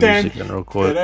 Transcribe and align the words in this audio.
the 0.00 0.06
music 0.06 0.36
in 0.36 0.48
real 0.48 0.64
quick. 0.64 0.96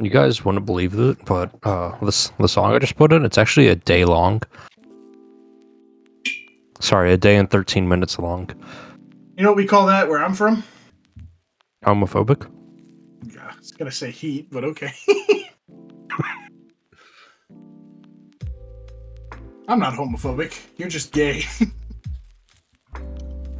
You 0.00 0.10
guys 0.10 0.44
wouldn't 0.44 0.64
believe 0.64 0.94
it, 0.98 1.24
but 1.24 1.50
uh, 1.64 1.96
this 2.04 2.30
the 2.38 2.48
song 2.48 2.72
I 2.72 2.78
just 2.78 2.96
put 2.96 3.12
in, 3.12 3.24
it's 3.24 3.36
actually 3.38 3.66
a 3.66 3.74
day 3.74 4.04
long. 4.04 4.42
Sorry, 6.80 7.12
a 7.12 7.16
day 7.16 7.36
and 7.36 7.50
thirteen 7.50 7.88
minutes 7.88 8.16
long. 8.18 8.48
You 9.36 9.42
know 9.42 9.50
what 9.50 9.56
we 9.56 9.66
call 9.66 9.86
that 9.86 10.08
where 10.08 10.22
I'm 10.22 10.34
from? 10.34 10.62
Homophobic. 11.84 12.48
Yeah, 13.34 13.50
I 13.52 13.58
was 13.58 13.72
gonna 13.72 13.90
say 13.90 14.12
heat, 14.12 14.48
but 14.52 14.62
okay. 14.64 14.92
I'm 19.68 19.78
not 19.78 19.92
homophobic. 19.94 20.58
You're 20.76 20.88
just 20.88 21.12
gay. 21.12 21.42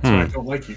So 0.01 0.15
I 0.15 0.25
Hmm. 0.27 0.31
don't 0.31 0.47
like 0.47 0.69
you. 0.69 0.77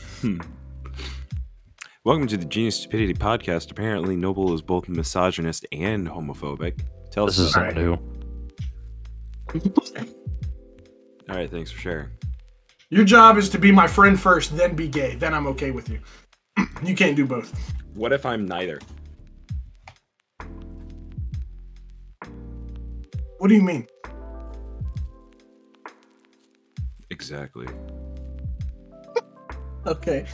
Welcome 2.04 2.26
to 2.28 2.38
the 2.38 2.46
Genius 2.46 2.78
Stupidity 2.78 3.14
Podcast. 3.14 3.70
Apparently, 3.70 4.16
Noble 4.16 4.52
is 4.56 4.64
both 4.64 4.90
misogynist 4.90 5.64
and 5.72 6.08
homophobic. 6.08 6.80
Tell 7.12 7.28
This 7.28 7.38
us. 7.40 7.50
is 7.50 7.56
about 7.56 7.76
new. 7.76 7.92
All 11.30 11.36
right, 11.36 11.52
thanks 11.52 11.70
for 11.70 11.80
sharing. 11.80 12.10
Your 12.90 13.06
job 13.06 13.38
is 13.38 13.48
to 13.50 13.60
be 13.60 13.72
my 13.72 13.86
friend 13.86 14.20
first, 14.20 14.58
then 14.58 14.76
be 14.76 14.88
gay. 14.88 15.14
Then 15.16 15.36
I'm 15.36 15.46
okay 15.48 15.70
with 15.70 15.88
you. 15.88 16.00
you 16.84 16.96
can't 16.96 17.16
do 17.16 17.28
both. 17.28 17.54
What 17.94 18.12
if 18.12 18.26
I'm 18.26 18.48
neither? 18.48 18.80
What 23.38 23.50
do 23.50 23.54
you 23.54 23.62
mean? 23.62 23.86
Exactly. 27.22 27.68
Okay. 29.88 30.28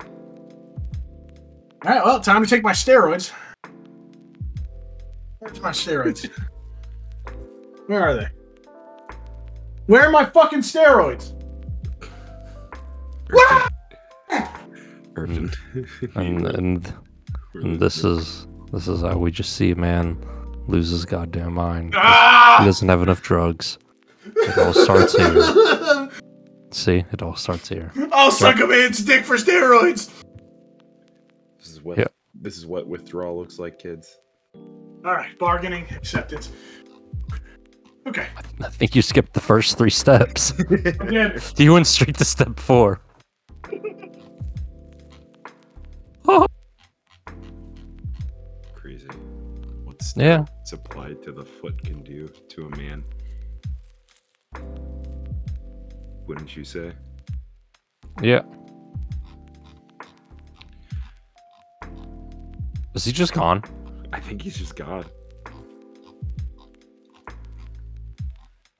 All 0.00 0.08
right, 1.84 2.04
well, 2.04 2.18
time 2.20 2.42
to 2.42 2.50
take 2.50 2.64
my 2.64 2.72
steroids. 2.72 3.30
Where's 5.38 5.60
my 5.60 5.70
steroids? 5.70 6.28
Where 7.86 8.02
are 8.02 8.14
they? 8.16 8.26
Where 9.86 10.04
are 10.04 10.10
my 10.10 10.24
fucking 10.24 10.60
steroids? 10.62 11.32
Urgent. 15.16 15.54
And 16.16 16.46
and 16.48 16.92
and 17.54 17.78
this 17.80 18.02
is 18.04 18.48
this 18.72 18.88
is 18.88 19.02
how 19.02 19.16
we 19.16 19.30
just 19.30 19.52
see 19.52 19.70
a 19.70 19.76
man 19.76 20.18
lose 20.66 20.90
his 20.90 21.04
goddamn 21.04 21.54
mind. 21.54 21.92
'cause 21.92 22.02
He 22.02 22.08
Ah! 22.08 22.62
doesn't 22.64 22.88
have 22.88 23.02
enough 23.02 23.22
drugs. 23.22 23.78
It 24.36 24.58
all 24.58 24.72
starts 24.72 25.16
here. 25.16 26.10
See, 26.72 27.04
it 27.12 27.22
all 27.22 27.34
starts 27.36 27.68
here. 27.68 27.92
I'll 28.12 28.30
suck 28.30 28.60
a 28.60 28.66
man's 28.66 29.04
dick 29.04 29.24
for 29.24 29.36
steroids. 29.36 30.10
This 31.58 31.68
is 31.68 31.82
what 31.82 31.98
Yeah. 31.98 32.06
this 32.34 32.56
is 32.56 32.66
what 32.66 32.86
withdrawal 32.86 33.36
looks 33.38 33.58
like, 33.58 33.78
kids. 33.78 34.18
All 35.04 35.14
right, 35.14 35.36
bargaining, 35.38 35.86
acceptance. 35.90 36.52
Okay, 38.06 38.26
I 38.62 38.68
think 38.70 38.94
you 38.94 39.02
skipped 39.02 39.34
the 39.34 39.40
first 39.40 39.76
three 39.78 39.90
steps. 39.90 40.50
again, 40.70 41.38
you 41.56 41.72
went 41.72 41.86
straight 41.86 42.16
to 42.18 42.24
step 42.24 42.58
four. 42.58 43.00
Oh, 46.26 46.46
Crazy. 48.74 49.06
What's 49.84 50.16
yeah. 50.16 50.44
it's 50.62 50.72
applied 50.72 51.22
to 51.24 51.32
the 51.32 51.44
foot 51.44 51.82
can 51.84 52.02
do 52.02 52.28
to 52.28 52.66
a 52.66 52.76
man? 52.76 53.04
Wouldn't 56.30 56.56
you 56.56 56.62
say? 56.62 56.92
Yeah. 58.22 58.42
Is 62.94 63.04
he 63.04 63.10
just 63.10 63.32
gone? 63.32 63.64
I 64.12 64.20
think 64.20 64.42
he's 64.42 64.56
just 64.56 64.76
gone. 64.76 65.06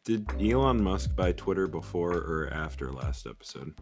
Did 0.04 0.30
Elon 0.40 0.80
Musk 0.80 1.16
buy 1.16 1.32
Twitter 1.32 1.66
before 1.66 2.12
or 2.12 2.50
after 2.52 2.92
last 2.92 3.26
episode? 3.26 3.74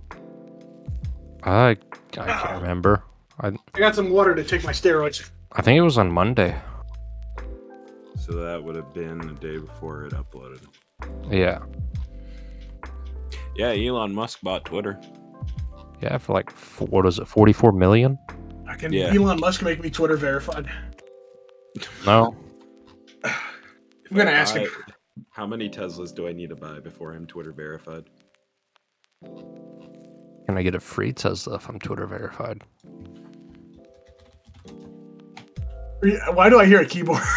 I 1.43 1.71
I 1.71 1.77
can't 2.11 2.63
remember. 2.63 3.05
I 3.41 3.49
I 3.75 3.79
got 3.79 3.95
some 3.95 4.09
water 4.09 4.35
to 4.35 4.45
take 4.45 4.65
my 4.65 4.73
steroids. 4.73 5.29
I 5.53 5.61
think 5.61 5.77
it 5.77 5.83
was 5.83 5.99
on 5.99 6.11
Monday. 6.11 6.59
So 8.19 8.33
that 8.33 8.65
would 8.65 8.77
have 8.77 8.95
been 8.95 9.19
the 9.19 9.35
day 9.35 9.59
before 9.59 10.07
it 10.07 10.15
uploaded. 10.15 10.63
Yeah. 11.31 11.61
Yeah, 13.57 13.73
Elon 13.73 14.15
Musk 14.15 14.41
bought 14.43 14.65
Twitter. 14.65 15.01
Yeah, 16.01 16.19
for 16.19 16.33
like 16.33 16.51
f- 16.51 16.81
what 16.83 17.07
is 17.07 17.19
it? 17.19 17.27
Forty 17.27 17.53
four 17.53 17.73
million? 17.73 18.19
I 18.69 18.77
can 18.77 18.93
Yeah. 18.93 19.13
Elon 19.13 19.41
Musk 19.41 19.63
make 19.63 19.83
me 19.83 19.91
Twitter 19.91 20.17
verified. 20.17 20.71
No. 22.07 22.37
I'm 23.25 24.17
gonna 24.17 24.31
ask 24.31 24.55
him. 24.55 24.69
How 25.31 25.47
many 25.47 25.69
Teslas 25.69 26.15
do 26.15 26.29
I 26.29 26.33
need 26.33 26.51
to 26.51 26.57
buy 26.57 26.81
before 26.81 27.13
I'm 27.13 27.27
Twitter 27.27 27.53
verified? 27.53 28.05
Can 29.25 30.57
I 30.57 30.63
get 30.63 30.75
a 30.75 30.81
free 30.81 31.13
Tesla 31.13 31.57
if 31.57 31.69
I'm 31.69 31.79
Twitter 31.79 32.07
verified? 32.07 32.63
Why 36.33 36.49
do 36.49 36.61
I 36.61 36.67
hear 36.67 36.81
a 36.81 36.87
keyboard? 36.87 37.23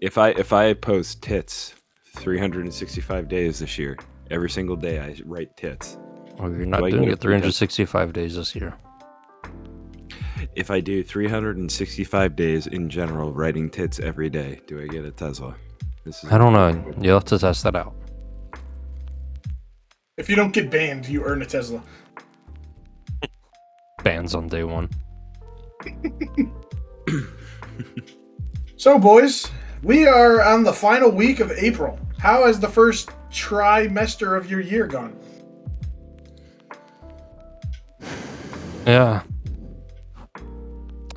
If 0.00 0.18
I 0.18 0.30
if 0.30 0.52
I 0.52 0.74
post 0.74 1.22
tits 1.22 1.73
365 2.14 3.28
days 3.28 3.58
this 3.58 3.78
year, 3.78 3.96
every 4.30 4.50
single 4.50 4.76
day 4.76 5.00
I 5.00 5.16
write 5.24 5.56
tits. 5.56 5.98
Oh, 6.38 6.48
you're 6.48 6.66
not 6.66 6.82
Do 6.82 6.90
doing 6.90 7.04
it 7.04 7.20
free 7.20 7.32
365 7.38 8.12
days 8.12 8.36
this 8.36 8.54
year. 8.54 8.74
If 10.56 10.70
I 10.70 10.80
do 10.80 11.02
365 11.02 12.36
days 12.36 12.66
in 12.66 12.88
general 12.88 13.32
writing 13.32 13.70
tits 13.70 13.98
every 13.98 14.30
day, 14.30 14.60
do 14.66 14.80
I 14.80 14.86
get 14.86 15.04
a 15.04 15.10
Tesla? 15.10 15.54
This 16.04 16.22
is 16.22 16.32
I 16.32 16.38
don't 16.38 16.52
know. 16.52 16.94
You'll 17.00 17.14
have 17.14 17.24
to 17.26 17.38
test 17.38 17.64
that 17.64 17.76
out. 17.76 17.94
if 20.16 20.28
you 20.28 20.36
don't 20.36 20.52
get 20.52 20.70
banned, 20.70 21.08
you 21.08 21.24
earn 21.24 21.42
a 21.42 21.46
Tesla. 21.46 21.82
Bans 24.02 24.34
on 24.34 24.48
day 24.48 24.64
one. 24.64 24.88
So, 28.84 28.98
boys, 28.98 29.50
we 29.84 30.06
are 30.06 30.42
on 30.42 30.62
the 30.64 30.72
final 30.72 31.10
week 31.10 31.40
of 31.40 31.50
April. 31.52 31.98
How 32.18 32.46
has 32.46 32.58
the 32.58 32.68
first 32.68 33.10
trimester 33.30 34.36
of 34.36 34.50
your 34.50 34.60
year 34.60 34.86
gone? 34.86 35.16
Yeah. 38.86 39.22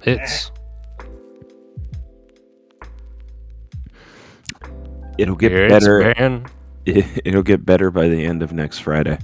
It's 0.03 0.51
It'll 5.17 5.35
get 5.35 5.51
it's 5.51 5.73
better. 5.73 6.13
ban- 6.13 6.45
It'll 6.85 7.43
get 7.43 7.65
better 7.65 7.89
by 7.91 8.07
the 8.07 8.23
end 8.23 8.43
of 8.43 8.53
next 8.53 8.79
Friday. 8.79 9.17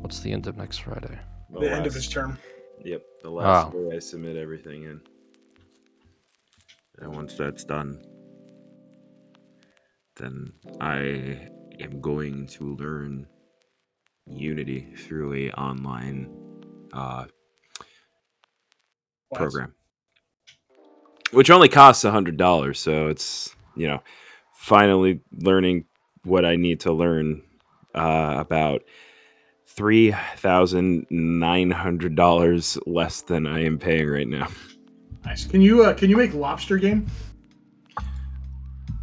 What's 0.00 0.20
the 0.20 0.32
end 0.32 0.46
of 0.46 0.56
next 0.56 0.78
Friday? 0.78 1.18
The 1.60 1.70
end 1.70 1.86
of 1.86 1.94
his 1.94 2.08
term. 2.08 2.38
Yep, 2.84 3.02
the 3.22 3.30
last 3.30 3.72
Oh. 3.74 3.90
day 3.90 3.96
I 3.96 3.98
submit 4.00 4.36
everything 4.36 4.84
in. 4.84 5.00
And 7.00 7.14
once 7.14 7.34
that's 7.34 7.64
done, 7.64 8.02
then 10.16 10.52
I 10.80 11.48
am 11.80 12.00
going 12.00 12.46
to 12.48 12.76
learn 12.76 13.26
Unity 14.30 14.94
through 14.96 15.32
a 15.34 15.50
online 15.52 16.28
uh, 16.92 17.24
program, 19.34 19.74
which 21.30 21.50
only 21.50 21.68
costs 21.68 22.04
a 22.04 22.10
hundred 22.10 22.36
dollars. 22.36 22.78
So 22.78 23.08
it's 23.08 23.54
you 23.74 23.86
know 23.88 24.02
finally 24.54 25.20
learning 25.32 25.84
what 26.24 26.44
I 26.44 26.56
need 26.56 26.80
to 26.80 26.92
learn 26.92 27.42
uh, 27.94 28.34
about 28.38 28.82
three 29.66 30.14
thousand 30.36 31.06
nine 31.10 31.70
hundred 31.70 32.14
dollars 32.14 32.76
less 32.86 33.22
than 33.22 33.46
I 33.46 33.64
am 33.64 33.78
paying 33.78 34.08
right 34.08 34.28
now. 34.28 34.48
Nice. 35.24 35.44
Can 35.44 35.60
you 35.60 35.84
uh, 35.84 35.94
can 35.94 36.10
you 36.10 36.16
make 36.16 36.34
lobster 36.34 36.78
game? 36.78 37.06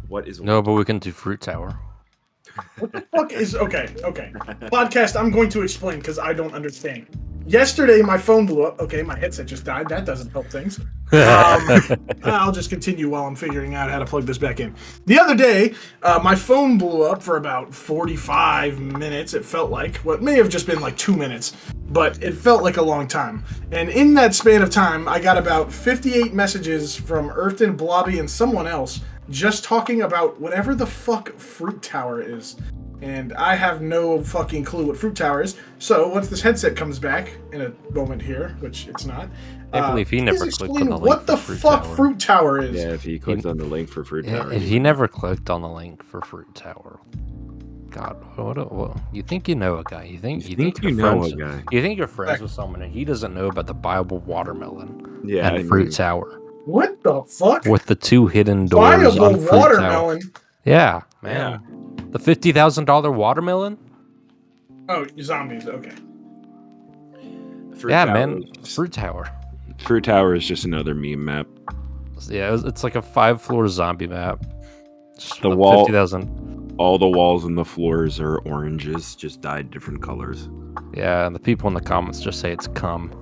What 0.08 0.28
is 0.28 0.40
No, 0.40 0.62
but 0.62 0.72
we 0.72 0.84
can 0.84 0.98
do 0.98 1.12
Fruit 1.12 1.40
Tower. 1.40 1.78
What 2.78 2.92
the 2.92 3.02
fuck 3.14 3.32
is 3.32 3.54
okay. 3.54 3.88
Okay. 4.02 4.32
Podcast. 4.72 5.18
I'm 5.18 5.30
going 5.30 5.48
to 5.50 5.62
explain 5.62 5.98
because 5.98 6.18
I 6.18 6.32
don't 6.32 6.54
understand. 6.54 7.06
Yesterday, 7.46 8.02
my 8.02 8.18
phone 8.18 8.44
blew 8.44 8.64
up. 8.64 8.80
Okay, 8.80 9.02
my 9.02 9.16
headset 9.16 9.46
just 9.46 9.64
died. 9.64 9.88
That 9.88 10.04
doesn't 10.04 10.30
help 10.30 10.46
things. 10.48 10.80
Um, 11.12 11.80
I'll 12.24 12.50
just 12.50 12.68
continue 12.68 13.08
while 13.08 13.26
I'm 13.26 13.36
figuring 13.36 13.76
out 13.76 13.88
how 13.88 14.00
to 14.00 14.04
plug 14.04 14.24
this 14.24 14.38
back 14.38 14.58
in. 14.58 14.74
The 15.04 15.20
other 15.20 15.36
day, 15.36 15.74
uh, 16.02 16.18
my 16.20 16.34
phone 16.34 16.78
blew 16.78 17.04
up 17.04 17.22
for 17.22 17.36
about 17.36 17.72
45 17.72 18.80
minutes. 18.80 19.32
It 19.32 19.44
felt 19.44 19.70
like 19.70 19.98
what 19.98 20.20
may 20.20 20.34
have 20.34 20.48
just 20.48 20.66
been 20.66 20.80
like 20.80 20.96
two 20.96 21.14
minutes. 21.16 21.54
but 21.90 22.20
it 22.22 22.32
felt 22.34 22.64
like 22.64 22.78
a 22.78 22.82
long 22.82 23.06
time. 23.06 23.44
And 23.70 23.88
in 23.88 24.12
that 24.14 24.34
span 24.34 24.62
of 24.62 24.70
time, 24.70 25.06
I 25.08 25.20
got 25.20 25.38
about 25.38 25.72
58 25.72 26.34
messages 26.34 26.96
from 26.96 27.30
Earthton, 27.30 27.76
Blobby, 27.76 28.18
and 28.18 28.28
someone 28.28 28.66
else 28.66 29.00
just 29.30 29.62
talking 29.62 30.02
about 30.02 30.40
whatever 30.40 30.74
the 30.74 30.86
fuck 30.86 31.32
Fruit 31.38 31.80
Tower 31.82 32.20
is. 32.20 32.56
And 33.02 33.34
I 33.34 33.54
have 33.54 33.82
no 33.82 34.22
fucking 34.22 34.64
clue 34.64 34.86
what 34.86 34.96
Fruit 34.96 35.14
Tower 35.14 35.42
is. 35.42 35.56
So 35.78 36.08
once 36.08 36.28
this 36.28 36.40
headset 36.40 36.76
comes 36.76 36.98
back 36.98 37.30
in 37.52 37.60
a 37.60 37.72
moment 37.92 38.22
here, 38.22 38.56
which 38.60 38.88
it's 38.88 39.04
not, 39.04 39.28
I 39.72 39.80
uh, 39.80 39.90
believe 39.90 40.08
he 40.08 40.20
never 40.22 40.46
clicked 40.50 40.70
on 40.80 40.88
the 40.88 40.96
link 40.96 41.00
what 41.06 41.20
for 41.20 41.26
the 41.26 41.36
Fruit 41.36 41.58
fuck 41.58 41.82
Tower. 41.84 41.96
Fruit 41.96 42.18
Tower 42.20 42.62
is. 42.62 42.74
Yeah, 42.76 42.92
if 42.94 43.02
he 43.02 43.18
clicked 43.18 43.44
on 43.44 43.58
the 43.58 43.64
link 43.64 43.90
for 43.90 44.02
Fruit 44.04 44.24
Yeah, 44.24 44.38
Tower. 44.44 44.52
if 44.52 44.62
he 44.62 44.78
never 44.78 45.06
clicked 45.08 45.50
on 45.50 45.60
the 45.60 45.68
link 45.68 46.02
for 46.02 46.22
Fruit 46.22 46.54
Tower, 46.54 47.00
God, 47.90 48.16
what? 48.36 48.56
A, 48.58 48.64
what 48.64 48.96
you 49.12 49.22
think 49.22 49.46
you 49.48 49.54
know 49.54 49.78
a 49.78 49.84
guy? 49.84 50.04
You 50.04 50.18
think 50.18 50.48
you 50.48 50.56
think 50.56 50.82
you 50.82 50.88
you're 50.90 50.98
know 50.98 51.18
friends, 51.20 51.32
a 51.34 51.36
guy. 51.36 51.62
You 51.72 51.82
think 51.82 51.98
you're 51.98 52.06
friends 52.06 52.30
Right. 52.32 52.40
with 52.42 52.50
someone 52.50 52.80
and 52.82 52.92
he 52.92 53.04
doesn't 53.04 53.34
know 53.34 53.46
about 53.48 53.66
the 53.66 53.74
Bible 53.74 54.18
watermelon 54.20 55.20
Yeah, 55.24 55.48
I 55.50 55.56
and 55.56 55.68
Fruit 55.68 55.84
mean, 55.84 55.92
Tower 55.92 56.40
What 56.64 57.02
the 57.02 57.22
fuck? 57.24 57.64
with 57.66 57.84
the 57.86 57.94
two 57.94 58.26
hidden 58.26 58.66
doors 58.66 59.12
Viable 59.14 59.24
on 59.26 59.34
Fruit 59.36 59.48
Tower. 59.48 59.58
watermelon. 59.58 60.20
Yeah, 60.64 61.02
man. 61.22 61.62
The 62.16 62.22
fifty 62.24 62.50
thousand 62.50 62.86
dollar 62.86 63.12
watermelon. 63.12 63.76
Oh, 64.88 65.06
zombies. 65.20 65.68
Okay. 65.68 65.92
Fruit 67.76 67.90
yeah, 67.90 68.06
Tower 68.06 68.14
man. 68.14 68.44
Fruit 68.64 68.90
Tower. 68.90 69.30
Fruit 69.80 70.02
Tower 70.04 70.34
is 70.34 70.46
just 70.46 70.64
another 70.64 70.94
meme 70.94 71.22
map. 71.22 71.46
Yeah, 72.30 72.56
it's 72.64 72.82
like 72.82 72.94
a 72.94 73.02
five 73.02 73.42
floor 73.42 73.68
zombie 73.68 74.06
map. 74.06 74.46
Just 75.18 75.42
The 75.42 75.50
with 75.50 75.58
wall- 75.58 75.80
Fifty 75.84 75.92
thousand. 75.92 76.74
All 76.78 76.96
the 76.96 77.06
walls 77.06 77.44
and 77.44 77.58
the 77.58 77.66
floors 77.66 78.18
are 78.18 78.38
oranges, 78.38 79.14
just 79.14 79.42
dyed 79.42 79.70
different 79.70 80.02
colors. 80.02 80.48
Yeah, 80.94 81.26
and 81.26 81.34
the 81.34 81.40
people 81.40 81.68
in 81.68 81.74
the 81.74 81.82
comments 81.82 82.20
just 82.20 82.40
say 82.40 82.50
it's 82.50 82.68
cum. 82.68 83.12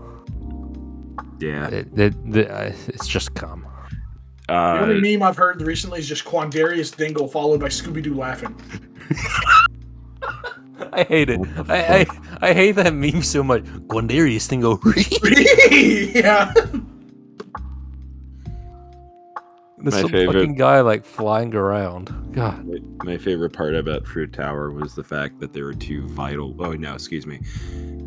Yeah. 1.40 1.66
It, 1.66 1.98
it, 1.98 2.14
it, 2.32 2.48
uh, 2.48 2.70
it's 2.86 3.08
just 3.08 3.34
cum. 3.34 3.66
The 4.48 4.54
Uh, 4.54 4.78
only 4.82 5.00
meme 5.16 5.22
I've 5.22 5.36
heard 5.36 5.62
recently 5.62 5.98
is 6.00 6.08
just 6.08 6.24
Quandarius 6.24 6.94
Dingle 6.94 7.28
followed 7.28 7.60
by 7.60 7.68
Scooby 7.68 8.02
Doo 8.02 8.14
laughing. 8.14 8.54
I 10.92 11.04
hate 11.04 11.30
it. 11.30 11.40
I, 11.68 12.00
I 12.02 12.06
I 12.50 12.52
hate 12.52 12.72
that 12.72 12.92
meme 12.94 13.22
so 13.22 13.42
much. 13.42 13.64
Quandarius 13.88 14.46
thing 14.46 14.60
go. 14.60 14.78
yeah. 16.20 16.52
There's 19.78 20.02
My 20.02 20.10
favorite- 20.10 20.32
fucking 20.34 20.54
guy 20.56 20.80
like 20.80 21.04
flying 21.04 21.54
around. 21.54 22.10
God. 22.32 22.64
my, 22.66 22.78
my 23.04 23.18
favorite 23.18 23.52
part 23.52 23.74
about 23.74 24.06
Fruit 24.06 24.32
Tower 24.32 24.70
was 24.70 24.94
the 24.94 25.04
fact 25.04 25.40
that 25.40 25.52
there 25.52 25.64
were 25.64 25.74
two 25.74 26.06
vital. 26.08 26.54
Oh 26.58 26.72
no, 26.72 26.94
excuse 26.94 27.26
me. 27.26 27.40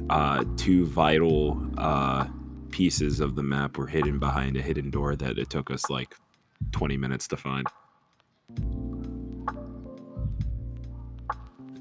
Uh, 0.10 0.44
two 0.56 0.86
vital 0.88 1.62
uh, 1.78 2.26
pieces 2.72 3.20
of 3.20 3.36
the 3.36 3.44
map 3.44 3.78
were 3.78 3.88
hidden 3.88 4.18
behind 4.20 4.58
a 4.58 4.62
hidden 4.62 4.90
door 4.90 5.16
that 5.16 5.38
it 5.38 5.50
took 5.50 5.70
us 5.70 5.90
like 5.90 6.16
20 6.72 6.98
minutes 6.98 7.28
to 7.30 7.38
find. 7.38 7.66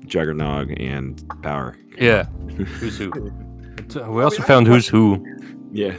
Juggernog 0.07 0.75
and 0.81 1.23
Power. 1.43 1.77
Yeah. 1.99 2.25
Who's 2.57 2.99
who? 2.99 3.11
We 4.09 4.23
also 4.25 4.43
found 4.43 4.67
who's 4.67 4.89
who. 4.89 5.25
Yeah. 5.71 5.97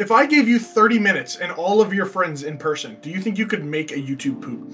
If 0.00 0.10
I 0.10 0.26
gave 0.26 0.48
you 0.48 0.58
30 0.58 0.98
minutes 0.98 1.36
and 1.36 1.52
all 1.52 1.80
of 1.80 1.94
your 1.94 2.06
friends 2.06 2.42
in 2.42 2.58
person, 2.58 2.96
do 3.02 3.08
you 3.10 3.20
think 3.20 3.38
you 3.38 3.46
could 3.46 3.64
make 3.64 3.92
a 3.92 3.96
YouTube 3.96 4.40
poop? 4.42 4.72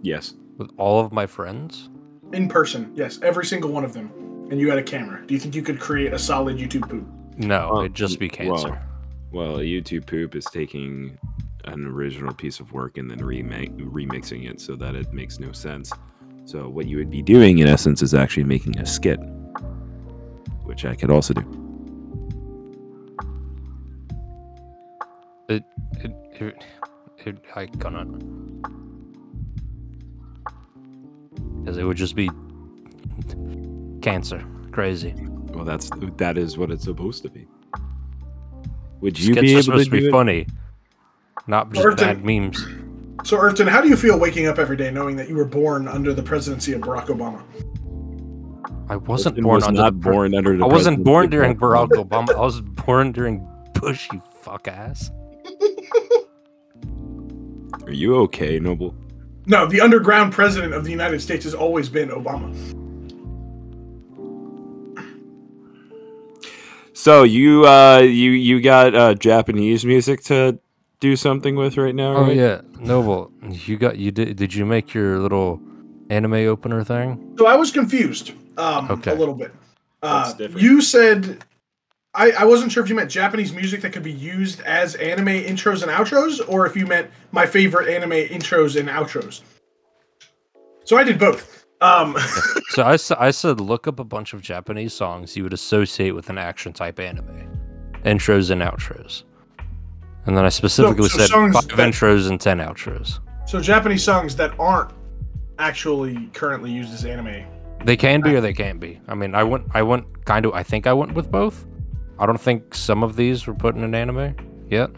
Yes. 0.00 0.32
With 0.56 0.70
all 0.78 0.98
of 0.98 1.12
my 1.12 1.26
friends. 1.26 1.90
In 2.32 2.48
person, 2.48 2.90
yes, 2.94 3.18
every 3.22 3.44
single 3.44 3.70
one 3.70 3.84
of 3.84 3.92
them. 3.92 4.06
And 4.50 4.58
you 4.58 4.70
had 4.70 4.78
a 4.78 4.82
camera. 4.82 5.26
Do 5.26 5.34
you 5.34 5.40
think 5.40 5.54
you 5.54 5.62
could 5.62 5.78
create 5.78 6.14
a 6.14 6.18
solid 6.18 6.56
YouTube 6.56 6.88
poop? 6.88 7.06
No, 7.36 7.68
Oh, 7.70 7.80
it'd 7.80 7.94
just 7.94 8.18
be 8.18 8.30
well, 8.44 8.56
cancer. 8.62 8.82
Well, 9.30 9.58
a 9.58 9.62
YouTube 9.62 10.06
poop 10.06 10.34
is 10.34 10.46
taking 10.46 11.18
an 11.64 11.84
original 11.86 12.34
piece 12.34 12.60
of 12.60 12.72
work 12.72 12.98
and 12.98 13.10
then 13.10 13.24
remake, 13.24 13.76
remixing 13.76 14.48
it 14.50 14.60
so 14.60 14.76
that 14.76 14.94
it 14.94 15.12
makes 15.12 15.38
no 15.38 15.52
sense. 15.52 15.92
So 16.44 16.68
what 16.68 16.86
you 16.86 16.96
would 16.96 17.10
be 17.10 17.22
doing, 17.22 17.58
in 17.58 17.68
essence, 17.68 18.02
is 18.02 18.14
actually 18.14 18.44
making 18.44 18.78
a 18.78 18.86
skit, 18.86 19.18
which 20.64 20.84
I 20.84 20.94
could 20.94 21.10
also 21.10 21.34
do. 21.34 21.42
It, 25.48 25.64
it, 25.98 26.12
it, 26.40 26.64
it 27.26 27.44
I 27.54 27.66
couldn't. 27.66 28.62
Because 31.60 31.76
it 31.76 31.84
would 31.84 31.96
just 31.96 32.14
be 32.14 32.30
cancer. 34.00 34.44
Crazy. 34.72 35.14
Well, 35.52 35.64
that's 35.64 35.90
that 36.16 36.38
is 36.38 36.56
what 36.56 36.70
it's 36.70 36.84
supposed 36.84 37.22
to 37.24 37.30
be. 37.30 37.46
Would 39.00 39.18
you 39.18 39.34
Skits 39.34 39.40
be 39.40 39.48
are 39.48 39.52
able 39.52 39.62
supposed 39.62 39.90
to 39.90 39.96
to 39.96 40.10
be 40.10 40.38
it? 40.38 40.46
Funny, 41.50 41.64
not 41.64 41.72
just 41.72 41.86
Or 41.86 41.94
bad 41.94 42.24
memes. 42.24 42.66
So, 43.24 43.36
Earthton, 43.36 43.68
how 43.68 43.80
do 43.82 43.88
you 43.88 43.96
feel 43.96 44.18
waking 44.18 44.46
up 44.46 44.58
every 44.58 44.76
day 44.76 44.90
knowing 44.90 45.16
that 45.16 45.28
you 45.28 45.36
were 45.36 45.44
born 45.44 45.86
under 45.88 46.14
the 46.14 46.22
presidency 46.22 46.72
of 46.72 46.80
Barack 46.80 47.06
Obama? 47.06 47.42
I 48.88 48.96
wasn't 48.96 49.34
Austin 49.34 49.44
born 49.44 49.54
was 49.56 49.64
under 49.64 49.82
not 49.82 50.00
the 50.00 50.10
born 50.10 50.34
under 50.34 50.56
the. 50.56 50.64
I 50.64 50.66
wasn't 50.66 51.04
presidency 51.04 51.04
born 51.04 51.24
of 51.26 51.30
during 51.30 51.56
Barack 51.56 51.88
Obama. 51.90 52.34
I 52.34 52.40
was 52.40 52.60
born 52.60 53.12
during 53.12 53.46
Bush. 53.74 54.08
You 54.12 54.22
fuck 54.40 54.66
ass. 54.66 55.10
Are 57.86 57.92
you 57.92 58.16
okay, 58.22 58.58
Noble? 58.58 58.94
No, 59.46 59.66
the 59.66 59.80
underground 59.80 60.32
president 60.32 60.74
of 60.74 60.84
the 60.84 60.90
United 60.90 61.20
States 61.20 61.44
has 61.44 61.54
always 61.54 61.88
been 61.88 62.08
Obama. 62.08 62.54
So 66.92 67.22
you 67.22 67.66
uh 67.66 68.00
you 68.00 68.32
you 68.32 68.60
got 68.60 68.94
uh 68.94 69.14
Japanese 69.14 69.86
music 69.86 70.22
to 70.24 70.58
do 71.00 71.16
something 71.16 71.56
with 71.56 71.76
right 71.76 71.94
now, 71.94 72.14
Oh 72.16 72.26
right? 72.26 72.36
yeah, 72.36 72.60
Noble. 72.78 73.32
You 73.48 73.76
got 73.76 73.98
you 73.98 74.10
did. 74.10 74.36
Did 74.36 74.54
you 74.54 74.64
make 74.66 74.94
your 74.94 75.18
little 75.18 75.60
anime 76.10 76.34
opener 76.34 76.84
thing? 76.84 77.34
So 77.38 77.46
I 77.46 77.56
was 77.56 77.70
confused 77.70 78.32
um, 78.58 78.90
Okay. 78.90 79.10
a 79.12 79.14
little 79.14 79.34
bit. 79.34 79.52
Uh, 80.02 80.32
you 80.56 80.80
said 80.80 81.44
I, 82.14 82.32
I 82.32 82.44
wasn't 82.44 82.72
sure 82.72 82.82
if 82.82 82.88
you 82.88 82.94
meant 82.96 83.10
Japanese 83.10 83.52
music 83.52 83.80
that 83.82 83.92
could 83.92 84.02
be 84.02 84.12
used 84.12 84.60
as 84.62 84.94
anime 84.96 85.26
intros 85.28 85.82
and 85.82 85.90
outros, 85.92 86.40
or 86.48 86.66
if 86.66 86.74
you 86.76 86.86
meant 86.86 87.08
my 87.32 87.46
favorite 87.46 87.88
anime 87.88 88.10
intros 88.12 88.78
and 88.78 88.88
outros. 88.88 89.42
So 90.84 90.96
I 90.96 91.04
did 91.04 91.18
both. 91.18 91.64
Um, 91.80 92.16
So 92.70 92.84
I 92.84 93.30
said 93.32 93.60
look 93.60 93.88
up 93.88 93.98
a 93.98 94.04
bunch 94.04 94.32
of 94.32 94.42
Japanese 94.42 94.92
songs 94.92 95.36
you 95.36 95.42
would 95.42 95.52
associate 95.52 96.12
with 96.12 96.30
an 96.30 96.38
action 96.38 96.72
type 96.72 97.00
anime, 97.00 97.48
intros 98.04 98.50
and 98.52 98.62
outros, 98.62 99.24
and 100.26 100.36
then 100.36 100.44
I 100.44 100.48
specifically 100.48 101.08
so 101.08 101.18
said 101.18 101.28
songs 101.28 101.54
five 101.54 101.68
that- 101.76 101.92
intros 101.92 102.28
and 102.28 102.40
ten 102.40 102.58
outros. 102.58 103.18
so 103.46 103.60
Japanese 103.60 104.02
songs 104.04 104.36
that 104.36 104.52
aren't 104.58 104.90
actually 105.58 106.28
currently 106.32 106.70
used 106.70 106.92
as 106.94 107.04
anime. 107.04 107.44
They 107.84 107.96
can 107.96 108.20
be 108.20 108.34
or 108.34 108.40
they 108.40 108.52
can't 108.52 108.78
be. 108.80 109.00
I 109.08 109.14
mean, 109.14 109.34
I 109.34 109.42
went 109.42 109.64
I 109.74 109.82
went 109.82 110.24
kind 110.26 110.44
of 110.46 110.52
I 110.52 110.62
think 110.62 110.86
I 110.86 110.92
went 110.92 111.14
with 111.14 111.30
both. 111.30 111.66
I 112.18 112.26
don't 112.26 112.40
think 112.40 112.74
some 112.74 113.02
of 113.02 113.16
these 113.16 113.46
were 113.46 113.54
put 113.54 113.74
in 113.76 113.82
an 113.82 113.94
anime 113.94 114.34
yet, 114.68 114.90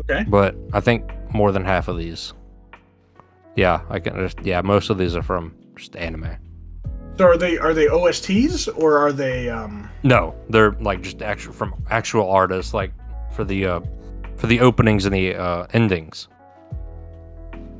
Okay. 0.00 0.24
but 0.28 0.56
I 0.72 0.80
think 0.80 1.08
more 1.32 1.52
than 1.52 1.64
half 1.64 1.88
of 1.88 1.96
these. 1.96 2.32
Yeah, 3.54 3.82
I 3.90 4.00
can. 4.00 4.14
Just, 4.16 4.40
yeah, 4.42 4.60
most 4.62 4.90
of 4.90 4.98
these 4.98 5.14
are 5.14 5.22
from 5.22 5.54
just 5.76 5.94
anime. 5.96 6.36
So 7.18 7.26
are 7.26 7.36
they 7.36 7.58
are 7.58 7.74
they 7.74 7.86
OSTs 7.86 8.68
or 8.76 8.96
are 8.98 9.12
they 9.12 9.48
um 9.50 9.88
No, 10.02 10.34
they're 10.48 10.72
like 10.80 11.02
just 11.02 11.22
actual 11.22 11.52
from 11.52 11.74
actual 11.90 12.28
artists, 12.30 12.72
like 12.74 12.92
for 13.32 13.44
the 13.44 13.66
uh 13.66 13.80
for 14.36 14.46
the 14.46 14.60
openings 14.60 15.04
and 15.06 15.14
the 15.14 15.34
uh 15.34 15.66
endings. 15.72 16.28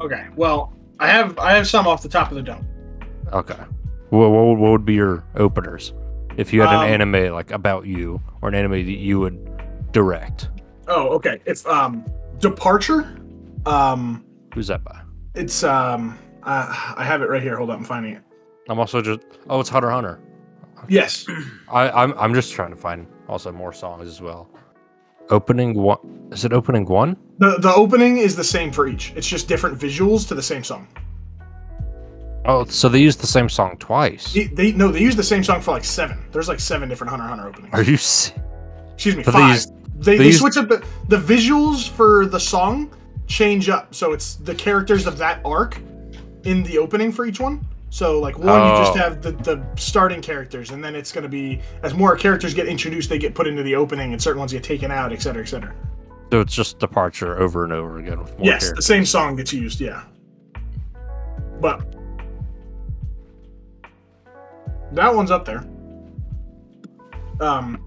Okay. 0.00 0.26
Well, 0.36 0.72
I 0.98 1.08
have 1.08 1.38
I 1.38 1.52
have 1.52 1.66
some 1.68 1.86
off 1.86 2.02
the 2.02 2.08
top 2.08 2.30
of 2.30 2.36
the 2.36 2.42
dome. 2.42 2.66
Okay. 3.32 3.56
What 4.10 4.30
what, 4.30 4.44
would- 4.46 4.58
what 4.58 4.70
would 4.72 4.84
be 4.84 4.94
your 4.94 5.24
openers 5.36 5.92
if 6.36 6.52
you 6.52 6.60
had 6.62 6.70
Um, 6.74 6.84
an 6.84 6.88
anime 7.00 7.32
like 7.32 7.50
about 7.50 7.86
you 7.86 8.20
or 8.40 8.48
an 8.48 8.54
anime 8.54 8.72
that 8.72 8.84
you 8.84 9.20
would 9.20 9.92
direct? 9.92 10.48
Oh, 10.88 11.08
okay. 11.10 11.40
It's 11.46 11.64
um 11.66 12.04
Departure. 12.38 13.16
Um 13.66 14.24
Who's 14.54 14.66
that 14.68 14.84
by? 14.84 15.00
it's 15.34 15.62
um 15.64 16.18
uh, 16.42 16.66
I 16.96 17.04
have 17.04 17.22
it 17.22 17.28
right 17.28 17.40
here. 17.42 17.56
Hold 17.56 17.70
up, 17.70 17.78
I'm 17.78 17.84
finding 17.84 18.14
it. 18.14 18.22
I'm 18.68 18.78
also 18.80 19.00
just 19.00 19.20
oh, 19.48 19.60
it's 19.60 19.68
Hunter 19.68 19.90
Hunter. 19.90 20.18
Yes. 20.88 21.24
I 21.70 21.88
I'm 21.90 22.12
I'm 22.18 22.34
just 22.34 22.52
trying 22.52 22.70
to 22.70 22.76
find 22.76 23.06
also 23.28 23.52
more 23.52 23.72
songs 23.72 24.08
as 24.08 24.20
well. 24.20 24.50
Opening 25.30 25.74
one 25.74 25.98
is 26.32 26.44
it 26.44 26.52
opening 26.52 26.84
one? 26.86 27.16
The 27.38 27.56
the 27.58 27.72
opening 27.74 28.18
is 28.18 28.36
the 28.36 28.44
same 28.44 28.72
for 28.72 28.86
each. 28.86 29.12
It's 29.16 29.26
just 29.26 29.48
different 29.48 29.78
visuals 29.78 30.26
to 30.28 30.34
the 30.34 30.42
same 30.42 30.64
song. 30.64 30.86
Oh, 32.44 32.64
so 32.64 32.88
they 32.88 32.98
used 33.00 33.20
the 33.20 33.26
same 33.26 33.48
song 33.48 33.76
twice. 33.78 34.32
They, 34.32 34.44
they 34.48 34.72
no, 34.72 34.88
they 34.90 35.00
use 35.00 35.14
the 35.14 35.22
same 35.22 35.44
song 35.44 35.60
for 35.60 35.70
like 35.70 35.84
seven. 35.84 36.18
There's 36.32 36.48
like 36.48 36.58
seven 36.60 36.88
different 36.88 37.10
Hunter 37.10 37.26
Hunter 37.26 37.48
openings. 37.48 37.72
Are 37.72 37.82
you? 37.82 37.96
se- 37.96 38.34
Excuse 38.94 39.16
me, 39.16 39.22
they 39.22 39.32
five. 39.32 39.54
used- 39.54 39.72
they, 39.96 40.12
they 40.12 40.18
they 40.18 40.26
used- 40.26 40.40
switch 40.40 40.56
up 40.56 40.68
the, 40.68 40.84
the 41.08 41.16
visuals 41.16 41.88
for 41.88 42.26
the 42.26 42.40
song 42.40 42.90
change 43.28 43.68
up. 43.68 43.94
So 43.94 44.12
it's 44.12 44.34
the 44.36 44.54
characters 44.54 45.06
of 45.06 45.16
that 45.18 45.40
arc 45.44 45.78
in 46.44 46.64
the 46.64 46.78
opening 46.78 47.12
for 47.12 47.24
each 47.24 47.38
one, 47.38 47.64
So 47.92 48.18
like 48.20 48.38
one, 48.38 48.46
you 48.70 48.76
just 48.78 48.92
Oh. 48.92 48.98
have 49.00 49.20
the, 49.20 49.32
the 49.32 49.62
starting 49.76 50.22
characters, 50.22 50.70
and 50.70 50.82
then 50.82 50.94
it's 50.96 51.12
going 51.12 51.24
to 51.24 51.28
be 51.28 51.60
as 51.82 51.92
more 51.92 52.16
characters 52.16 52.54
get 52.54 52.66
introduced, 52.66 53.10
they 53.10 53.18
get 53.18 53.34
put 53.34 53.46
into 53.46 53.62
the 53.62 53.74
opening, 53.74 54.12
and 54.14 54.22
certain 54.22 54.38
ones 54.38 54.50
get 54.50 54.64
taken 54.64 54.90
out, 54.90 55.12
et 55.12 55.20
cetera, 55.20 55.42
et 55.42 55.46
cetera. 55.46 55.74
So 56.32 56.40
it's 56.40 56.54
just 56.54 56.78
departure 56.78 57.38
over 57.38 57.64
and 57.64 57.72
over 57.74 57.98
again 57.98 58.18
with 58.18 58.30
more 58.38 58.46
yes, 58.46 58.72
the 58.72 58.80
same 58.80 59.04
song 59.04 59.36
gets 59.36 59.52
used. 59.52 59.78
Yeah, 59.78 60.04
but 61.60 61.84
that 64.92 65.14
one's 65.14 65.30
up 65.30 65.44
there. 65.44 65.62
Um, 67.40 67.86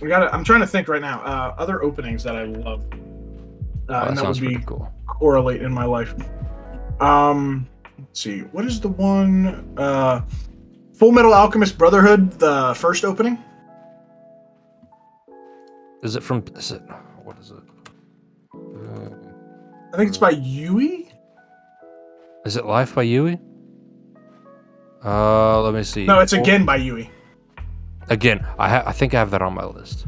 we 0.00 0.06
got. 0.06 0.32
I'm 0.32 0.44
trying 0.44 0.60
to 0.60 0.68
think 0.68 0.86
right 0.86 1.02
now. 1.02 1.20
Uh, 1.22 1.56
other 1.58 1.82
openings 1.82 2.22
that 2.22 2.36
I 2.36 2.44
love, 2.44 2.84
uh, 2.92 2.94
Oh, 2.94 4.08
and 4.08 4.16
that 4.16 4.22
that 4.22 4.28
would 4.28 4.40
be 4.40 4.56
cool. 4.64 4.88
correlate 5.08 5.62
in 5.62 5.72
my 5.74 5.84
life. 5.84 6.14
Um, 7.00 7.66
let's 8.08 8.20
see. 8.20 8.40
What 8.40 8.64
is 8.64 8.80
the 8.80 8.88
one? 8.88 9.72
Uh, 9.76 10.22
Full 10.94 11.12
Metal 11.12 11.32
Alchemist 11.32 11.78
Brotherhood, 11.78 12.32
the 12.40 12.74
first 12.76 13.04
opening. 13.04 13.38
Is 16.02 16.16
it 16.16 16.22
from? 16.22 16.44
Is 16.56 16.72
it? 16.72 16.82
What 17.22 17.38
is 17.38 17.50
it? 17.52 17.56
Uh, 18.54 19.10
I 19.92 19.96
think 19.96 20.08
it's 20.08 20.18
by 20.18 20.30
Yui. 20.30 21.08
is 22.44 22.56
it 22.56 22.64
Life 22.66 22.94
by 22.94 23.02
Yui? 23.02 23.38
Uh, 25.04 25.60
let 25.62 25.74
me 25.74 25.82
see. 25.84 26.06
No, 26.06 26.18
it's 26.20 26.32
Full- 26.32 26.42
again 26.42 26.64
by 26.64 26.76
Yui. 26.76 27.10
Again, 28.10 28.44
I 28.58 28.68
ha- 28.68 28.82
I 28.86 28.92
think 28.92 29.14
I 29.14 29.18
have 29.18 29.30
that 29.32 29.42
on 29.42 29.54
my 29.54 29.64
list. 29.66 30.06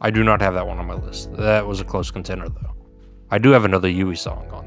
I 0.00 0.10
do 0.10 0.24
not 0.24 0.40
have 0.40 0.54
that 0.54 0.66
one 0.66 0.78
on 0.78 0.86
my 0.86 0.94
list. 0.94 1.32
That 1.36 1.66
was 1.66 1.80
a 1.80 1.84
close 1.84 2.10
contender 2.10 2.48
though. 2.48 2.74
I 3.30 3.38
do 3.38 3.50
have 3.50 3.64
another 3.64 3.88
Yui 3.88 4.16
song 4.16 4.48
on 4.50 4.65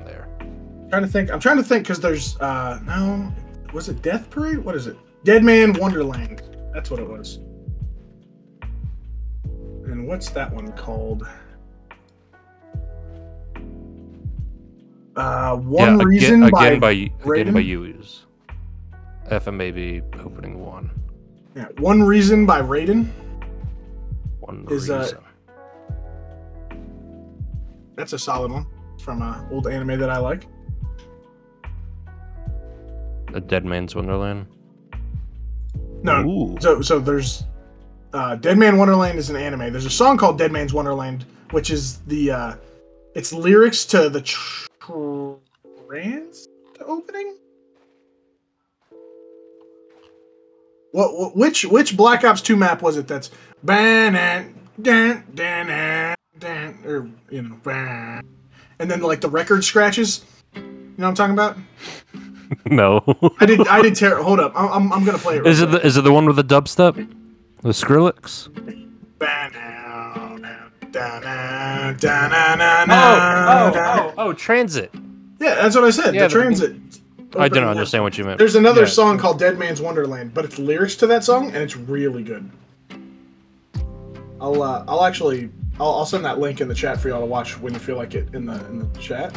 there. 0.89 0.99
trying 0.99 1.03
to 1.03 1.11
think. 1.11 1.31
I'm 1.31 1.39
trying 1.39 1.57
to 1.57 1.63
think 1.63 1.83
because 1.83 1.99
there's 1.99 2.39
uh 2.39 2.79
no. 2.85 3.33
Was 3.73 3.89
it 3.89 4.01
Death 4.01 4.29
Parade? 4.29 4.59
What 4.59 4.75
is 4.75 4.87
it? 4.87 4.97
Dead 5.23 5.43
Man 5.43 5.73
Wonderland. 5.73 6.41
That's 6.73 6.89
what 6.89 6.99
it 6.99 7.07
was. 7.07 7.39
And 9.85 10.07
what's 10.07 10.29
that 10.31 10.51
one 10.53 10.71
called? 10.73 11.27
Uh, 15.15 15.57
one 15.57 15.99
yeah, 15.99 16.05
reason 16.05 16.43
again, 16.43 16.51
by, 16.51 16.67
again 16.67 16.79
by 16.79 16.91
again 16.91 17.53
by 17.53 17.61
Raiden? 17.61 17.65
Yui's. 17.65 18.25
FMAB 19.29 20.25
opening 20.25 20.59
one. 20.59 20.89
yeah, 21.55 21.67
one 21.77 22.01
reason 22.01 22.45
by 22.45 22.61
Raiden. 22.61 23.09
One 24.39 24.65
Is, 24.71 24.89
uh, 24.89 24.99
reason. 24.99 25.17
That's 27.95 28.13
a 28.13 28.19
solid 28.19 28.51
one 28.51 28.65
from 29.01 29.21
an 29.21 29.45
old 29.51 29.67
anime 29.67 29.99
that 29.99 30.09
I 30.09 30.17
like. 30.17 30.47
A 33.33 33.41
Dead 33.41 33.65
Man's 33.65 33.95
Wonderland. 33.95 34.47
No, 36.03 36.25
Ooh. 36.25 36.57
So 36.59 36.81
so 36.81 36.99
there's 36.99 37.43
uh 38.13 38.35
Dead 38.35 38.57
Man 38.57 38.77
Wonderland 38.77 39.19
is 39.19 39.29
an 39.29 39.35
anime. 39.35 39.71
There's 39.71 39.85
a 39.85 39.89
song 39.89 40.17
called 40.17 40.37
Dead 40.37 40.51
Man's 40.51 40.73
Wonderland, 40.73 41.25
which 41.51 41.69
is 41.69 41.99
the 42.01 42.31
uh 42.31 42.55
it's 43.15 43.33
lyrics 43.33 43.85
to 43.85 44.09
the 44.09 44.21
trans 44.79 46.47
opening. 46.85 47.37
What, 50.91 51.13
what 51.13 51.35
which 51.35 51.65
which 51.65 51.95
Black 51.97 52.23
Ops 52.23 52.41
2 52.41 52.55
map 52.55 52.81
was 52.81 52.97
it 52.97 53.07
that's 53.07 53.29
ban 53.63 54.13
dan 54.13 54.55
dan 54.81 55.23
dan 55.35 56.15
dan 56.39 56.79
or 56.85 57.09
you 57.29 57.41
know 57.41 57.55
ban 57.63 58.23
and 58.79 58.89
then 58.89 59.01
like 59.01 59.21
the 59.21 59.29
record 59.29 59.63
scratches? 59.63 60.25
You 60.55 60.61
know 60.61 61.07
what 61.07 61.07
I'm 61.09 61.15
talking 61.15 61.33
about? 61.33 61.57
no. 62.65 63.03
I 63.39 63.45
did 63.45 63.67
I 63.67 63.81
did 63.81 63.95
tear 63.95 64.21
hold 64.21 64.39
up. 64.39 64.53
I'm 64.55 64.67
I'm, 64.69 64.93
I'm 64.93 65.05
going 65.05 65.17
to 65.17 65.21
play 65.23 65.37
it. 65.37 65.39
real 65.43 65.47
is 65.47 65.61
it 65.61 65.71
the, 65.71 65.85
is 65.85 65.97
it 65.97 66.03
the 66.03 66.11
one 66.11 66.25
with 66.25 66.35
the 66.35 66.43
dubstep? 66.43 66.95
The 67.61 67.69
Skrillex? 67.69 68.49
Oh, 72.91 73.73
oh, 73.75 74.13
Oh. 74.17 74.33
Transit. 74.33 74.91
Yeah, 75.39 75.55
that's 75.55 75.75
what 75.75 75.83
I 75.83 75.89
said. 75.91 76.15
Yeah, 76.15 76.23
the 76.23 76.27
the- 76.29 76.33
transit. 76.41 76.75
I 77.37 77.47
didn't 77.47 77.69
understand 77.69 78.03
what 78.03 78.17
you 78.17 78.23
meant. 78.23 78.39
There's 78.39 78.55
another 78.55 78.81
Yeah. 78.81 78.87
song 78.87 79.19
called 79.19 79.37
Dead 79.37 79.59
Man's 79.59 79.79
Wonderland, 79.81 80.33
but 80.33 80.45
it's 80.45 80.57
lyrics 80.57 80.95
to 80.95 81.07
that 81.07 81.23
song, 81.23 81.47
and 81.47 81.57
it's 81.57 81.77
really 81.77 82.23
good. 82.23 82.49
I'll 84.41 84.63
uh, 84.63 84.83
I'll 84.87 85.03
actually 85.05 85.49
I'll, 85.79 85.91
I'll 85.91 86.05
send 86.07 86.25
that 86.25 86.39
link 86.39 86.59
in 86.59 86.67
the 86.67 86.73
chat 86.73 86.99
for 86.99 87.09
y'all 87.09 87.19
to 87.19 87.25
watch 87.27 87.59
when 87.59 87.71
you 87.73 87.79
feel 87.79 87.97
like 87.97 88.15
it 88.15 88.33
in 88.33 88.45
the 88.45 88.53
in 88.67 88.79
the 88.79 88.99
chat. 88.99 89.35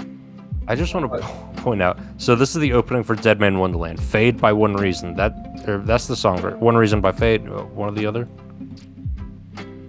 I 0.68 0.74
just 0.74 0.94
want 0.94 1.10
to 1.12 1.18
point 1.62 1.82
out. 1.82 1.98
So 2.18 2.34
this 2.34 2.54
is 2.54 2.60
the 2.60 2.72
opening 2.72 3.02
for 3.02 3.14
Dead 3.14 3.40
Man 3.40 3.58
Wonderland. 3.58 4.02
Fade 4.02 4.40
by 4.40 4.52
One 4.52 4.74
Reason. 4.74 5.14
That 5.14 5.32
or 5.66 5.78
that's 5.78 6.06
the 6.06 6.16
song. 6.16 6.40
right? 6.42 6.56
One 6.58 6.76
Reason 6.76 7.00
by 7.00 7.12
Fade. 7.12 7.48
uh, 7.48 7.62
One 7.64 7.88
or 7.88 7.92
the 7.92 8.06
other. 8.06 8.28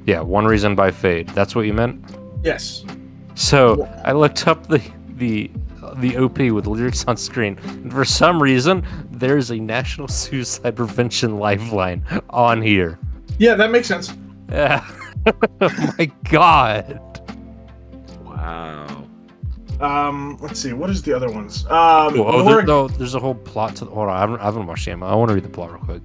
Yeah, 0.06 0.22
One 0.22 0.46
Reason 0.46 0.76
by 0.76 0.92
Fade. 0.92 1.30
That's 1.30 1.56
what 1.56 1.66
you 1.66 1.74
meant. 1.74 2.04
Yes. 2.44 2.84
So 3.36 3.84
I 4.04 4.12
looked 4.12 4.48
up 4.48 4.68
the 4.68 4.82
the 5.16 5.50
the 5.98 6.18
OP 6.18 6.38
with 6.40 6.66
lyrics 6.68 7.06
on 7.06 7.18
screen, 7.18 7.58
and 7.66 7.92
for 7.92 8.04
some 8.06 8.42
reason 8.42 8.86
there's 9.12 9.52
a 9.52 9.58
National 9.58 10.08
Suicide 10.24 10.76
Prevention 10.76 11.38
Lifeline 11.38 12.04
on 12.30 12.62
here. 12.62 13.00
Yeah, 13.38 13.56
that 13.56 13.72
makes 13.72 13.88
sense. 13.88 14.14
Yeah. 14.50 14.86
oh 15.62 15.94
my 15.98 16.12
God. 16.30 17.00
Wow. 18.26 19.03
Um, 19.82 20.38
let's 20.42 20.60
see. 20.60 20.74
What 20.74 20.90
is 20.90 21.02
the 21.02 21.14
other 21.14 21.30
ones? 21.32 21.66
Um, 21.66 22.20
Oh, 22.20 22.44
there, 22.44 22.62
no, 22.64 22.88
there's 22.88 23.16
a 23.16 23.20
whole 23.20 23.36
plot 23.36 23.76
to. 23.78 23.86
The 23.86 23.92
hold 23.92 24.10
on, 24.10 24.16
I 24.16 24.20
haven't, 24.20 24.40
I 24.40 24.46
haven't 24.46 24.66
watched 24.68 24.86
the 24.86 24.92
anime. 24.92 25.04
I 25.04 25.16
want 25.16 25.30
to 25.30 25.36
read 25.36 25.44
the 25.44 25.50
plot 25.50 25.72
real 25.72 25.82
quick. 25.82 26.02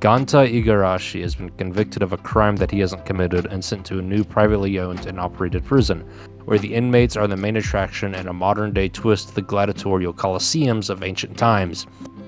Ganta 0.00 0.50
Igarashi 0.52 1.22
has 1.22 1.36
been 1.36 1.50
convicted 1.50 2.02
of 2.02 2.12
a 2.12 2.16
crime 2.16 2.56
that 2.56 2.72
he 2.72 2.80
hasn't 2.80 3.06
committed 3.06 3.46
and 3.46 3.64
sent 3.64 3.86
to 3.86 4.00
a 4.00 4.02
new 4.02 4.24
privately 4.24 4.78
owned 4.80 5.06
and 5.06 5.20
operated 5.20 5.64
prison, 5.64 6.00
where 6.44 6.58
the 6.58 6.74
inmates 6.74 7.16
are 7.16 7.28
the 7.28 7.36
main 7.36 7.56
attraction 7.56 8.12
and 8.14 8.28
a 8.28 8.32
modern 8.32 8.72
day 8.72 8.88
twist 8.88 9.28
to 9.28 9.34
the 9.36 9.42
gladiatorial 9.42 10.12
coliseums 10.12 10.90
of 10.90 11.04
ancient 11.04 11.38
times. 11.38 11.86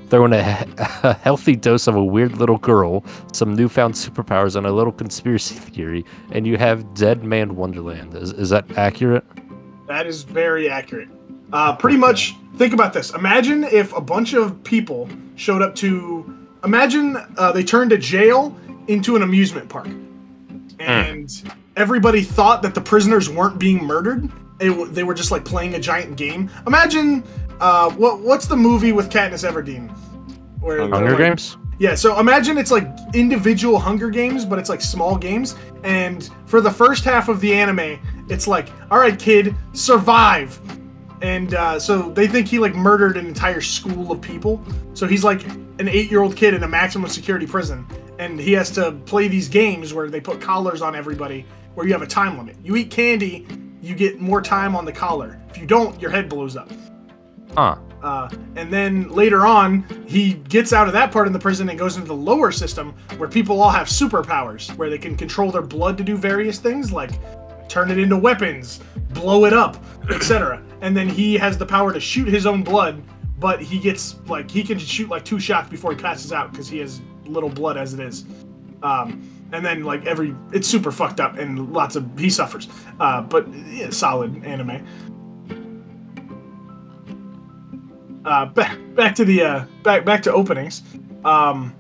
Throw 0.08 0.24
in 0.26 0.34
a, 0.34 0.66
a 1.02 1.14
healthy 1.14 1.56
dose 1.56 1.88
of 1.88 1.96
a 1.96 2.04
weird 2.04 2.36
little 2.36 2.58
girl, 2.58 3.04
some 3.32 3.56
newfound 3.56 3.94
superpowers, 3.94 4.54
and 4.54 4.66
a 4.68 4.72
little 4.72 4.92
conspiracy 4.92 5.56
theory, 5.56 6.04
and 6.30 6.46
you 6.46 6.56
have 6.56 6.94
Dead 6.94 7.24
Man 7.24 7.56
Wonderland. 7.56 8.14
Is, 8.14 8.32
is 8.34 8.50
that 8.50 8.70
accurate? 8.78 9.24
That 9.86 10.06
is 10.06 10.22
very 10.22 10.68
accurate. 10.68 11.08
Uh, 11.52 11.76
pretty 11.76 11.96
much, 11.98 12.34
think 12.56 12.72
about 12.72 12.92
this. 12.92 13.10
Imagine 13.14 13.64
if 13.64 13.94
a 13.94 14.00
bunch 14.00 14.32
of 14.34 14.62
people 14.64 15.08
showed 15.36 15.62
up 15.62 15.74
to. 15.76 16.46
Imagine 16.64 17.16
uh, 17.36 17.52
they 17.52 17.62
turned 17.62 17.92
a 17.92 17.98
jail 17.98 18.56
into 18.88 19.16
an 19.16 19.22
amusement 19.22 19.68
park, 19.68 19.88
and 20.80 21.30
everybody 21.76 22.22
thought 22.22 22.62
that 22.62 22.74
the 22.74 22.80
prisoners 22.80 23.28
weren't 23.28 23.58
being 23.58 23.84
murdered. 23.84 24.30
They, 24.58 24.68
w- 24.68 24.90
they 24.90 25.02
were 25.02 25.14
just 25.14 25.30
like 25.30 25.44
playing 25.44 25.74
a 25.74 25.80
giant 25.80 26.16
game. 26.16 26.50
Imagine 26.66 27.22
uh, 27.60 27.90
what 27.92 28.20
what's 28.20 28.46
the 28.46 28.56
movie 28.56 28.92
with 28.92 29.10
Katniss 29.10 29.48
Everdeen? 29.48 29.90
Where 30.60 30.78
they're, 30.78 30.88
Hunger 30.88 31.10
like- 31.10 31.18
Games? 31.18 31.58
Yeah, 31.78 31.94
so 31.94 32.18
imagine 32.20 32.58
it's 32.58 32.70
like 32.70 32.88
individual 33.14 33.78
Hunger 33.78 34.10
Games, 34.10 34.44
but 34.44 34.58
it's 34.58 34.68
like 34.68 34.80
small 34.80 35.16
games. 35.16 35.56
And 35.82 36.28
for 36.46 36.60
the 36.60 36.70
first 36.70 37.04
half 37.04 37.28
of 37.28 37.40
the 37.40 37.52
anime, 37.52 37.98
it's 38.28 38.46
like, 38.46 38.68
all 38.90 38.98
right, 38.98 39.18
kid, 39.18 39.54
survive. 39.72 40.60
And 41.22 41.54
uh, 41.54 41.78
so 41.78 42.10
they 42.10 42.26
think 42.26 42.46
he 42.46 42.58
like 42.58 42.74
murdered 42.74 43.16
an 43.16 43.26
entire 43.26 43.60
school 43.60 44.12
of 44.12 44.20
people. 44.20 44.62
So 44.92 45.06
he's 45.06 45.24
like 45.24 45.44
an 45.46 45.88
eight-year-old 45.88 46.36
kid 46.36 46.54
in 46.54 46.62
a 46.62 46.68
maximum 46.68 47.08
security 47.08 47.46
prison, 47.46 47.86
and 48.18 48.38
he 48.38 48.52
has 48.52 48.70
to 48.72 48.92
play 49.06 49.26
these 49.26 49.48
games 49.48 49.92
where 49.92 50.08
they 50.08 50.20
put 50.20 50.40
collars 50.40 50.82
on 50.82 50.94
everybody, 50.94 51.44
where 51.74 51.86
you 51.86 51.92
have 51.92 52.02
a 52.02 52.06
time 52.06 52.38
limit. 52.38 52.56
You 52.62 52.76
eat 52.76 52.90
candy, 52.90 53.46
you 53.82 53.94
get 53.94 54.20
more 54.20 54.40
time 54.40 54.76
on 54.76 54.84
the 54.84 54.92
collar. 54.92 55.40
If 55.50 55.58
you 55.58 55.66
don't, 55.66 56.00
your 56.00 56.10
head 56.10 56.28
blows 56.28 56.56
up. 56.56 56.70
Huh. 57.56 57.76
Uh, 58.04 58.28
and 58.56 58.70
then 58.70 59.08
later 59.08 59.46
on, 59.46 59.82
he 60.06 60.34
gets 60.34 60.74
out 60.74 60.86
of 60.86 60.92
that 60.92 61.10
part 61.10 61.26
of 61.26 61.32
the 61.32 61.38
prison 61.38 61.70
and 61.70 61.78
goes 61.78 61.96
into 61.96 62.06
the 62.06 62.14
lower 62.14 62.52
system 62.52 62.94
where 63.16 63.30
people 63.30 63.62
all 63.62 63.70
have 63.70 63.86
superpowers, 63.86 64.68
where 64.76 64.90
they 64.90 64.98
can 64.98 65.16
control 65.16 65.50
their 65.50 65.62
blood 65.62 65.96
to 65.96 66.04
do 66.04 66.14
various 66.14 66.58
things, 66.58 66.92
like 66.92 67.12
turn 67.66 67.90
it 67.90 67.98
into 67.98 68.18
weapons, 68.18 68.80
blow 69.14 69.46
it 69.46 69.54
up, 69.54 69.82
etc. 70.10 70.62
And 70.82 70.94
then 70.94 71.08
he 71.08 71.34
has 71.38 71.56
the 71.56 71.64
power 71.64 71.94
to 71.94 71.98
shoot 71.98 72.28
his 72.28 72.44
own 72.44 72.62
blood, 72.62 73.02
but 73.38 73.62
he 73.62 73.78
gets 73.78 74.16
like 74.26 74.50
he 74.50 74.62
can 74.62 74.78
shoot 74.78 75.08
like 75.08 75.24
two 75.24 75.40
shots 75.40 75.70
before 75.70 75.90
he 75.92 75.96
passes 75.96 76.30
out 76.30 76.52
because 76.52 76.68
he 76.68 76.76
has 76.80 77.00
little 77.24 77.48
blood 77.48 77.78
as 77.78 77.94
it 77.94 78.00
is. 78.00 78.26
Um, 78.82 79.26
and 79.52 79.64
then 79.64 79.82
like 79.82 80.04
every 80.04 80.34
it's 80.52 80.68
super 80.68 80.92
fucked 80.92 81.20
up 81.20 81.38
and 81.38 81.72
lots 81.72 81.96
of 81.96 82.06
he 82.18 82.28
suffers. 82.28 82.68
Uh, 83.00 83.22
but 83.22 83.48
yeah, 83.54 83.88
solid 83.88 84.44
anime. 84.44 84.86
Uh, 88.24 88.46
back 88.46 88.78
back 88.94 89.14
to 89.16 89.24
the 89.24 89.42
uh, 89.42 89.64
back 89.82 90.04
back 90.04 90.22
to 90.24 90.32
openings. 90.32 90.82
Um, 91.24 91.74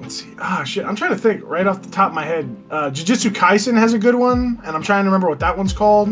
let's 0.00 0.16
see. 0.22 0.28
Ah, 0.38 0.62
shit. 0.64 0.84
I'm 0.84 0.96
trying 0.96 1.10
to 1.10 1.18
think 1.18 1.42
right 1.44 1.66
off 1.66 1.82
the 1.82 1.90
top 1.90 2.08
of 2.10 2.14
my 2.14 2.24
head. 2.24 2.54
Uh, 2.70 2.90
Jujutsu 2.90 3.30
Kaisen 3.30 3.74
has 3.78 3.92
a 3.94 3.98
good 3.98 4.14
one, 4.14 4.60
and 4.64 4.76
I'm 4.76 4.82
trying 4.82 5.04
to 5.04 5.08
remember 5.10 5.28
what 5.28 5.40
that 5.40 5.56
one's 5.56 5.72
called. 5.72 6.08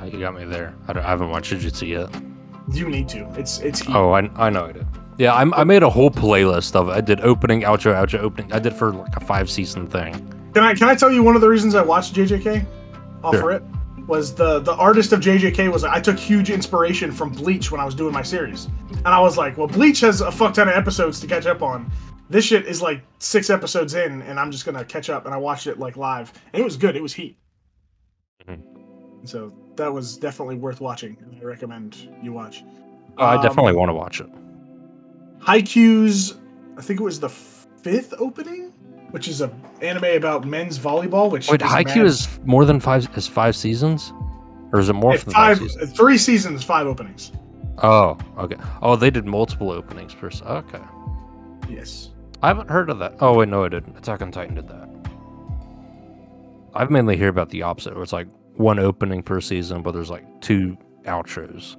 Uh, 0.00 0.04
You 0.04 0.18
got 0.20 0.34
me 0.34 0.44
there. 0.44 0.74
I, 0.86 0.92
don't- 0.92 1.04
I 1.04 1.08
haven't 1.08 1.30
watched 1.30 1.52
Jujutsu 1.52 1.88
yet. 1.88 2.08
You 2.72 2.88
need 2.88 3.08
to. 3.10 3.26
It's 3.38 3.60
it's 3.60 3.80
heat. 3.80 3.94
Oh, 3.94 4.12
I, 4.12 4.30
I 4.36 4.50
know 4.50 4.66
I 4.66 4.72
did. 4.72 4.86
Yeah, 5.16 5.32
I, 5.32 5.60
I 5.60 5.64
made 5.64 5.82
a 5.82 5.88
whole 5.90 6.10
playlist 6.10 6.76
of 6.76 6.88
it. 6.88 6.92
I 6.92 7.00
did 7.00 7.20
opening, 7.22 7.62
outro, 7.62 7.94
outro, 7.94 8.18
opening. 8.20 8.52
I 8.52 8.58
did 8.58 8.74
for 8.74 8.92
like 8.92 9.16
a 9.16 9.20
five 9.20 9.50
season 9.50 9.86
thing. 9.86 10.12
Can 10.52 10.62
I 10.62 10.74
can 10.74 10.88
I 10.88 10.94
tell 10.94 11.10
you 11.10 11.22
one 11.22 11.34
of 11.34 11.40
the 11.40 11.48
reasons 11.48 11.74
I 11.74 11.82
watched 11.82 12.14
JJK? 12.14 12.64
Off 13.24 13.34
Sure. 13.34 13.50
it 13.52 13.62
was 14.08 14.34
the 14.34 14.58
the 14.60 14.74
artist 14.74 15.12
of 15.12 15.20
JJK 15.20 15.70
was 15.70 15.84
I 15.84 16.00
took 16.00 16.18
huge 16.18 16.50
inspiration 16.50 17.12
from 17.12 17.30
Bleach 17.30 17.70
when 17.70 17.80
I 17.80 17.84
was 17.84 17.94
doing 17.94 18.12
my 18.12 18.22
series, 18.22 18.64
and 18.90 19.06
I 19.08 19.20
was 19.20 19.36
like, 19.36 19.56
well, 19.56 19.68
Bleach 19.68 20.00
has 20.00 20.20
a 20.22 20.32
fuck 20.32 20.54
ton 20.54 20.66
of 20.68 20.74
episodes 20.74 21.20
to 21.20 21.26
catch 21.28 21.46
up 21.46 21.62
on. 21.62 21.90
This 22.30 22.44
shit 22.44 22.66
is 22.66 22.82
like 22.82 23.02
six 23.20 23.48
episodes 23.50 23.94
in, 23.94 24.22
and 24.22 24.40
I'm 24.40 24.50
just 24.50 24.64
gonna 24.66 24.84
catch 24.84 25.08
up. 25.10 25.26
And 25.26 25.34
I 25.34 25.38
watched 25.38 25.66
it 25.66 25.78
like 25.78 25.96
live, 25.96 26.32
and 26.52 26.60
it 26.60 26.64
was 26.64 26.76
good. 26.76 26.96
It 26.96 27.02
was 27.02 27.14
heat. 27.14 27.38
Mhm. 28.48 28.60
So 29.24 29.52
that 29.76 29.92
was 29.92 30.16
definitely 30.16 30.56
worth 30.56 30.80
watching, 30.80 31.16
and 31.20 31.36
I 31.40 31.44
recommend 31.44 32.08
you 32.22 32.32
watch. 32.32 32.64
Oh, 33.18 33.24
I 33.24 33.36
Um, 33.36 33.42
definitely 33.42 33.74
want 33.74 33.90
to 33.90 33.94
watch 33.94 34.20
it. 34.20 34.28
Haikyuu's, 35.40 36.36
I 36.76 36.82
think 36.82 37.00
it 37.00 37.02
was 37.04 37.20
the 37.20 37.28
fifth 37.28 38.14
opening, 38.18 38.67
which 39.10 39.28
is 39.28 39.40
a 39.40 39.50
anime 39.82 40.04
about 40.16 40.44
men's 40.46 40.78
volleyball. 40.78 41.30
Which 41.30 41.48
Wait, 41.50 41.62
is 41.62 41.68
Haikyuu 41.68 42.04
is 42.04 42.28
more 42.44 42.64
than 42.64 42.80
five? 42.80 43.08
Is 43.16 43.26
five 43.26 43.54
seasons, 43.56 44.12
or 44.72 44.80
is 44.80 44.88
it 44.88 44.94
more 44.94 45.16
than 45.16 45.32
five, 45.32 45.58
five, 45.58 45.70
seasons? 45.70 45.92
three 45.92 46.18
seasons, 46.18 46.62
five 46.64 46.86
openings. 46.86 47.32
Oh, 47.82 48.18
okay. 48.38 48.56
Oh, 48.82 48.96
they 48.96 49.10
did 49.10 49.24
multiple 49.24 49.70
openings 49.70 50.14
per. 50.14 50.30
se- 50.30 50.44
Okay, 50.44 50.80
Yes. 51.68 52.10
I 52.42 52.48
haven't 52.48 52.70
heard 52.70 52.88
of 52.90 52.98
that. 53.00 53.14
Oh 53.20 53.34
wait, 53.38 53.48
no, 53.48 53.64
I 53.64 53.68
didn't. 53.68 53.96
Attack 53.96 54.22
on 54.22 54.30
Titan 54.30 54.54
did 54.54 54.68
that. 54.68 54.88
I've 56.74 56.90
mainly 56.90 57.16
hear 57.16 57.28
about 57.28 57.50
the 57.50 57.62
opposite, 57.62 57.94
where 57.94 58.02
it's 58.02 58.12
like 58.12 58.28
one 58.54 58.78
opening 58.78 59.22
per 59.22 59.40
season, 59.40 59.82
but 59.82 59.92
there's 59.92 60.10
like 60.10 60.24
two 60.40 60.76
outros. 61.04 61.76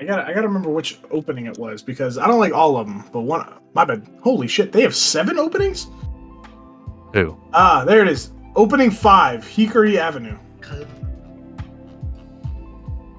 I 0.00 0.04
gotta, 0.04 0.26
I 0.26 0.32
gotta 0.32 0.48
remember 0.48 0.70
which 0.70 0.98
opening 1.10 1.46
it 1.46 1.56
was 1.58 1.82
because 1.82 2.18
I 2.18 2.26
don't 2.26 2.40
like 2.40 2.52
all 2.52 2.76
of 2.76 2.86
them, 2.86 3.04
but 3.12 3.20
one. 3.20 3.46
My 3.74 3.84
bad. 3.84 4.06
Holy 4.22 4.48
shit, 4.48 4.72
they 4.72 4.82
have 4.82 4.94
seven 4.94 5.38
openings. 5.38 5.88
Two. 7.12 7.40
Ah, 7.52 7.84
there 7.84 8.02
it 8.02 8.08
is. 8.08 8.32
Opening 8.56 8.90
five, 8.90 9.44
Hikari 9.44 9.96
Avenue. 9.96 10.36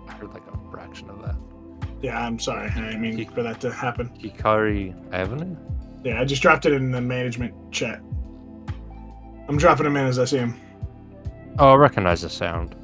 I 0.08 0.12
heard 0.14 0.34
like 0.34 0.44
a 0.48 0.72
fraction 0.72 1.10
of 1.10 1.22
that. 1.24 1.36
Yeah, 2.02 2.20
I'm 2.26 2.40
sorry. 2.40 2.70
I 2.70 2.76
didn't 2.76 3.02
mean 3.02 3.30
for 3.30 3.44
that 3.44 3.62
to 3.62 3.72
happen. 3.72 4.10
Hikari 4.20 4.94
Avenue. 5.14 5.56
Yeah, 6.04 6.22
I 6.22 6.26
just 6.26 6.42
dropped 6.42 6.66
it 6.66 6.74
in 6.74 6.92
the 6.92 7.02
management 7.02 7.54
chat. 7.72 8.02
I'm 9.48 9.58
dropping 9.58 9.86
them 9.86 9.96
in 9.98 10.06
as 10.08 10.20
I 10.20 10.26
see 10.26 10.38
them. 10.38 10.60
Oh, 11.58 11.70
I 11.70 11.76
recognize 11.76 12.22
the 12.22 12.30
sound. 12.30 12.76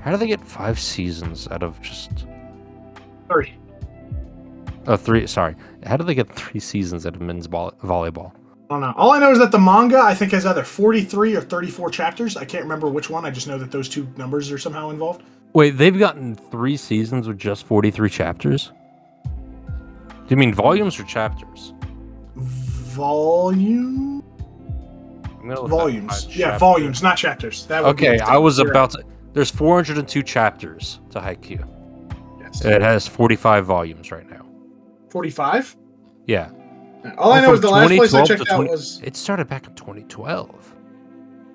How 0.00 0.10
do 0.12 0.16
they 0.16 0.26
get 0.28 0.40
five 0.40 0.78
seasons 0.78 1.48
out 1.48 1.62
of 1.64 1.80
just 1.80 2.26
Three. 3.28 3.54
oh 4.86 4.96
three? 4.96 5.26
Sorry, 5.26 5.56
how 5.84 5.96
do 5.96 6.04
they 6.04 6.14
get 6.14 6.30
three 6.32 6.60
seasons 6.60 7.06
out 7.06 7.14
of 7.16 7.20
men's 7.22 7.46
volley- 7.46 7.74
volleyball? 7.82 8.32
I 8.68 8.74
don't 8.74 8.80
know. 8.80 8.94
All 8.96 9.12
I 9.12 9.20
know 9.20 9.30
is 9.30 9.38
that 9.38 9.52
the 9.52 9.58
manga 9.60 9.98
I 9.98 10.12
think 10.14 10.32
has 10.32 10.44
either 10.44 10.64
43 10.64 11.36
or 11.36 11.40
34 11.40 11.88
chapters. 11.90 12.36
I 12.36 12.44
can't 12.44 12.64
remember 12.64 12.88
which 12.88 13.08
one. 13.08 13.24
I 13.24 13.30
just 13.30 13.46
know 13.46 13.58
that 13.58 13.70
those 13.70 13.88
two 13.88 14.08
numbers 14.16 14.50
are 14.50 14.58
somehow 14.58 14.90
involved. 14.90 15.22
Wait, 15.52 15.70
they've 15.78 15.96
gotten 15.98 16.34
three 16.34 16.76
seasons 16.76 17.28
with 17.28 17.38
just 17.38 17.64
forty-three 17.64 18.10
chapters. 18.10 18.72
Do 19.24 19.30
you 20.28 20.36
mean 20.36 20.52
volumes 20.52 20.98
or 20.98 21.04
chapters? 21.04 21.72
Volume 22.36 24.22
I'm 25.40 25.48
gonna 25.48 25.60
look 25.60 25.70
volumes. 25.70 26.26
Yeah, 26.28 26.46
chapters. 26.46 26.60
volumes, 26.60 27.02
not 27.02 27.16
chapters. 27.16 27.66
That 27.66 27.84
Okay, 27.84 28.18
I 28.18 28.36
was 28.36 28.58
about 28.58 28.90
to. 28.90 29.04
There's 29.32 29.50
402 29.50 30.22
chapters 30.24 30.98
to 31.10 31.20
Haikyuu. 31.20 31.64
Yes. 32.52 32.64
It 32.64 32.82
has 32.82 33.06
45 33.06 33.66
volumes 33.66 34.10
right 34.12 34.28
now. 34.28 34.44
45. 35.10 35.76
Yeah, 36.26 36.50
All 37.18 37.32
I 37.32 37.38
Oh, 37.38 37.42
know 37.42 37.52
is 37.54 37.60
the 37.60 37.70
last 37.70 37.88
place 37.88 38.12
I 38.14 38.22
2012 38.22 38.26
to 38.26 38.36
checked 38.36 38.50
out 38.50 38.68
was 38.68 39.00
it 39.04 39.16
started 39.16 39.46
back 39.48 39.66
in 39.66 39.74
2012. 39.74 40.74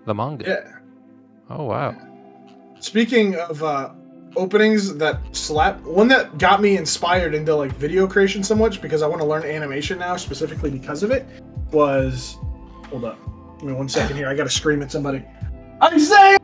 The 0.06 0.14
manga. 0.16 0.46
yeah. 0.48 0.78
Oh 1.50 1.66
wow. 1.66 1.96
Speaking 2.80 3.36
of 3.36 3.62
uh, 3.62 3.92
openings 4.38 4.96
that 4.96 5.20
slap, 5.36 5.82
one 5.82 6.08
that 6.08 6.38
got 6.38 6.62
me 6.62 6.78
inspired 6.78 7.36
into 7.36 7.54
like 7.56 7.74
video 7.74 8.08
creation 8.08 8.44
so 8.44 8.56
much 8.56 8.82
because 8.82 9.02
I 9.02 9.08
want 9.08 9.22
to 9.22 9.28
learn 9.28 9.44
animation 9.44 10.00
now 10.00 10.16
specifically 10.16 10.72
because 10.72 11.04
of 11.04 11.12
it 11.12 11.26
was. 11.72 12.38
Hold 12.90 13.06
up, 13.06 13.20
give 13.60 13.68
me 13.70 13.74
one 13.74 13.88
second 13.90 14.16
here. 14.18 14.28
I 14.30 14.34
gotta 14.34 14.50
scream 14.50 14.82
at 14.82 14.92
somebody. 14.92 15.24
Isaiah. 15.84 16.38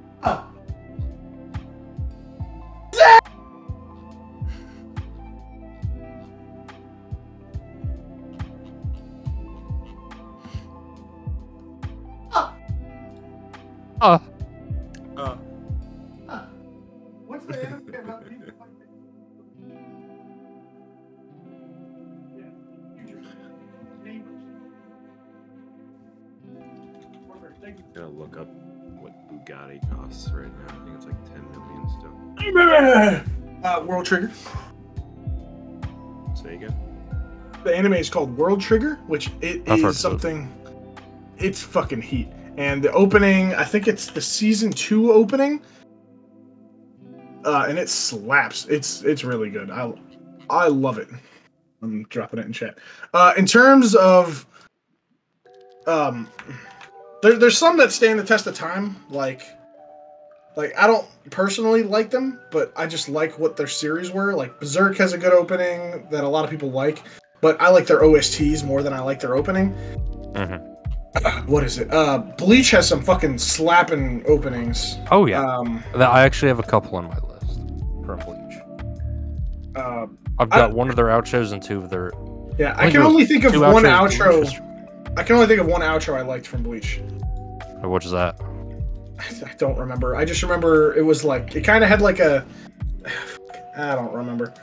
Uh, 33.64 33.84
World 33.86 34.06
Trigger. 34.06 34.32
Say 36.36 36.56
again. 36.56 36.76
The 37.64 37.76
anime 37.76 37.94
is 37.94 38.10
called 38.10 38.38
World 38.38 38.62
Trigger, 38.62 39.00
which 39.08 39.32
it 39.42 39.62
I've 39.62 39.68
heard 39.68 39.80
of 39.80 39.86
it. 39.86 39.90
is 39.90 40.00
something. 40.00 40.54
It's 41.38 41.62
fucking 41.64 42.02
heat. 42.04 42.30
And 42.58 42.82
the 42.84 42.92
opening, 42.94 43.54
I 43.56 43.64
think 43.64 43.88
it's 43.88 44.08
the 44.12 44.22
season 44.22 44.72
two 44.72 45.12
opening, 45.12 45.60
uh, 47.46 47.66
and 47.68 47.80
it 47.80 47.90
slaps. 47.90 48.68
It's 48.68 49.02
it's 49.02 49.24
really 49.24 49.50
good. 49.50 49.72
I 49.72 49.92
I 50.50 50.68
love 50.68 51.00
it. 51.00 51.10
I'm 51.82 52.04
dropping 52.04 52.40
it 52.40 52.46
in 52.46 52.54
chat. 52.54 52.78
Uh, 53.14 53.34
in 53.38 53.46
terms 53.48 53.96
of, 53.96 54.46
um, 55.88 56.28
there, 57.24 57.38
there's 57.38 57.58
some 57.58 57.76
that 57.78 57.92
stand 57.92 58.20
the 58.20 58.24
test 58.24 58.46
of 58.48 58.56
time. 58.56 58.96
Like, 59.10 59.42
like 60.58 60.74
I 60.78 60.88
don't 60.88 61.06
personally 61.30 61.84
like 61.84 62.10
them, 62.10 62.40
but 62.52 62.74
I 62.76 62.88
just 62.88 63.08
like 63.08 63.40
what 63.40 63.56
their 63.56 63.68
series 63.68 64.12
were. 64.12 64.34
Like 64.34 64.60
Berserk 64.60 64.98
has 64.98 65.14
a 65.14 65.18
good 65.18 65.32
opening 65.32 66.06
that 66.12 66.24
a 66.26 66.28
lot 66.28 66.44
of 66.44 66.50
people 66.52 66.72
like, 66.72 67.04
but 67.40 67.62
I 67.62 67.70
like 67.70 67.86
their 67.88 68.02
OSTs 68.02 68.66
more 68.66 68.84
than 68.84 68.92
I 68.92 69.00
like 69.00 69.20
their 69.22 69.36
opening. 69.36 69.74
mhm. 70.34 70.74
What 71.48 71.64
is 71.64 71.78
it? 71.80 71.92
Uh, 71.94 72.18
Bleach 72.38 72.72
has 72.72 72.88
some 72.88 73.02
fucking 73.02 73.38
slapping 73.38 74.24
openings. 74.28 74.98
oh 75.12 75.26
yeah. 75.26 75.42
Um, 75.46 75.82
I 75.96 76.22
actually 76.24 76.50
have 76.50 76.60
a 76.60 76.64
couple 76.64 76.96
on 76.98 77.06
my 77.06 77.18
list 77.20 77.60
from 78.06 78.20
Bleach. 78.20 78.60
uh, 79.76 80.06
I've 80.40 80.52
I- 80.52 80.58
got 80.58 80.74
one 80.74 80.90
of 80.90 80.96
their 80.96 81.06
outros 81.08 81.54
and 81.54 81.62
two 81.64 81.78
of 81.80 81.90
their. 81.90 82.12
yeah, 82.58 82.74
I 82.78 82.82
think 82.84 82.94
can 82.94 83.02
only 83.04 83.26
think 83.26 83.44
of 83.46 83.54
one 83.60 83.84
outro. 83.84 84.46
I 85.18 85.24
can 85.24 85.36
only 85.36 85.48
think 85.48 85.60
of 85.60 85.66
one 85.68 85.82
outro 85.82 86.16
I 86.16 86.22
liked 86.22 86.46
from 86.46 86.62
Bleach. 86.64 87.00
Which 87.84 88.06
is 88.06 88.12
that? 88.12 88.40
I 89.20 89.54
don't 89.58 89.78
remember. 89.78 90.16
I 90.16 90.26
just 90.26 90.44
remember 90.44 90.96
it 90.96 91.04
was 91.04 91.24
like 91.24 91.56
it 91.56 91.62
kind 91.62 91.84
of 91.84 91.90
had 91.90 92.02
like 92.02 92.20
a. 92.20 92.46
I 93.78 93.96
don't 93.96 94.14
remember. 94.14 94.54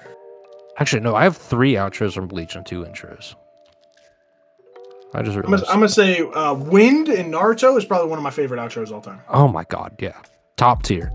Actually, 0.79 1.01
no. 1.01 1.15
I 1.15 1.23
have 1.23 1.37
three 1.37 1.75
outros 1.75 2.15
from 2.15 2.27
Bleach 2.27 2.57
and 2.57 2.67
two 2.67 2.85
intros. 2.85 3.35
I 5.15 5.23
just 5.23 5.37
I'm 5.37 5.43
gonna. 5.43 5.63
I'm 5.69 5.77
gonna 5.77 5.89
say 5.89 6.21
uh, 6.21 6.55
Wind 6.55 7.09
in 7.09 7.31
Naruto 7.31 7.79
is 7.79 7.85
probably 7.85 8.09
one 8.09 8.19
of 8.19 8.25
my 8.25 8.31
favorite 8.31 8.59
outros 8.59 8.91
all 8.91 9.01
time. 9.01 9.21
Oh 9.29 9.47
my 9.47 9.65
god, 9.65 9.95
yeah. 10.01 10.21
Top 10.57 10.83
tier. 10.83 11.13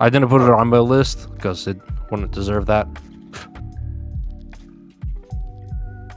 I 0.00 0.10
didn't 0.10 0.28
put 0.28 0.42
it 0.42 0.50
on 0.50 0.68
my 0.68 0.78
list 0.78 1.32
because 1.32 1.66
it 1.66 1.78
wouldn't 2.10 2.32
deserve 2.32 2.66
that. 2.66 2.86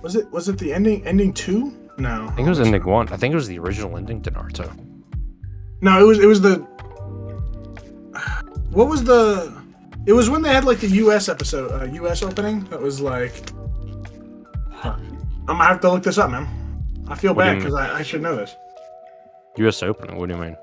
Was 0.02 0.16
it 0.16 0.30
was 0.32 0.50
it 0.50 0.58
the 0.58 0.74
ending 0.74 1.06
ending 1.06 1.34
two? 1.34 1.74
No, 1.98 2.28
I 2.28 2.32
think 2.32 2.46
it 2.46 2.50
was 2.50 2.60
ending 2.60 2.84
one. 2.84 3.08
I 3.10 3.18
think 3.18 3.32
it 3.32 3.36
was 3.36 3.48
the 3.48 3.60
original 3.60 3.98
ending 3.98 4.22
to 4.24 4.32
Naruto. 4.32 4.89
No, 5.82 6.00
it 6.00 6.04
was 6.04 6.20
it 6.20 6.26
was 6.26 6.42
the. 6.42 6.56
What 8.72 8.88
was 8.88 9.04
the? 9.04 9.54
It 10.06 10.14
was 10.14 10.30
when 10.30 10.42
they 10.42 10.50
had 10.50 10.66
like 10.66 10.80
the 10.80 10.90
U.S. 11.04 11.30
episode, 11.30 11.72
uh, 11.72 11.86
U.S. 11.94 12.24
opening. 12.24 12.66
That 12.66 12.82
was 12.82 13.00
like. 13.00 13.52
I'm 15.50 15.58
gonna 15.58 15.64
have 15.64 15.82
to 15.82 15.92
look 15.92 16.04
this 16.04 16.20
up, 16.20 16.30
man. 16.30 16.48
I 17.08 17.16
feel 17.16 17.34
What 17.34 17.46
do 17.46 17.50
bad 17.50 17.58
because 17.58 17.74
I, 17.74 18.00
I 18.00 18.02
should 18.04 18.22
know 18.22 18.36
this. 18.36 18.56
U.S. 19.58 19.82
opening. 19.82 20.18
What 20.18 20.30
do 20.30 20.36
you 20.36 20.42
mean? 20.42 20.56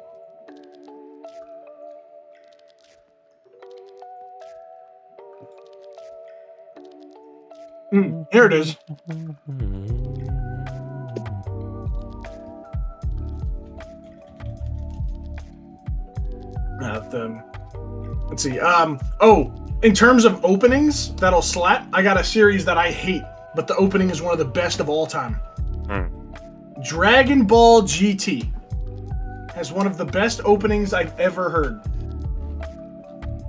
Hmm, 7.90 8.22
here 8.30 8.46
it 8.46 8.52
is. 8.52 8.76
Uh, 16.80 17.00
the, 17.08 17.42
let's 18.28 18.42
see. 18.42 18.58
Um. 18.60 19.00
Oh, 19.20 19.52
in 19.82 19.94
terms 19.94 20.24
of 20.24 20.44
openings 20.44 21.14
that'll 21.16 21.42
slap, 21.42 21.86
I 21.92 22.02
got 22.02 22.18
a 22.18 22.24
series 22.24 22.64
that 22.64 22.78
I 22.78 22.90
hate, 22.90 23.22
but 23.54 23.66
the 23.66 23.76
opening 23.76 24.10
is 24.10 24.22
one 24.22 24.32
of 24.32 24.38
the 24.38 24.44
best 24.44 24.80
of 24.80 24.88
all 24.88 25.06
time. 25.06 25.34
Hmm. 25.86 26.06
Dragon 26.82 27.44
Ball 27.44 27.82
GT 27.82 28.52
has 29.54 29.72
one 29.72 29.86
of 29.86 29.96
the 29.96 30.04
best 30.04 30.40
openings 30.44 30.92
I've 30.92 31.18
ever 31.18 31.48
heard. 31.48 31.80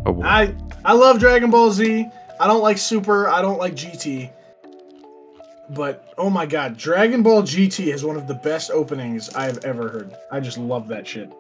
Oh, 0.06 0.14
boy. 0.14 0.22
I 0.24 0.56
I 0.86 0.94
love 0.94 1.20
Dragon 1.20 1.52
Ball 1.52 1.72
Z. 1.72 2.08
I 2.40 2.48
don't 2.48 2.62
like 2.62 2.78
Super. 2.78 3.28
I 3.28 3.42
don't 3.42 3.58
like 3.58 3.74
GT. 3.74 4.32
But 5.70 6.14
oh 6.18 6.30
my 6.30 6.46
god, 6.46 6.78
Dragon 6.78 7.24
Ball 7.24 7.42
GT 7.42 7.94
is 7.94 8.06
one 8.06 8.16
of 8.16 8.28
the 8.28 8.36
best 8.36 8.72
openings 8.72 9.30
I've 9.36 9.64
ever 9.66 9.90
heard. 9.90 10.16
I 10.32 10.40
just 10.40 10.58
love 10.58 10.88
that 10.88 11.06
shit. 11.06 11.32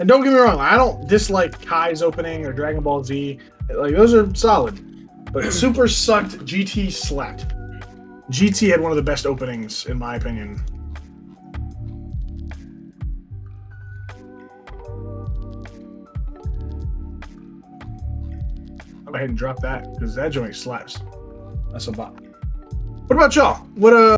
And 0.00 0.08
don't 0.08 0.22
get 0.22 0.32
me 0.32 0.38
wrong, 0.38 0.60
I 0.60 0.76
don't 0.76 1.08
dislike 1.08 1.60
Kai's 1.64 2.02
opening 2.02 2.46
or 2.46 2.52
Dragon 2.52 2.82
Ball 2.82 3.02
Z. 3.02 3.38
Like 3.74 3.94
those 3.94 4.14
are 4.14 4.32
solid. 4.34 5.08
But 5.32 5.52
Super 5.52 5.88
sucked, 5.88 6.38
GT 6.38 6.92
slapped. 6.92 7.48
GT 8.30 8.70
had 8.70 8.80
one 8.80 8.92
of 8.92 8.96
the 8.96 9.02
best 9.02 9.26
openings 9.26 9.86
in 9.86 9.98
my 9.98 10.16
opinion. 10.16 10.62
Go 19.04 19.14
ahead 19.14 19.30
and 19.30 19.38
drop 19.38 19.60
that 19.62 19.92
because 19.94 20.14
that 20.14 20.30
joint 20.30 20.54
slaps. 20.54 21.00
That's 21.72 21.88
a 21.88 21.92
bop. 21.92 22.20
What 23.06 23.16
about 23.16 23.34
y'all? 23.34 23.54
What 23.74 23.94
uh, 23.94 24.16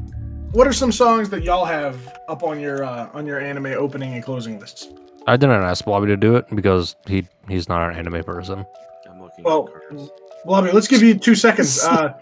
what 0.52 0.66
are 0.66 0.72
some 0.72 0.92
songs 0.92 1.30
that 1.30 1.42
y'all 1.42 1.64
have 1.64 1.96
up 2.28 2.42
on 2.42 2.60
your 2.60 2.84
uh, 2.84 3.08
on 3.14 3.24
your 3.24 3.40
anime 3.40 3.66
opening 3.66 4.14
and 4.14 4.22
closing 4.22 4.58
lists? 4.58 4.88
I 5.26 5.36
didn't 5.36 5.62
ask 5.62 5.84
Blobby 5.84 6.06
to 6.08 6.16
do 6.16 6.36
it 6.36 6.46
because 6.54 6.96
he 7.06 7.26
he's 7.48 7.68
not 7.68 7.88
an 7.90 7.96
anime 7.96 8.24
person. 8.24 8.64
I'm 9.08 9.20
looking 9.22 9.44
Well, 9.44 9.68
at 9.68 9.88
cards. 9.90 10.10
Blobby, 10.44 10.70
let's 10.72 10.88
give 10.88 11.02
you 11.02 11.14
two 11.14 11.34
seconds. 11.34 11.82
Uh, 11.84 12.14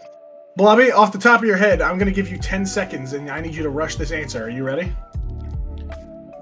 Blobby, 0.56 0.90
off 0.90 1.12
the 1.12 1.18
top 1.18 1.40
of 1.40 1.46
your 1.46 1.56
head, 1.56 1.80
I'm 1.80 1.98
gonna 1.98 2.11
give 2.11 2.28
you 2.30 2.37
ten 2.38 2.66
seconds, 2.66 3.12
and 3.12 3.30
I 3.30 3.40
need 3.40 3.54
you 3.54 3.62
to 3.62 3.70
rush 3.70 3.94
this 3.96 4.11
answer. 4.11 4.44
Are 4.44 4.50
you 4.50 4.64
ready? 4.64 4.92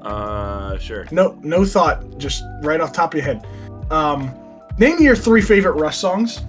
Uh, 0.02 0.78
sure. 0.78 1.06
No, 1.10 1.38
no 1.42 1.64
thought, 1.64 2.16
just 2.18 2.44
right 2.62 2.80
off 2.80 2.92
top 2.92 3.12
of 3.12 3.18
your 3.18 3.24
head. 3.26 3.44
Um, 3.90 4.32
name 4.78 5.00
your 5.00 5.16
three 5.16 5.42
favorite 5.42 5.74
Rush 5.74 5.96
songs. 5.98 6.42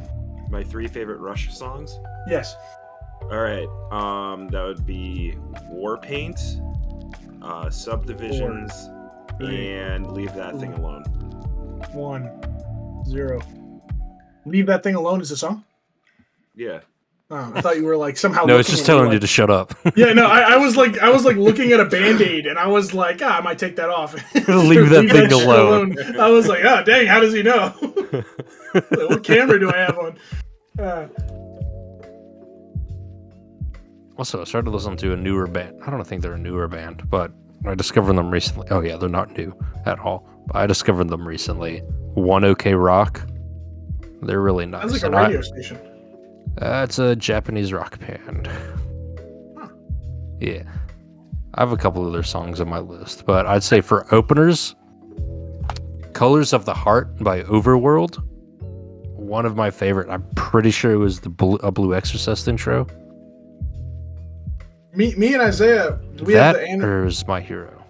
My 0.49 0.63
three 0.63 0.87
favorite 0.87 1.19
Rush 1.19 1.53
songs. 1.55 1.99
Yes. 2.29 2.55
All 3.23 3.39
right. 3.39 3.67
Um, 3.91 4.47
that 4.49 4.63
would 4.63 4.85
be 4.85 5.35
Warpaint, 5.71 6.39
uh, 7.41 7.69
Subdivisions, 7.69 8.89
three, 9.37 9.73
and 9.73 10.11
Leave 10.11 10.33
That 10.35 10.57
Thing 10.59 10.73
Alone. 10.73 11.03
One, 11.93 12.29
zero. 13.05 13.41
Leave 14.45 14.65
that 14.67 14.83
thing 14.83 14.95
alone 14.95 15.21
is 15.21 15.31
a 15.31 15.37
song. 15.37 15.63
Yeah. 16.55 16.79
Oh, 17.29 17.51
I 17.53 17.59
thought 17.61 17.75
you 17.75 17.83
were 17.83 17.97
like 17.97 18.15
somehow. 18.17 18.45
No, 18.45 18.57
it's 18.57 18.69
just 18.69 18.81
at 18.81 18.83
me 18.83 18.87
telling 18.87 19.05
like- 19.07 19.13
you 19.15 19.19
to 19.19 19.27
shut 19.27 19.49
up. 19.49 19.73
Yeah, 19.97 20.13
no, 20.13 20.27
I, 20.27 20.53
I 20.53 20.57
was 20.57 20.77
like, 20.77 20.97
I 20.99 21.09
was 21.09 21.25
like 21.25 21.35
looking 21.35 21.71
at 21.73 21.79
a 21.79 21.85
band 21.85 22.21
aid, 22.21 22.45
and 22.47 22.57
I 22.57 22.67
was 22.67 22.93
like, 22.93 23.21
ah, 23.21 23.37
I 23.37 23.41
might 23.41 23.59
take 23.59 23.75
that 23.75 23.89
off. 23.89 24.13
Leave 24.47 24.89
that 24.89 25.09
thing 25.09 25.29
shit 25.29 25.31
alone. 25.33 25.97
I 26.19 26.29
was 26.29 26.47
like, 26.47 26.63
oh, 26.63 26.83
dang, 26.83 27.07
how 27.07 27.19
does 27.19 27.33
he 27.33 27.43
know? 27.43 27.73
Like, 28.73 28.91
what 28.91 29.23
camera 29.23 29.59
do 29.59 29.69
I 29.71 29.77
have 29.77 29.97
on? 29.99 30.17
Uh, 30.79 31.07
Also, 34.17 34.41
I 34.41 34.45
started 34.45 34.71
listening 34.71 34.97
to 34.97 35.13
a 35.13 35.15
newer 35.15 35.45
band. 35.45 35.79
I 35.85 35.91
don't 35.91 36.03
think 36.07 36.23
they're 36.23 36.33
a 36.33 36.39
newer 36.39 36.67
band, 36.67 37.07
but 37.09 37.31
I 37.65 37.75
discovered 37.75 38.13
them 38.13 38.29
recently. 38.31 38.67
Oh 38.71 38.81
yeah, 38.81 38.97
they're 38.97 39.09
not 39.09 39.37
new 39.37 39.53
at 39.85 39.99
all. 39.99 40.27
But 40.47 40.57
I 40.57 40.67
discovered 40.67 41.09
them 41.09 41.27
recently. 41.27 41.79
One 42.13 42.43
OK 42.45 42.73
Rock. 42.73 43.21
They're 44.21 44.41
really 44.41 44.65
nice. 44.65 44.81
sounds 44.89 44.93
like 44.93 45.03
a 45.03 45.05
and 45.07 45.15
I- 45.15 45.23
radio 45.27 45.41
station. 45.41 45.77
Uh, 46.61 46.81
it's 46.87 46.97
a 46.97 47.15
Japanese 47.15 47.71
rock 47.71 47.99
band. 47.99 48.47
Huh. 49.57 49.67
Yeah. 50.39 50.63
I 51.53 51.61
have 51.61 51.71
a 51.71 51.77
couple 51.77 52.05
other 52.07 52.23
songs 52.23 52.59
on 52.61 52.67
my 52.69 52.79
list, 52.79 53.25
but 53.25 53.45
I'd 53.45 53.63
say 53.63 53.81
for 53.81 54.11
openers, 54.13 54.75
Colors 56.13 56.53
of 56.53 56.65
the 56.65 56.73
Heart 56.73 57.23
by 57.23 57.43
UVERworld. 57.43 58.23
One 59.15 59.45
of 59.45 59.55
my 59.55 59.69
favorite. 59.69 60.09
I'm 60.09 60.25
pretty 60.35 60.71
sure 60.71 60.91
it 60.91 60.97
was 60.97 61.19
the 61.19 61.29
Blue, 61.29 61.57
a 61.57 61.71
Blue 61.71 61.93
Exorcist 61.93 62.47
intro. 62.47 62.87
Me, 64.97 65.13
me 65.15 65.33
and 65.35 65.43
Isaiah, 65.43 65.99
we 66.23 66.33
that 66.33 66.43
have 66.43 66.55
the 66.55 66.67
anime. 66.67 66.89
or 66.89 67.05
is 67.05 67.27
my 67.27 67.39
hero. 67.39 67.83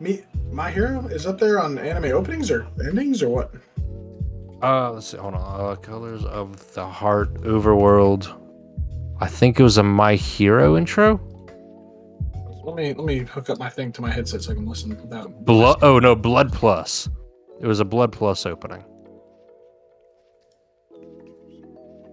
Me, 0.00 0.22
my 0.50 0.72
hero 0.72 1.06
is 1.06 1.24
up 1.24 1.38
there 1.38 1.60
on 1.60 1.78
anime 1.78 2.06
openings 2.06 2.50
or 2.50 2.66
endings 2.84 3.22
or 3.22 3.28
what? 3.28 3.54
Uh, 4.60 4.90
let's 4.90 5.06
see. 5.06 5.16
Hold 5.18 5.34
on. 5.34 5.60
Uh, 5.72 5.76
Colors 5.76 6.24
of 6.24 6.74
the 6.74 6.84
Heart, 6.84 7.34
UVERworld. 7.42 8.36
I 9.20 9.28
think 9.28 9.60
it 9.60 9.62
was 9.62 9.78
a 9.78 9.84
My 9.84 10.16
Hero 10.16 10.76
intro. 10.76 11.20
Let 12.64 12.74
me 12.74 12.92
let 12.92 13.04
me 13.04 13.18
hook 13.20 13.48
up 13.48 13.58
my 13.58 13.68
thing 13.68 13.92
to 13.92 14.02
my 14.02 14.10
headset 14.10 14.42
so 14.42 14.50
I 14.50 14.54
can 14.56 14.66
listen 14.66 15.00
without. 15.00 15.44
Blood. 15.44 15.78
Oh 15.82 16.00
no, 16.00 16.16
Blood 16.16 16.52
Plus. 16.52 17.08
It 17.60 17.66
was 17.68 17.78
a 17.78 17.84
Blood 17.84 18.10
Plus 18.10 18.46
opening, 18.46 18.82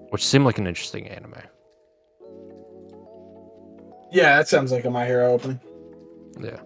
which 0.10 0.24
seemed 0.24 0.46
like 0.46 0.60
an 0.60 0.68
interesting 0.68 1.08
anime. 1.08 1.34
Yeah, 4.12 4.38
that 4.38 4.48
sounds 4.48 4.72
like 4.72 4.86
a 4.86 4.89
my 4.89 5.06
hero 5.06 5.32
opening. 5.34 5.60
Yeah. 6.39 6.60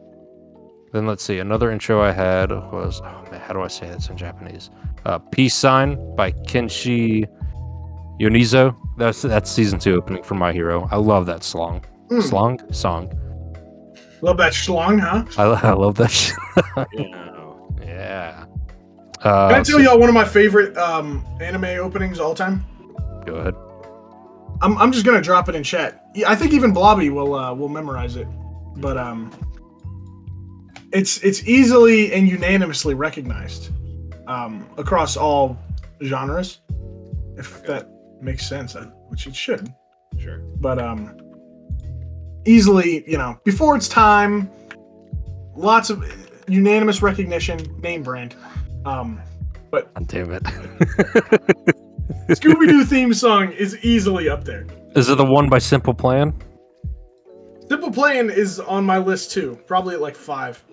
Then 0.91 1.07
let's 1.07 1.23
see. 1.23 1.39
Another 1.39 1.71
intro 1.71 2.01
I 2.01 2.11
had 2.11 2.51
was 2.51 3.01
oh 3.03 3.25
man, 3.31 3.41
how 3.41 3.53
do 3.53 3.61
I 3.61 3.67
say 3.67 3.87
this 3.89 4.09
in 4.09 4.17
Japanese? 4.17 4.69
Uh, 5.05 5.17
Peace 5.19 5.55
Sign 5.55 6.15
by 6.15 6.31
Kenshi 6.31 7.25
Yonezu. 8.19 8.75
That's 8.97 9.21
that's 9.23 9.49
season 9.51 9.79
two 9.79 9.95
opening 9.95 10.23
for 10.23 10.35
My 10.35 10.53
Hero. 10.53 10.87
I 10.91 10.97
love 10.97 11.25
that 11.25 11.43
song. 11.43 11.83
Hmm, 12.09 12.21
Slong 12.21 12.59
song. 12.71 13.11
Love 14.21 14.37
that 14.37 14.53
schlong, 14.53 14.99
huh? 15.01 15.25
I, 15.37 15.69
I 15.69 15.73
love 15.73 15.95
that. 15.95 16.11
Shit. 16.11 16.35
Yeah. 16.93 18.45
yeah. 18.45 18.45
Uh, 19.21 19.49
Can 19.49 19.59
I 19.59 19.63
tell 19.63 19.77
see. 19.79 19.83
y'all 19.83 19.99
one 19.99 20.09
of 20.09 20.15
my 20.15 20.23
favorite 20.25 20.77
um, 20.77 21.25
anime 21.41 21.65
openings 21.65 22.19
all 22.19 22.33
time? 22.35 22.63
Go 23.25 23.35
ahead. 23.35 23.55
I'm, 24.63 24.77
I'm 24.77 24.91
just 24.93 25.05
gonna 25.05 25.21
drop 25.21 25.49
it 25.49 25.55
in 25.55 25.63
chat. 25.63 26.05
Yeah, 26.15 26.31
I 26.31 26.35
think 26.35 26.53
even 26.53 26.71
Blobby 26.71 27.09
will 27.09 27.35
uh, 27.35 27.53
will 27.53 27.67
memorize 27.67 28.15
it, 28.15 28.27
but 28.77 28.97
um, 28.97 29.29
it's 30.93 31.21
it's 31.21 31.45
easily 31.45 32.13
and 32.13 32.29
unanimously 32.29 32.93
recognized 32.93 33.71
um, 34.27 34.67
across 34.77 35.17
all 35.17 35.57
genres, 36.01 36.61
if 37.37 37.61
that 37.63 37.89
makes 38.21 38.47
sense, 38.47 38.75
uh, 38.75 38.85
which 39.09 39.27
it 39.27 39.35
should. 39.35 39.73
Sure. 40.17 40.37
But 40.61 40.79
um, 40.79 41.17
easily, 42.45 43.03
you 43.09 43.17
know, 43.17 43.37
before 43.43 43.75
its 43.75 43.89
time, 43.89 44.49
lots 45.55 45.89
of 45.89 46.05
unanimous 46.47 47.01
recognition, 47.01 47.59
name 47.81 48.01
brand. 48.01 48.35
Um, 48.85 49.21
but 49.71 49.93
God 49.93 50.07
damn 50.07 50.31
it. 50.31 51.75
Scooby 52.29 52.67
Doo 52.67 52.83
theme 52.85 53.13
song 53.13 53.51
is 53.53 53.77
easily 53.83 54.29
up 54.29 54.43
there. 54.43 54.65
Is 54.95 55.09
it 55.09 55.17
the 55.17 55.25
one 55.25 55.49
by 55.49 55.57
Simple 55.59 55.93
Plan? 55.93 56.33
Simple 57.69 57.91
Plan 57.91 58.29
is 58.29 58.59
on 58.59 58.85
my 58.85 58.97
list 58.97 59.31
too, 59.31 59.57
probably 59.67 59.95
at 59.95 60.01
like 60.01 60.15
five. 60.15 60.63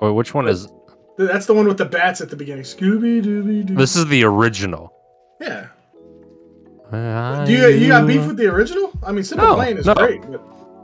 Or 0.00 0.12
which 0.12 0.34
one 0.34 0.48
is? 0.48 0.68
That's 1.16 1.46
the 1.46 1.54
one 1.54 1.66
with 1.68 1.78
the 1.78 1.84
bats 1.84 2.20
at 2.20 2.28
the 2.30 2.36
beginning. 2.36 2.64
Scooby 2.64 3.22
Dooby 3.22 3.64
Doo. 3.66 3.74
This 3.74 3.96
is 3.96 4.06
the 4.08 4.24
original. 4.24 4.92
Yeah. 5.40 5.68
Do 6.90 7.52
you 7.52 7.68
you 7.68 7.88
got 7.88 8.06
beef 8.06 8.26
with 8.26 8.36
the 8.36 8.46
original? 8.46 8.92
I 9.02 9.12
mean, 9.12 9.24
Simple 9.24 9.48
No, 9.48 9.54
Plan 9.54 9.78
is 9.78 9.86
no. 9.86 9.94
great, 9.94 10.20
but 10.22 10.32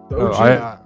the 0.08 0.16
Oh, 0.16 0.28
OG, 0.28 0.34
I, 0.40 0.56
I 0.56 0.78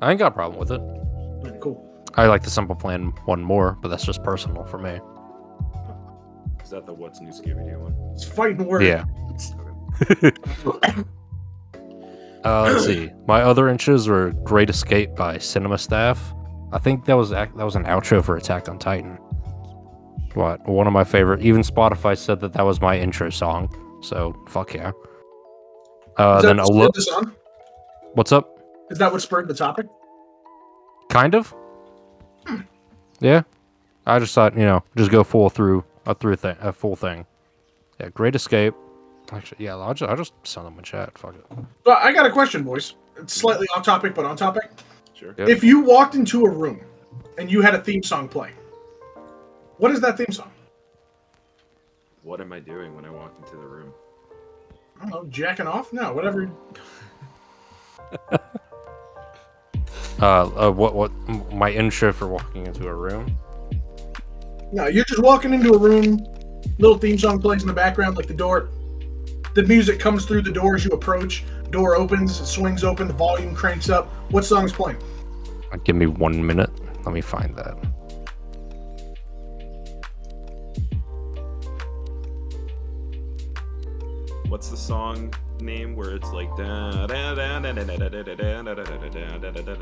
I 0.00 0.10
ain't 0.10 0.18
got 0.18 0.28
a 0.28 0.34
problem 0.34 0.58
with 0.58 0.70
it. 0.72 1.60
cool. 1.60 1.88
I 2.14 2.26
like 2.26 2.42
the 2.42 2.50
Simple 2.50 2.74
Plan 2.74 3.12
one 3.26 3.42
more, 3.42 3.76
but 3.82 3.88
that's 3.88 4.04
just 4.04 4.22
personal 4.22 4.64
for 4.64 4.78
me. 4.78 4.98
Is 6.72 6.76
that 6.76 6.86
the 6.86 6.94
What's 6.94 7.20
New 7.20 7.28
Scooby 7.28 7.70
Doo 7.70 7.80
one? 7.80 7.94
It's 8.14 8.24
fighting 8.24 8.64
word. 8.64 8.82
Yeah. 8.82 9.04
Uh, 12.44 12.62
let's 12.62 12.86
see. 12.86 13.08
My 13.28 13.42
other 13.42 13.68
inches 13.68 14.08
were 14.08 14.32
Great 14.42 14.68
Escape 14.68 15.14
by 15.14 15.38
Cinema 15.38 15.78
Staff. 15.78 16.34
I 16.72 16.78
think 16.78 17.04
that 17.04 17.14
was 17.14 17.30
ac- 17.32 17.52
that 17.56 17.62
was 17.62 17.76
an 17.76 17.84
outro 17.84 18.24
for 18.24 18.36
Attack 18.36 18.68
on 18.68 18.80
Titan. 18.80 19.12
What? 20.34 20.66
One 20.68 20.88
of 20.88 20.92
my 20.92 21.04
favorite. 21.04 21.42
Even 21.42 21.60
Spotify 21.62 22.18
said 22.18 22.40
that 22.40 22.52
that 22.54 22.64
was 22.64 22.80
my 22.80 22.98
intro 22.98 23.30
song. 23.30 23.68
So 24.02 24.34
fuck 24.48 24.74
yeah. 24.74 24.90
Uh, 26.18 26.38
Is 26.38 26.42
that 26.42 26.48
then 26.48 26.56
what 26.56 26.58
a 26.58 26.64
spurred 26.66 26.74
look. 26.74 26.94
the 26.94 27.02
song? 27.02 27.32
What's 28.14 28.32
up? 28.32 28.58
Is 28.90 28.98
that 28.98 29.12
what 29.12 29.22
spurred 29.22 29.46
the 29.46 29.54
topic? 29.54 29.86
Kind 31.10 31.36
of. 31.36 31.54
Yeah. 33.20 33.42
I 34.04 34.18
just 34.18 34.34
thought 34.34 34.56
you 34.58 34.64
know 34.64 34.82
just 34.96 35.12
go 35.12 35.22
full 35.22 35.48
through 35.48 35.84
a 36.06 36.14
through 36.14 36.36
thing 36.36 36.56
a 36.60 36.72
full 36.72 36.96
thing. 36.96 37.26
Yeah. 38.00 38.08
Great 38.10 38.34
Escape. 38.34 38.74
Actually, 39.30 39.64
yeah. 39.64 39.76
I'll 39.76 39.94
just 39.94 40.10
I'll 40.10 40.16
just 40.16 40.34
send 40.44 40.66
them 40.66 40.78
a 40.78 40.82
chat. 40.82 41.16
Fuck 41.16 41.36
it. 41.36 41.46
So 41.84 41.92
I 41.92 42.12
got 42.12 42.26
a 42.26 42.30
question, 42.30 42.62
boys. 42.62 42.94
It's 43.16 43.34
slightly 43.34 43.66
off 43.74 43.84
topic, 43.84 44.14
but 44.14 44.24
on 44.24 44.36
topic. 44.36 44.70
Sure. 45.14 45.34
Yep. 45.36 45.48
If 45.48 45.62
you 45.62 45.80
walked 45.80 46.14
into 46.14 46.44
a 46.44 46.50
room 46.50 46.80
and 47.38 47.50
you 47.50 47.60
had 47.60 47.74
a 47.74 47.80
theme 47.80 48.02
song 48.02 48.28
play, 48.28 48.50
what 49.78 49.90
is 49.92 50.00
that 50.00 50.16
theme 50.16 50.32
song? 50.32 50.50
What 52.22 52.40
am 52.40 52.52
I 52.52 52.60
doing 52.60 52.94
when 52.94 53.04
I 53.04 53.10
walk 53.10 53.34
into 53.38 53.56
the 53.56 53.66
room? 53.66 53.92
I 55.00 55.08
don't 55.08 55.10
know, 55.10 55.24
jacking 55.30 55.66
off? 55.66 55.92
No, 55.92 56.12
whatever. 56.12 56.50
Uh, 60.20 60.68
uh, 60.68 60.70
what 60.70 60.94
what 60.94 61.10
my 61.52 61.70
intro 61.70 62.12
for 62.12 62.28
walking 62.28 62.64
into 62.64 62.86
a 62.86 62.94
room? 62.94 63.36
No, 64.74 64.86
you're 64.86 65.04
just 65.04 65.20
walking 65.20 65.52
into 65.52 65.74
a 65.74 65.78
room, 65.78 66.26
little 66.78 66.96
theme 66.96 67.18
song 67.18 67.42
plays 67.42 67.60
in 67.60 67.68
the 67.68 67.74
background, 67.74 68.16
like 68.16 68.26
the 68.26 68.32
door. 68.32 68.70
The 69.54 69.64
music 69.64 70.00
comes 70.00 70.24
through 70.24 70.42
the 70.42 70.50
door 70.50 70.76
as 70.76 70.84
you 70.86 70.90
approach. 70.92 71.44
Door 71.68 71.96
opens, 71.96 72.40
it 72.40 72.46
swings 72.46 72.82
open, 72.82 73.06
the 73.06 73.12
volume 73.12 73.54
cranks 73.54 73.90
up. 73.90 74.08
What 74.32 74.46
song 74.46 74.64
is 74.64 74.72
playing? 74.72 74.96
Give 75.84 75.94
me 75.94 76.06
one 76.06 76.44
minute. 76.46 76.70
Let 77.04 77.12
me 77.12 77.20
find 77.20 77.54
that. 77.54 77.76
What's 84.48 84.68
the 84.68 84.76
song 84.78 85.34
name 85.60 85.94
where 85.94 86.16
it's 86.16 86.30
like 86.32 86.50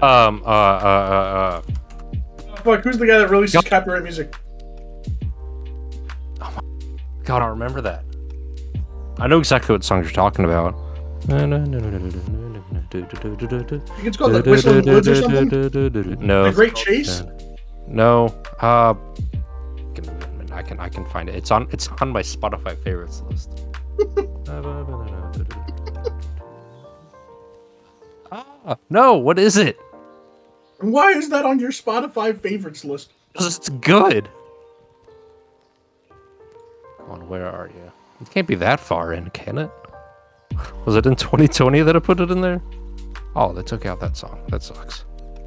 um 0.03 0.42
uh 0.44 0.48
uh 0.48 1.62
uh, 1.62 1.62
fuck 2.57 2.85
who's 2.85 2.98
the 2.98 3.07
guy 3.07 3.16
that 3.16 3.31
releases 3.31 3.55
yep. 3.55 3.64
copyright 3.64 4.03
music 4.03 4.35
God, 7.31 7.37
I 7.37 7.38
don't 7.47 7.51
remember 7.51 7.81
that. 7.83 8.03
I 9.19 9.29
know 9.29 9.38
exactly 9.38 9.73
what 9.73 9.85
songs 9.85 10.07
you're 10.07 10.12
talking 10.12 10.45
about. 10.45 10.75
I 11.29 11.38
think 12.90 13.12
it's 14.05 14.16
called 14.16 14.33
like 14.33 14.45
Whistle 14.47 14.79
in 14.79 14.85
the 14.85 14.93
Woods 14.95 15.07
or 15.07 15.14
something. 15.14 16.27
No. 16.27 16.43
The 16.43 16.51
Great 16.53 16.75
Chase? 16.75 17.23
No. 17.87 18.35
Uh. 18.59 18.95
give 19.95 20.09
me 20.09 20.12
one 20.14 20.38
minute. 20.38 20.53
I 20.53 20.62
can 20.62 20.81
I 20.81 20.88
can 20.88 21.07
find 21.07 21.29
it. 21.29 21.37
It's 21.37 21.53
on 21.53 21.69
it's 21.71 21.87
on 22.01 22.09
my 22.11 22.23
Spotify 22.23 22.77
favorites 22.83 23.23
list. 23.31 23.62
ah, 28.33 28.77
no. 28.88 29.16
What 29.19 29.38
is 29.38 29.57
it? 29.57 29.79
Why 30.81 31.12
is 31.12 31.29
that 31.29 31.45
on 31.45 31.61
your 31.61 31.71
Spotify 31.71 32.37
favorites 32.37 32.85
list? 32.85 33.12
'Cause 33.35 33.57
it's 33.57 33.69
good 33.69 34.29
on 37.11 37.29
where 37.29 37.46
are 37.46 37.68
you? 37.68 37.92
It 38.20 38.31
can't 38.31 38.46
be 38.46 38.55
that 38.57 38.81
far 38.81 39.12
in, 39.12 39.31
can 39.31 39.59
it? 39.59 39.70
Was 40.85 40.96
it 40.96 41.07
in 41.07 41.16
2020 41.16 41.83
that 41.83 41.96
I 41.96 41.99
put 41.99 42.20
it 42.20 42.31
in 42.31 42.40
there? 42.40 42.62
Oh, 43.35 43.53
they 43.53 43.62
took 43.62 43.87
out 43.87 44.01
that 44.01 44.16
song. 44.16 44.40
That 44.49 44.62
sucks. 44.62 45.05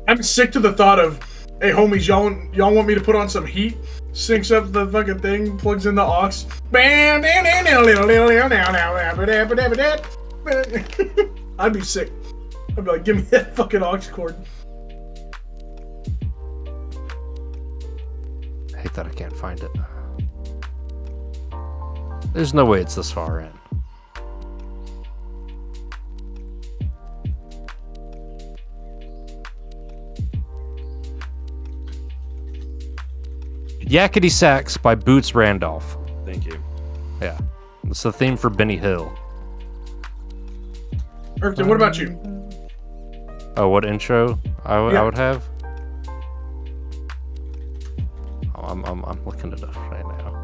I'm 0.07 0.21
sick 0.23 0.51
to 0.53 0.59
the 0.59 0.73
thought 0.73 0.99
of, 0.99 1.19
hey 1.61 1.71
homies, 1.71 2.07
y'all 2.07 2.31
y'all 2.53 2.73
want 2.73 2.87
me 2.87 2.95
to 2.95 3.01
put 3.01 3.15
on 3.15 3.29
some 3.29 3.45
heat? 3.45 3.77
Sinks 4.11 4.51
up 4.51 4.71
the 4.71 4.87
fucking 4.87 5.19
thing, 5.19 5.57
plugs 5.57 5.85
in 5.85 5.95
the 5.95 6.03
aux. 6.03 6.29
Bam, 6.71 7.23
I'd 11.59 11.73
be 11.73 11.81
sick. 11.81 12.11
I'd 12.77 12.85
be 12.85 12.91
like, 12.91 13.05
give 13.05 13.15
me 13.15 13.21
that 13.23 13.55
fucking 13.55 13.81
aux 13.81 13.99
cord. 14.11 14.35
I 18.75 18.79
hate 18.79 18.93
that 18.93 19.07
I 19.07 19.11
can't 19.11 19.35
find 19.35 19.61
it. 19.61 19.71
There's 22.33 22.53
no 22.53 22.65
way 22.65 22.81
it's 22.81 22.95
this 22.95 23.11
far 23.11 23.39
in. 23.39 23.51
Yakety 33.81 34.31
Sax 34.31 34.77
by 34.77 34.95
Boots 34.95 35.35
Randolph. 35.35 35.97
Thank 36.25 36.45
you. 36.45 36.61
Yeah. 37.21 37.37
It's 37.87 38.03
the 38.03 38.13
theme 38.13 38.37
for 38.37 38.49
Benny 38.49 38.77
Hill. 38.77 39.13
Irvington, 41.41 41.67
what 41.67 41.75
about 41.75 41.97
you? 41.99 42.17
Oh, 43.57 43.67
what 43.69 43.85
intro 43.85 44.39
I 44.65 44.79
would- 44.79 44.95
I 44.95 45.03
would 45.03 45.17
have? 45.17 45.43
Oh, 48.55 48.61
I'm, 48.63 48.83
I'm, 48.85 49.03
I'm 49.03 49.23
looking 49.25 49.51
at 49.51 49.59
it 49.59 49.63
up 49.65 49.75
right 49.91 50.05
now. 50.05 50.43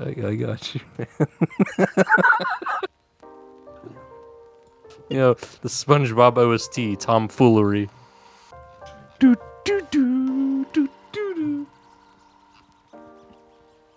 I, 0.00 0.14
I 0.26 0.34
got 0.36 0.74
you, 0.74 0.80
man. 0.96 1.08
you 5.10 5.16
know, 5.16 5.34
the 5.34 5.68
SpongeBob 5.68 6.38
OST, 6.38 7.00
tomfoolery. 7.00 7.90
Do, 9.18 9.34
do, 9.64 9.80
do, 9.90 10.64
do, 10.72 10.88
do, 11.12 11.34
do. 11.34 11.66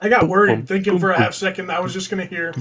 I 0.02 0.10
got 0.10 0.28
worried 0.28 0.68
thinking 0.68 0.98
for 0.98 1.12
a 1.12 1.18
half 1.18 1.36
second 1.36 1.72
I 1.72 1.80
was 1.80 1.94
just 1.94 2.10
gonna 2.10 2.26
hear 2.26 2.54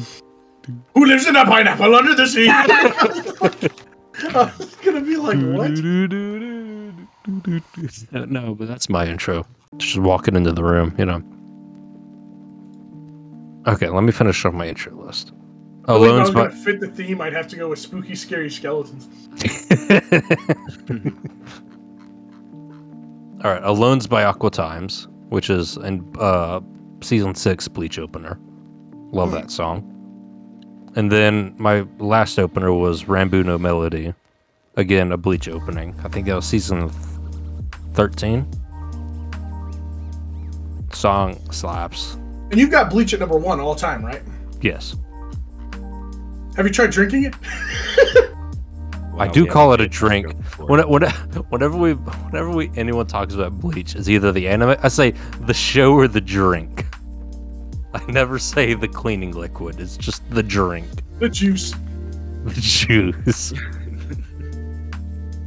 Who 0.94 1.06
lives 1.06 1.26
in 1.26 1.34
a 1.36 1.44
pineapple 1.46 1.94
under 1.94 2.14
the 2.14 2.26
sea? 2.26 2.48
I 2.50 4.52
was 4.58 4.74
gonna 4.76 5.00
be 5.00 5.16
like, 5.16 5.38
what? 5.38 5.70
No, 8.12 8.54
but 8.54 8.66
that's 8.66 8.88
my 8.88 9.06
intro. 9.06 9.44
Just 9.76 9.98
walking 9.98 10.36
into 10.36 10.52
the 10.52 10.64
room, 10.64 10.94
you 10.98 11.04
know. 11.04 11.22
Okay, 13.66 13.88
let 13.88 14.02
me 14.02 14.12
finish 14.12 14.44
off 14.44 14.54
my 14.54 14.68
intro 14.68 14.94
list. 14.94 15.32
I 15.86 15.94
if 15.96 16.02
I 16.02 16.06
Alone's 16.06 16.20
was 16.20 16.30
by 16.30 16.48
gonna 16.48 16.64
fit 16.64 16.80
the 16.80 16.88
theme, 16.88 17.20
I'd 17.20 17.32
have 17.32 17.48
to 17.48 17.56
go 17.56 17.68
with 17.68 17.78
spooky, 17.78 18.14
scary 18.14 18.50
skeletons. 18.50 19.08
All 23.44 23.50
right, 23.50 23.62
Alone's 23.62 24.06
by 24.06 24.24
Aqua 24.24 24.50
Timez, 24.50 25.06
which 25.30 25.50
is 25.50 25.76
in 25.78 26.10
uh, 26.18 26.60
season 27.00 27.34
six 27.34 27.68
Bleach 27.68 27.98
opener. 27.98 28.38
Love 29.12 29.32
that 29.32 29.50
song. 29.50 29.86
And 30.96 31.10
then 31.10 31.54
my 31.56 31.86
last 31.98 32.38
opener 32.38 32.72
was 32.72 33.04
Ranbu 33.04 33.44
no 33.44 33.58
Melody, 33.58 34.14
again 34.76 35.12
a 35.12 35.16
Bleach 35.16 35.48
opening. 35.48 35.94
I 36.04 36.08
think 36.08 36.26
that 36.26 36.34
was 36.34 36.46
season 36.46 36.90
thirteen. 37.94 38.46
Song 40.92 41.38
slaps. 41.50 42.18
And 42.50 42.58
you've 42.58 42.70
got 42.70 42.90
Bleach 42.90 43.14
at 43.14 43.20
number 43.20 43.38
one 43.38 43.60
all 43.60 43.74
time, 43.74 44.04
right? 44.04 44.22
Yes, 44.60 44.96
Have 46.56 46.66
you 46.66 46.72
tried 46.72 46.90
drinking 46.90 47.24
it? 47.24 47.34
I 49.18 49.28
do 49.28 49.44
we 49.44 49.50
call 49.50 49.72
it 49.74 49.80
a 49.82 49.86
drink. 49.86 50.34
When, 50.58 50.80
when, 50.88 51.02
whenever 51.50 51.76
we, 51.76 51.92
whenever 51.92 52.50
we, 52.50 52.70
anyone 52.74 53.06
talks 53.06 53.34
about 53.34 53.58
Bleach, 53.60 53.94
it's 53.94 54.08
either 54.08 54.32
the 54.32 54.48
anime. 54.48 54.76
I 54.82 54.88
say 54.88 55.10
the 55.40 55.52
show 55.52 55.92
or 55.92 56.08
the 56.08 56.20
drink. 56.20 56.86
I 57.94 58.04
never 58.10 58.38
say 58.38 58.74
the 58.74 58.88
cleaning 58.88 59.32
liquid. 59.32 59.78
It's 59.78 59.96
just 59.96 60.28
the 60.30 60.42
drink, 60.42 60.86
The 61.18 61.28
juice. 61.28 61.72
the 62.44 62.60
juice. 62.60 63.52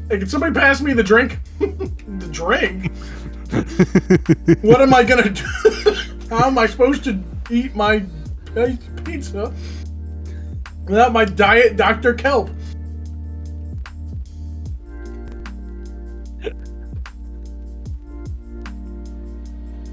Hey, 0.10 0.20
can 0.20 0.28
somebody 0.28 0.54
pass 0.54 0.82
me 0.82 0.94
the 0.94 1.04
drink? 1.04 1.40
the 1.60 2.30
drink? 2.32 2.92
what 4.64 4.82
am 4.82 4.94
I 4.94 5.04
gonna 5.04 5.30
do? 5.30 5.44
How 6.34 6.48
am 6.48 6.58
I 6.58 6.66
supposed 6.66 7.04
to 7.04 7.20
eat 7.52 7.76
my 7.76 8.04
pizza 9.06 9.54
without 10.86 11.14
my 11.14 11.26
diet 11.26 11.78
Dr. 11.78 12.16
Kelp? 12.16 12.50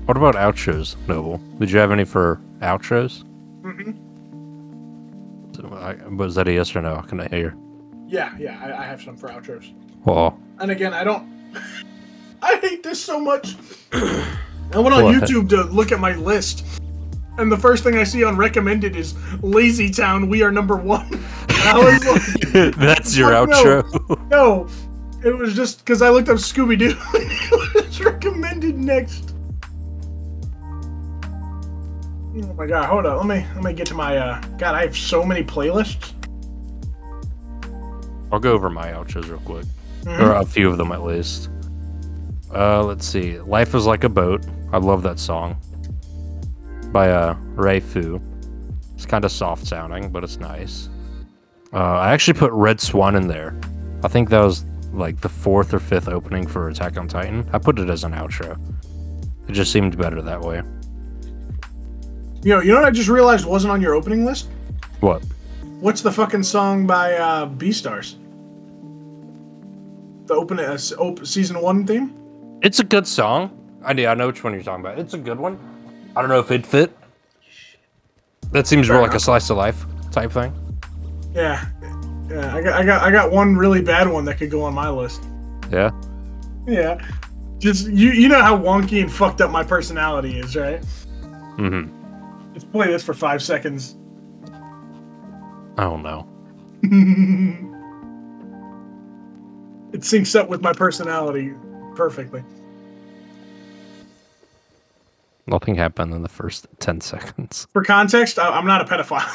what 0.06 0.16
about 0.16 0.34
outros, 0.34 0.96
Noble? 1.06 1.36
Did 1.58 1.70
you 1.70 1.78
have 1.78 1.92
any 1.92 2.04
for 2.04 2.40
outros? 2.62 3.22
hmm 3.60 3.92
Was 6.16 6.34
that 6.36 6.48
a 6.48 6.54
yes 6.54 6.74
or 6.74 6.80
no? 6.80 7.02
Can 7.02 7.20
I 7.20 7.28
hear. 7.28 7.54
Yeah, 8.08 8.34
yeah, 8.38 8.58
I, 8.64 8.82
I 8.82 8.86
have 8.86 9.02
some 9.02 9.18
for 9.18 9.28
outros. 9.28 9.74
Well, 10.06 10.40
And 10.58 10.70
again, 10.70 10.94
I 10.94 11.04
don't. 11.04 11.28
I 12.42 12.56
hate 12.62 12.82
this 12.82 12.98
so 12.98 13.20
much. 13.20 13.56
I 14.72 14.78
went 14.78 14.94
on 14.94 15.04
What? 15.04 15.14
YouTube 15.14 15.48
to 15.50 15.64
look 15.64 15.90
at 15.92 15.98
my 16.00 16.14
list, 16.14 16.64
and 17.38 17.50
the 17.50 17.56
first 17.56 17.82
thing 17.82 17.96
I 17.96 18.04
see 18.04 18.22
on 18.24 18.36
recommended 18.36 18.94
is 18.96 19.14
Lazy 19.42 19.90
Town. 19.90 20.28
We 20.28 20.42
are 20.42 20.52
number 20.52 20.76
one. 20.76 21.08
And 21.62 21.68
I 21.68 21.78
was 21.78 22.54
like, 22.54 22.74
that's 22.76 23.14
your 23.14 23.32
no. 23.32 23.44
outro. 23.44 24.30
no, 24.30 24.66
it 25.22 25.36
was 25.36 25.54
just 25.54 25.80
because 25.80 26.00
I 26.00 26.08
looked 26.08 26.30
up 26.30 26.38
Scooby 26.38 26.78
Doo. 26.78 26.96
it 27.12 27.74
was 27.74 28.00
recommended 28.00 28.78
next. 28.78 29.34
Oh 32.42 32.54
my 32.56 32.66
god! 32.66 32.86
Hold 32.88 33.04
on. 33.04 33.26
Let 33.28 33.38
me 33.42 33.46
let 33.56 33.62
me 33.64 33.72
get 33.74 33.86
to 33.88 33.94
my. 33.94 34.16
uh 34.16 34.40
God, 34.56 34.74
I 34.74 34.80
have 34.82 34.96
so 34.96 35.22
many 35.22 35.42
playlists. 35.44 36.12
I'll 38.32 38.38
go 38.40 38.52
over 38.52 38.70
my 38.70 38.92
outros 38.92 39.28
real 39.28 39.40
quick. 39.40 39.66
Mhm. 40.04 40.18
or 40.18 40.32
a 40.36 40.46
few 40.46 40.70
of 40.70 40.78
them 40.78 40.92
at 40.92 41.02
least. 41.02 41.50
Uh, 42.54 42.82
let's 42.82 43.04
see. 43.06 43.38
Life 43.40 43.74
is 43.74 43.84
like 43.86 44.04
a 44.04 44.08
boat. 44.08 44.46
I 44.72 44.78
love 44.78 45.02
that 45.02 45.18
song 45.18 45.56
by 46.92 47.10
uh 47.10 47.34
Ray 47.54 47.80
Fu. 47.80 48.20
It's 48.94 49.06
kind 49.06 49.24
of 49.24 49.32
soft 49.32 49.66
sounding, 49.66 50.10
but 50.10 50.22
it's 50.24 50.38
nice. 50.38 50.88
Uh, 51.72 51.78
I 51.78 52.12
actually 52.12 52.38
put 52.38 52.52
Red 52.52 52.80
Swan 52.80 53.16
in 53.16 53.28
there. 53.28 53.58
I 54.02 54.08
think 54.08 54.28
that 54.30 54.40
was 54.40 54.64
like 54.92 55.20
the 55.20 55.28
fourth 55.28 55.72
or 55.72 55.78
fifth 55.78 56.08
opening 56.08 56.46
for 56.46 56.68
Attack 56.68 56.98
on 56.98 57.06
Titan. 57.08 57.48
I 57.52 57.58
put 57.58 57.78
it 57.78 57.88
as 57.88 58.04
an 58.04 58.12
outro. 58.12 58.58
It 59.48 59.52
just 59.52 59.72
seemed 59.72 59.96
better 59.96 60.20
that 60.20 60.40
way. 60.40 60.62
You 62.42 62.54
know, 62.54 62.60
you 62.60 62.72
know 62.72 62.80
what 62.80 62.84
I 62.84 62.90
just 62.90 63.08
realized 63.08 63.46
wasn't 63.46 63.72
on 63.72 63.80
your 63.80 63.94
opening 63.94 64.24
list? 64.24 64.48
What? 65.00 65.22
What's 65.80 66.02
the 66.02 66.12
fucking 66.12 66.42
song 66.42 66.86
by 66.86 67.14
uh, 67.14 67.46
Beastars? 67.46 68.16
The 70.26 70.34
open 70.34 70.58
uh, 70.58 70.78
op- 70.98 71.24
season 71.26 71.60
one 71.60 71.86
theme. 71.86 72.14
It's 72.62 72.80
a 72.80 72.84
good 72.84 73.06
song. 73.06 73.56
I 73.84 73.92
do. 73.92 74.06
I 74.06 74.14
know 74.14 74.26
which 74.26 74.44
one 74.44 74.52
you're 74.52 74.62
talking 74.62 74.84
about. 74.84 74.98
It's 74.98 75.14
a 75.14 75.18
good 75.18 75.38
one. 75.38 75.58
I 76.14 76.20
don't 76.20 76.30
know 76.30 76.40
if 76.40 76.50
it 76.50 76.66
fit. 76.66 76.96
That 78.52 78.66
seems 78.66 78.88
more 78.88 78.98
Fair 78.98 79.06
like 79.06 79.14
a 79.14 79.20
slice 79.20 79.48
of 79.50 79.56
life 79.56 79.84
type 80.10 80.32
thing. 80.32 80.52
Yeah, 81.32 81.66
yeah. 82.28 82.54
I 82.54 82.62
got, 82.62 82.80
I 82.80 82.84
got, 82.84 83.02
I 83.02 83.10
got 83.12 83.30
one 83.30 83.56
really 83.56 83.80
bad 83.80 84.08
one 84.08 84.24
that 84.24 84.38
could 84.38 84.50
go 84.50 84.62
on 84.62 84.74
my 84.74 84.90
list. 84.90 85.22
Yeah. 85.70 85.90
Yeah, 86.66 87.00
just 87.58 87.88
you, 87.88 88.10
you 88.10 88.28
know 88.28 88.42
how 88.42 88.56
wonky 88.56 89.00
and 89.00 89.12
fucked 89.12 89.40
up 89.40 89.50
my 89.50 89.62
personality 89.62 90.38
is, 90.38 90.56
right? 90.56 90.80
Mm-hmm. 91.56 92.52
Let's 92.52 92.64
play 92.64 92.88
this 92.88 93.02
for 93.02 93.14
five 93.14 93.42
seconds. 93.42 93.96
I 95.76 95.84
don't 95.84 96.02
know. 96.02 96.26
it 99.92 100.00
syncs 100.00 100.38
up 100.38 100.48
with 100.48 100.62
my 100.62 100.72
personality 100.72 101.52
perfectly. 101.94 102.42
Nothing 105.50 105.74
happened 105.74 106.14
in 106.14 106.22
the 106.22 106.28
first 106.28 106.66
ten 106.78 107.00
seconds. 107.00 107.66
For 107.72 107.82
context, 107.82 108.38
I, 108.38 108.48
I'm 108.48 108.66
not 108.66 108.80
a 108.80 108.84
pedophile. 108.84 109.26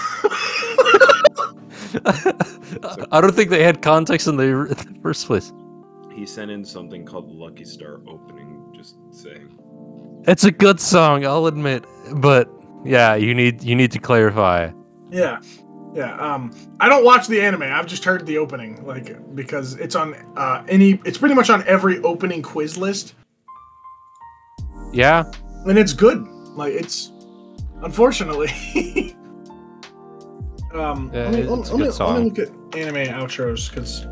I 3.12 3.22
don't 3.22 3.34
think 3.36 3.50
they 3.50 3.64
had 3.64 3.82
context 3.82 4.28
in 4.28 4.38
the, 4.38 4.44
in 4.44 4.68
the 4.70 5.00
first 5.02 5.28
place. 5.28 5.52
He 6.14 6.26
sent 6.26 6.52
in 6.52 6.64
something 6.66 7.06
called 7.06 7.30
Lucky 7.32 7.66
Star 7.66 8.00
Opening, 8.08 8.72
just 8.76 8.96
saying. 9.12 9.58
It's 10.28 10.44
a 10.44 10.52
good 10.52 10.80
song, 10.80 11.26
I'll 11.26 11.46
admit, 11.46 11.86
but 12.16 12.50
yeah, 12.84 13.16
you 13.16 13.34
need 13.34 13.62
you 13.64 13.76
need 13.76 13.92
to 13.92 14.00
clarify. 14.00 14.72
yeah, 15.12 15.40
yeah. 15.94 16.18
Um, 16.18 16.52
I 16.80 16.90
don't 16.90 17.04
watch 17.06 17.28
the 17.28 17.42
anime. 17.42 17.64
I've 17.64 17.86
just 17.88 18.04
heard 18.04 18.26
the 18.26 18.38
opening, 18.38 18.84
like 18.86 19.36
because 19.36 19.76
it's 19.76 19.96
on 19.96 20.16
uh, 20.36 20.64
any. 20.68 21.00
It's 21.06 21.18
pretty 21.18 21.36
much 21.36 21.50
on 21.50 21.64
every 21.68 22.00
opening 22.00 22.42
quiz 22.42 22.78
list, 22.78 23.14
Yeah, 24.94 25.24
and 25.66 25.78
it's 25.78 25.94
good. 25.94 26.26
Like 26.56 26.74
it's, 26.74 27.12
unfortunately. 27.82 28.48
um, 30.74 31.12
Yeah, 31.14 31.30
let, 31.30 31.34
me, 31.34 31.42
it's 31.42 31.72
let, 31.72 31.72
a 31.72 31.78
me, 31.78 31.90
let 31.90 32.20
me 32.20 32.30
look 32.30 32.40
at 32.40 32.50
anime 32.78 33.14
outros 33.14 33.70
because 33.70 34.08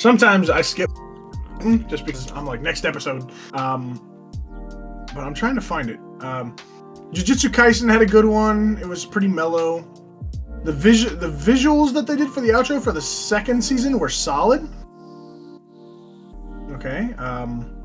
sometimes 0.00 0.50
I 0.50 0.62
skip 0.62 0.90
just 1.88 2.06
because 2.06 2.30
I'm 2.32 2.46
like 2.46 2.62
next 2.62 2.84
episode. 2.84 3.30
Um, 3.54 4.06
but 5.14 5.24
I'm 5.24 5.34
trying 5.34 5.56
to 5.56 5.60
find 5.60 5.90
it. 5.90 5.98
Um, 6.20 6.56
Jujutsu 7.12 7.50
Kaisen 7.50 7.90
had 7.90 8.02
a 8.02 8.06
good 8.06 8.24
one. 8.24 8.78
It 8.80 8.86
was 8.86 9.04
pretty 9.04 9.28
mellow. 9.28 9.82
The 10.64 10.72
vision, 10.72 11.18
the 11.18 11.30
visuals 11.30 11.92
that 11.94 12.06
they 12.06 12.16
did 12.16 12.30
for 12.30 12.40
the 12.40 12.50
outro 12.50 12.82
for 12.82 12.92
the 12.92 13.00
second 13.00 13.62
season 13.62 13.98
were 13.98 14.08
solid. 14.08 14.68
Okay. 16.72 17.12
Um, 17.14 17.79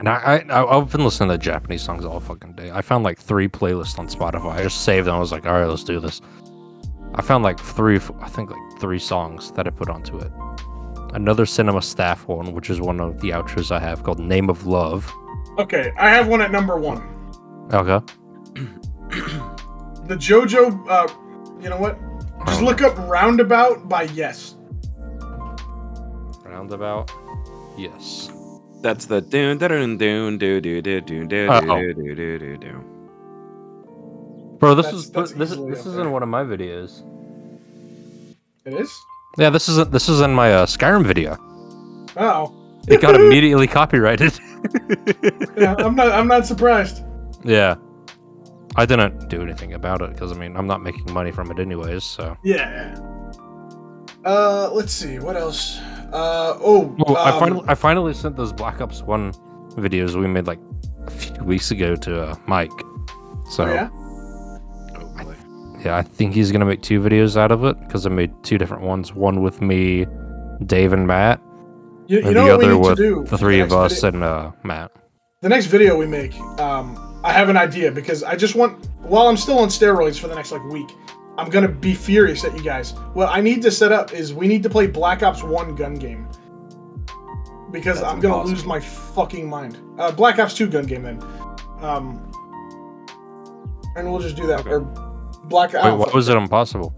and 0.00 0.08
I, 0.08 0.44
I 0.48 0.64
I've 0.78 0.90
been 0.90 1.04
listening 1.04 1.28
to 1.28 1.38
Japanese 1.38 1.82
songs 1.82 2.04
all 2.04 2.18
fucking 2.18 2.54
day. 2.54 2.72
I 2.72 2.82
found 2.82 3.04
like 3.04 3.18
three 3.18 3.46
playlists 3.48 3.98
on 3.98 4.08
Spotify. 4.08 4.54
I 4.54 4.62
just 4.64 4.82
saved 4.82 5.06
them. 5.06 5.14
I 5.14 5.18
was 5.20 5.30
like, 5.30 5.46
all 5.46 5.52
right, 5.52 5.66
let's 5.66 5.84
do 5.84 6.00
this. 6.00 6.20
I 7.14 7.22
found 7.22 7.44
like 7.44 7.60
three, 7.60 8.00
I 8.20 8.28
think 8.28 8.50
like 8.50 8.80
three 8.80 8.98
songs 8.98 9.52
that 9.52 9.66
I 9.66 9.70
put 9.70 9.88
onto 9.88 10.18
it. 10.18 10.32
Another 11.14 11.44
cinema 11.46 11.82
staff 11.82 12.26
one, 12.28 12.52
which 12.52 12.70
is 12.70 12.80
one 12.80 13.00
of 13.00 13.20
the 13.20 13.30
outros 13.30 13.70
I 13.70 13.78
have 13.80 14.02
called 14.02 14.18
"Name 14.18 14.48
of 14.50 14.66
Love." 14.66 15.12
okay, 15.58 15.92
I 15.98 16.08
have 16.10 16.28
one 16.28 16.40
at 16.40 16.50
number 16.50 16.76
one. 16.78 17.02
Okay. 17.72 18.04
The 20.06 20.16
JoJo. 20.16 20.88
Uh, 20.88 21.08
you 21.60 21.68
know 21.68 21.76
what? 21.78 21.98
Just 22.46 22.62
look 22.62 22.80
up 22.80 22.96
"Roundabout" 23.08 23.88
by 23.88 24.04
Yes. 24.04 24.56
Roundabout. 26.44 27.10
Yes. 27.76 28.30
That's 28.82 29.04
the 29.06 29.20
doon 29.20 29.58
doon 29.58 29.98
doon 29.98 30.38
doo 30.38 30.60
doo 30.60 30.80
doo 30.82 31.00
doo 31.00 31.26
doo 31.26 31.46
Oh. 31.50 31.60
doo 31.60 31.92
doo 31.94 32.14
doo 32.14 32.38
doo 32.38 32.56
doo. 32.56 32.84
Bro, 34.58 34.74
this 34.74 34.92
is 34.92 35.10
this 35.10 35.30
is 35.32 35.36
this 35.36 35.86
is 35.86 35.94
there. 35.94 36.04
in 36.04 36.12
one 36.12 36.22
of 36.22 36.28
my 36.28 36.42
videos. 36.42 37.02
It 38.64 38.74
is. 38.74 38.90
Yeah, 39.38 39.50
this 39.50 39.68
is 39.68 39.76
this 39.88 40.08
is 40.08 40.20
in 40.20 40.32
my 40.34 40.52
uh, 40.52 40.66
Skyrim 40.66 41.04
video. 41.06 41.36
Oh, 42.16 42.52
It 42.88 43.00
got 43.00 43.14
immediately 43.20 43.66
copyrighted. 43.66 44.32
yeah. 45.56 45.74
I'm 45.78 45.94
not. 45.94 46.12
I'm 46.12 46.28
not 46.28 46.46
surprised. 46.46 47.02
yeah. 47.44 47.76
I 48.76 48.86
didn't 48.86 49.28
do 49.28 49.42
anything 49.42 49.72
about 49.74 50.00
it 50.00 50.12
because 50.12 50.30
I 50.30 50.36
mean 50.36 50.56
I'm 50.56 50.66
not 50.66 50.80
making 50.82 51.12
money 51.12 51.32
from 51.32 51.50
it 51.50 51.58
anyways. 51.58 52.04
So 52.04 52.36
Yeah. 52.44 52.94
Uh, 54.24 54.70
let's 54.72 54.92
see. 54.92 55.18
What 55.18 55.36
else? 55.36 55.80
Uh, 56.12 56.56
oh. 56.60 56.94
well, 56.98 57.16
I 57.16 57.30
um, 57.30 57.38
finally 57.40 57.64
I 57.68 57.74
finally 57.74 58.14
sent 58.14 58.36
those 58.36 58.52
Black 58.52 58.80
Ops 58.80 59.02
One 59.02 59.32
videos 59.76 60.18
we 60.20 60.26
made 60.26 60.46
like 60.46 60.58
a 61.06 61.10
few 61.10 61.44
weeks 61.44 61.70
ago 61.70 61.94
to 61.96 62.22
uh, 62.22 62.34
Mike. 62.46 62.70
So 63.50 63.64
oh, 63.64 63.72
yeah. 63.72 63.88
Oh 63.92 65.24
boy. 65.24 65.36
yeah, 65.84 65.96
I 65.96 66.02
think 66.02 66.34
he's 66.34 66.50
gonna 66.52 66.64
make 66.66 66.82
two 66.82 67.00
videos 67.00 67.36
out 67.36 67.52
of 67.52 67.64
it 67.64 67.78
because 67.80 68.06
I 68.06 68.10
made 68.10 68.32
two 68.42 68.58
different 68.58 68.82
ones. 68.82 69.14
One 69.14 69.42
with 69.42 69.60
me, 69.60 70.06
Dave 70.66 70.92
and 70.92 71.06
Matt, 71.06 71.40
You, 72.08 72.18
you 72.18 72.24
and 72.26 72.34
know 72.34 72.44
the 72.44 72.50
what 72.56 72.58
we 72.58 72.64
other 72.66 72.74
need 72.74 72.82
to 72.82 72.88
with 72.90 72.98
do? 72.98 73.24
the 73.30 73.38
three 73.38 73.60
of 73.60 73.72
us 73.72 74.00
video- 74.00 74.08
and 74.08 74.24
uh, 74.24 74.50
Matt. 74.64 74.90
the 75.42 75.48
next 75.48 75.66
video 75.66 75.96
we 75.96 76.06
make, 76.06 76.34
um, 76.60 77.20
I 77.24 77.32
have 77.32 77.48
an 77.48 77.56
idea 77.56 77.90
because 77.92 78.22
I 78.22 78.34
just 78.36 78.54
want, 78.56 78.84
while 79.02 79.28
I'm 79.28 79.36
still 79.36 79.58
on 79.58 79.68
steroids 79.68 80.18
for 80.18 80.26
the 80.28 80.34
next 80.34 80.52
like 80.52 80.64
week, 80.64 80.90
I'm 81.40 81.48
gonna 81.50 81.68
be 81.68 81.94
furious 81.94 82.44
at 82.44 82.54
you 82.54 82.62
guys. 82.62 82.92
What 83.14 83.28
I 83.30 83.40
need 83.40 83.62
to 83.62 83.70
set 83.70 83.92
up 83.92 84.12
is 84.12 84.34
we 84.34 84.46
need 84.46 84.62
to 84.62 84.70
play 84.70 84.86
Black 84.86 85.22
Ops 85.22 85.42
One 85.42 85.74
gun 85.74 85.94
game 85.94 86.28
because 87.70 88.00
That's 88.00 88.12
I'm 88.12 88.20
gonna 88.20 88.34
impossible. 88.34 88.56
lose 88.56 88.64
my 88.66 88.80
fucking 88.80 89.48
mind. 89.48 89.78
Uh, 89.98 90.12
Black 90.12 90.38
Ops 90.38 90.54
Two 90.54 90.68
gun 90.68 90.84
game 90.84 91.02
then, 91.02 91.22
um, 91.80 92.30
and 93.96 94.10
we'll 94.10 94.20
just 94.20 94.36
do 94.36 94.46
that. 94.48 94.60
Okay. 94.60 94.70
Or 94.70 94.80
Black 95.44 95.74
Ops. 95.74 95.84
Wait, 95.84 95.90
Ops. 95.92 96.06
why 96.06 96.12
was 96.14 96.28
it 96.28 96.36
impossible? 96.36 96.94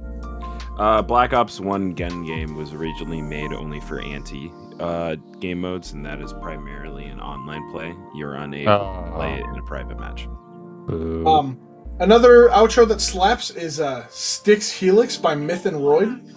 Uh, 0.79 1.03
Black 1.03 1.33
Ops 1.33 1.61
One 1.61 1.93
gun 1.95 2.25
game 2.25 2.57
was 2.57 2.73
originally 2.73 3.23
made 3.23 3.53
only 3.53 3.79
for 3.81 4.01
anti 4.01 4.51
uh, 4.81 5.15
game 5.39 5.61
modes, 5.61 5.93
and 5.93 6.05
that 6.05 6.21
is 6.21 6.33
primarily 6.35 7.05
an 7.05 7.21
online 7.21 7.71
play. 7.71 7.95
You're 8.17 8.35
unable 8.35 9.05
to 9.05 9.13
play 9.15 9.35
it 9.35 9.45
in 9.45 9.57
a 9.59 9.63
private 9.63 10.01
match. 10.01 10.27
Boo. 10.89 11.25
Um, 11.27 11.61
another 12.03 12.49
outro 12.49 12.87
that 12.89 13.01
slaps 13.01 13.51
is 13.51 13.81
uh, 13.81 14.07
Styx 14.09 14.71
Helix 14.71 15.17
by 15.17 15.35
Myth 15.35 15.67
and 15.67 15.77
Roid. 15.79 16.29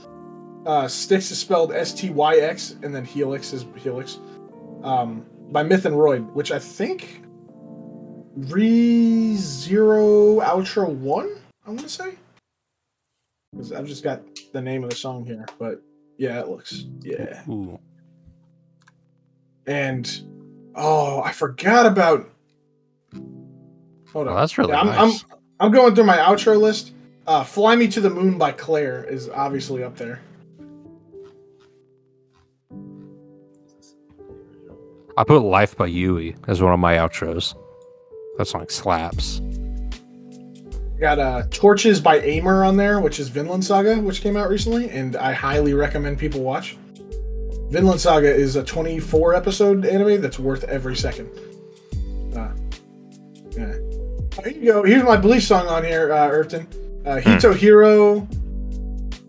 Uh, 0.65 0.87
Styx 0.87 1.31
is 1.31 1.39
spelled 1.39 1.73
S 1.73 1.93
T 1.93 2.09
Y 2.09 2.37
X, 2.37 2.75
and 2.83 2.93
then 2.95 3.03
Helix 3.03 3.51
is 3.53 3.65
Helix. 3.75 4.19
Um, 4.83 5.25
by 5.51 5.63
Myth 5.63 5.85
and 5.85 5.95
Roid, 5.95 6.31
which 6.33 6.51
I 6.51 6.59
think 6.59 7.23
Re 8.35 9.35
Zero 9.35 10.39
Outro 10.41 10.89
One. 10.89 11.35
I 11.65 11.69
want 11.69 11.81
to 11.81 11.89
say. 11.89 12.15
'Cause 13.55 13.71
I've 13.71 13.87
just 13.87 14.03
got 14.03 14.21
the 14.51 14.61
name 14.61 14.83
of 14.83 14.89
the 14.89 14.95
song 14.97 15.25
here, 15.25 15.45
but 15.57 15.81
yeah, 16.17 16.41
it 16.41 16.49
looks 16.49 16.85
yeah. 17.01 17.41
Ooh. 17.47 17.79
And 19.65 20.21
oh, 20.75 21.21
I 21.21 21.31
forgot 21.31 21.85
about. 21.85 22.29
Hold 23.13 24.27
on. 24.27 24.33
Well, 24.33 24.35
that's 24.43 24.57
really 24.57 24.71
Yeah, 24.71 24.81
I'm, 24.81 24.87
nice. 24.87 25.23
I'm 25.31 25.34
I'm 25.59 25.71
going 25.71 25.95
through 25.95 26.05
my 26.05 26.17
outro 26.17 26.59
list. 26.59 26.91
Uh, 27.27 27.43
"Fly 27.43 27.75
Me 27.75 27.87
to 27.87 28.01
the 28.01 28.09
Moon" 28.09 28.37
by 28.37 28.51
Claire 28.51 29.03
is 29.03 29.29
obviously 29.29 29.83
up 29.83 29.97
there. 29.97 30.21
I 35.17 35.23
put 35.23 35.39
Life 35.39 35.77
by 35.77 35.87
Yui 35.87 36.35
as 36.47 36.61
one 36.61 36.73
of 36.73 36.79
my 36.79 36.95
outros. 36.95 37.55
That 38.37 38.47
song 38.47 38.67
slaps. 38.67 39.41
Got 40.99 41.19
uh, 41.19 41.43
"Torches" 41.51 42.01
by 42.01 42.19
Aimer 42.19 42.65
on 42.65 42.75
there, 42.75 42.99
which 42.99 43.19
is 43.19 43.29
Vinland 43.29 43.63
Saga, 43.63 43.97
which 43.97 44.21
came 44.21 44.35
out 44.35 44.49
recently, 44.49 44.89
and 44.89 45.15
I 45.15 45.31
highly 45.31 45.73
recommend 45.73 46.19
people 46.19 46.41
watch. 46.41 46.77
Vinland 47.69 47.99
Saga 47.99 48.33
is 48.33 48.55
a 48.55 48.63
24 48.63 49.33
episode 49.33 49.85
anime 49.85 50.21
that's 50.21 50.37
worth 50.37 50.63
every 50.65 50.95
second. 50.95 51.29
Uh, 52.35 52.51
yeah. 53.51 53.73
Here 54.43 54.53
you 54.53 54.65
go. 54.71 54.83
Here's 54.83 55.03
my 55.03 55.17
Bleach 55.17 55.45
song 55.45 55.67
on 55.67 55.83
here, 55.83 56.11
uh, 56.13 56.27
Irton. 56.27 56.67
Uh, 57.05 57.17
Hito 57.17 57.53
Hiro. 57.53 58.27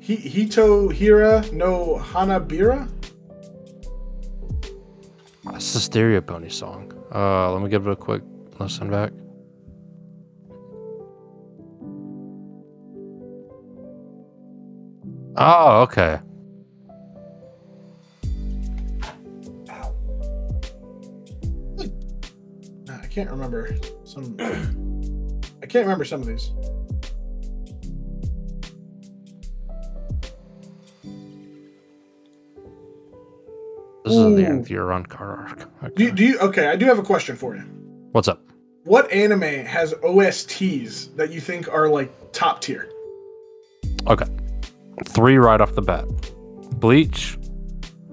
Hi- 0.07 0.15
Hito 0.15 0.89
Hira 0.89 1.45
no 1.53 1.97
Hanabira. 2.03 2.89
That's 5.45 5.73
the 5.73 5.79
Stereopony 5.79 6.51
song. 6.51 6.93
Uh, 7.15 7.53
let 7.53 7.63
me 7.63 7.69
give 7.69 7.87
it 7.87 7.91
a 7.93 7.97
quick 7.97 8.23
listen 8.59 8.91
back. 8.91 9.13
Oh, 15.37 15.83
okay. 15.83 16.19
I 22.89 23.07
can't 23.09 23.31
remember 23.31 23.77
some. 24.05 24.37
I 25.63 25.67
can't 25.67 25.85
remember 25.85 26.05
some 26.05 26.21
of 26.21 26.27
these. 26.27 26.53
This 34.05 34.15
is 34.15 34.37
the 34.37 34.47
end 34.47 34.61
of 34.61 34.71
your 34.71 34.87
Arrancar 34.87 35.21
arc. 35.21 35.59
Do 35.59 35.87
Okay. 35.87 36.05
you, 36.05 36.13
do 36.13 36.25
you? 36.25 36.39
Okay, 36.39 36.69
I 36.69 36.77
do 36.77 36.85
have 36.87 36.99
a 36.99 37.03
question 37.03 37.35
for 37.35 37.57
you. 37.57 37.63
What's 38.13 38.29
up? 38.29 38.41
What 38.85 39.11
anime 39.11 39.43
has 39.67 39.95
OSTs 39.95 41.17
that 41.17 41.33
you 41.33 41.41
think 41.41 41.69
are 41.73 41.89
like 41.89 42.13
top 42.33 42.61
tier? 42.61 42.89
Okay. 44.07 44.27
Three 45.09 45.37
right 45.39 45.61
off 45.61 45.75
the 45.75 45.83
bat 45.83 46.07
Bleach, 46.79 47.37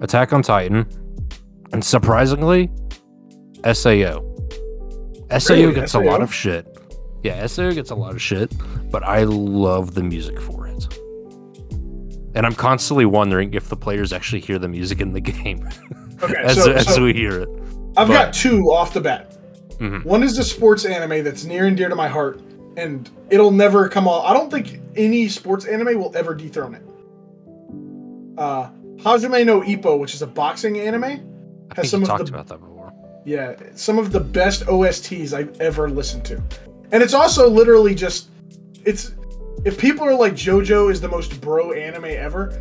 Attack 0.00 0.32
on 0.32 0.42
Titan, 0.42 0.84
and 1.72 1.84
surprisingly, 1.84 2.70
SAO. 3.72 4.20
SAO 5.38 5.54
Really? 5.54 5.74
gets 5.74 5.94
a 5.94 6.00
lot 6.00 6.22
of 6.22 6.34
shit. 6.34 6.66
Yeah, 7.24 7.44
SAO 7.46 7.70
gets 7.72 7.90
a 7.90 7.94
lot 7.94 8.12
of 8.12 8.22
shit, 8.22 8.52
but 8.90 9.02
I 9.02 9.24
love 9.24 9.94
the 9.94 10.02
music 10.02 10.40
for 10.40 10.68
it. 10.68 10.98
And 12.36 12.44
I'm 12.44 12.54
constantly 12.54 13.06
wondering 13.06 13.54
if 13.54 13.68
the 13.68 13.76
players 13.76 14.12
actually 14.12 14.40
hear 14.40 14.58
the 14.58 14.68
music 14.68 15.00
in 15.00 15.12
the 15.12 15.20
game 15.32 15.66
Okay, 16.22 16.34
as, 16.36 16.62
so, 16.62 16.72
as 16.72 16.94
so 16.94 17.02
we 17.02 17.12
hear 17.14 17.40
it. 17.40 17.48
I've 17.96 18.08
but- 18.08 18.14
got 18.14 18.34
two 18.34 18.64
off 18.70 18.92
the 18.92 19.00
bat. 19.00 19.30
Mhm. 19.78 20.04
One 20.04 20.22
is 20.22 20.38
a 20.38 20.44
sports 20.44 20.84
anime 20.84 21.24
that's 21.24 21.44
near 21.44 21.66
and 21.66 21.76
dear 21.76 21.88
to 21.88 21.96
my 21.96 22.06
heart, 22.08 22.40
and 22.76 23.10
it'll 23.30 23.50
never 23.50 23.88
come 23.88 24.06
off. 24.06 24.24
I 24.24 24.32
don't 24.32 24.50
think 24.50 24.80
any 24.94 25.28
sports 25.28 25.64
anime 25.64 25.98
will 25.98 26.16
ever 26.16 26.34
dethrone 26.34 26.74
it. 26.76 26.82
Uh, 28.38 28.68
Hajime 28.98 29.44
no 29.46 29.60
Ippo, 29.62 29.98
which 29.98 30.14
is 30.14 30.22
a 30.22 30.26
boxing 30.26 30.78
anime, 30.78 31.04
I 31.04 31.74
has 31.76 31.90
some 31.90 32.00
you 32.00 32.04
of 32.04 32.08
talked 32.08 32.26
the 32.26 32.32
about 32.34 32.46
that 32.48 32.60
before. 32.60 32.92
yeah, 33.24 33.54
some 33.74 33.98
of 33.98 34.12
the 34.12 34.20
best 34.20 34.64
OSTs 34.66 35.32
I've 35.32 35.60
ever 35.60 35.88
listened 35.88 36.24
to. 36.26 36.42
And 36.94 37.02
it's 37.02 37.12
also 37.12 37.50
literally 37.50 37.92
just 37.92 38.30
it's 38.84 39.14
if 39.64 39.76
people 39.76 40.04
are 40.04 40.14
like 40.14 40.34
JoJo 40.34 40.92
is 40.92 41.00
the 41.00 41.08
most 41.08 41.40
bro 41.40 41.72
anime 41.72 42.04
ever, 42.04 42.56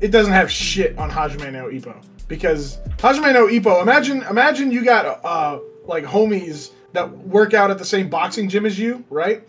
it 0.00 0.12
doesn't 0.12 0.32
have 0.32 0.48
shit 0.48 0.96
on 0.98 1.10
Hajime 1.10 1.52
no 1.52 1.64
Ippo. 1.64 2.00
Because 2.28 2.78
Hajime 2.98 3.32
no 3.32 3.48
Ippo, 3.48 3.82
imagine 3.82 4.22
imagine 4.22 4.70
you 4.70 4.84
got 4.84 5.20
uh 5.24 5.58
like 5.84 6.04
homies 6.04 6.70
that 6.92 7.10
work 7.10 7.54
out 7.54 7.72
at 7.72 7.78
the 7.78 7.84
same 7.84 8.08
boxing 8.08 8.48
gym 8.48 8.66
as 8.66 8.78
you, 8.78 9.04
right? 9.10 9.42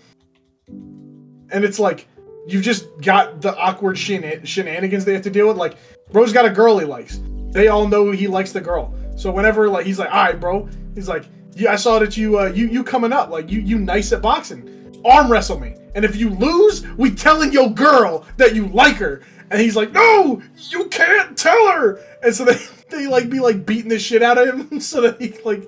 And 0.68 1.64
it's 1.64 1.78
like 1.78 2.08
you've 2.48 2.64
just 2.64 2.88
got 3.02 3.40
the 3.40 3.56
awkward 3.56 4.00
shen- 4.00 4.44
shenanigans 4.46 5.06
they 5.06 5.14
have 5.14 5.22
to 5.22 5.30
deal 5.30 5.48
with. 5.48 5.58
Like, 5.58 5.78
bro's 6.12 6.34
got 6.34 6.46
a 6.46 6.50
girl 6.50 6.80
he 6.80 6.86
likes. 6.86 7.22
They 7.52 7.68
all 7.68 7.88
know 7.88 8.10
he 8.10 8.26
likes 8.26 8.52
the 8.52 8.62
girl. 8.62 8.96
So 9.16 9.32
whenever 9.32 9.70
like 9.70 9.86
he's 9.86 10.00
like, 10.00 10.10
all 10.10 10.24
right, 10.24 10.40
bro, 10.40 10.68
he's 10.96 11.08
like, 11.08 11.26
yeah, 11.56 11.72
I 11.72 11.76
saw 11.76 12.00
that 12.00 12.18
you 12.18 12.40
uh, 12.40 12.46
you 12.46 12.68
you 12.68 12.84
coming 12.84 13.14
up, 13.14 13.30
like 13.30 13.50
you 13.50 13.62
you 13.62 13.80
nice 13.80 14.12
at 14.12 14.22
boxing. 14.22 14.70
Arm 15.06 15.32
wrestle 15.32 15.60
me, 15.60 15.76
and 15.96 16.06
if 16.06 16.16
you 16.16 16.30
lose, 16.30 16.88
we 16.98 17.12
telling 17.12 17.52
your 17.52 17.70
girl 17.70 18.26
that 18.38 18.56
you 18.56 18.68
like 18.68 18.96
her. 18.96 19.22
And 19.52 19.62
he's 19.62 19.76
like, 19.76 19.92
no, 19.92 20.42
you 20.70 20.88
can't 20.88 21.38
tell 21.38 21.72
her. 21.72 22.00
And 22.24 22.34
so 22.34 22.46
they 22.46 22.58
they 22.90 23.08
like 23.08 23.30
be 23.30 23.40
like 23.40 23.66
beating 23.66 23.90
the 23.90 24.00
shit 24.00 24.24
out 24.24 24.38
of 24.38 24.48
him, 24.48 24.80
so 24.80 25.02
that 25.02 25.22
he 25.22 25.34
like. 25.44 25.68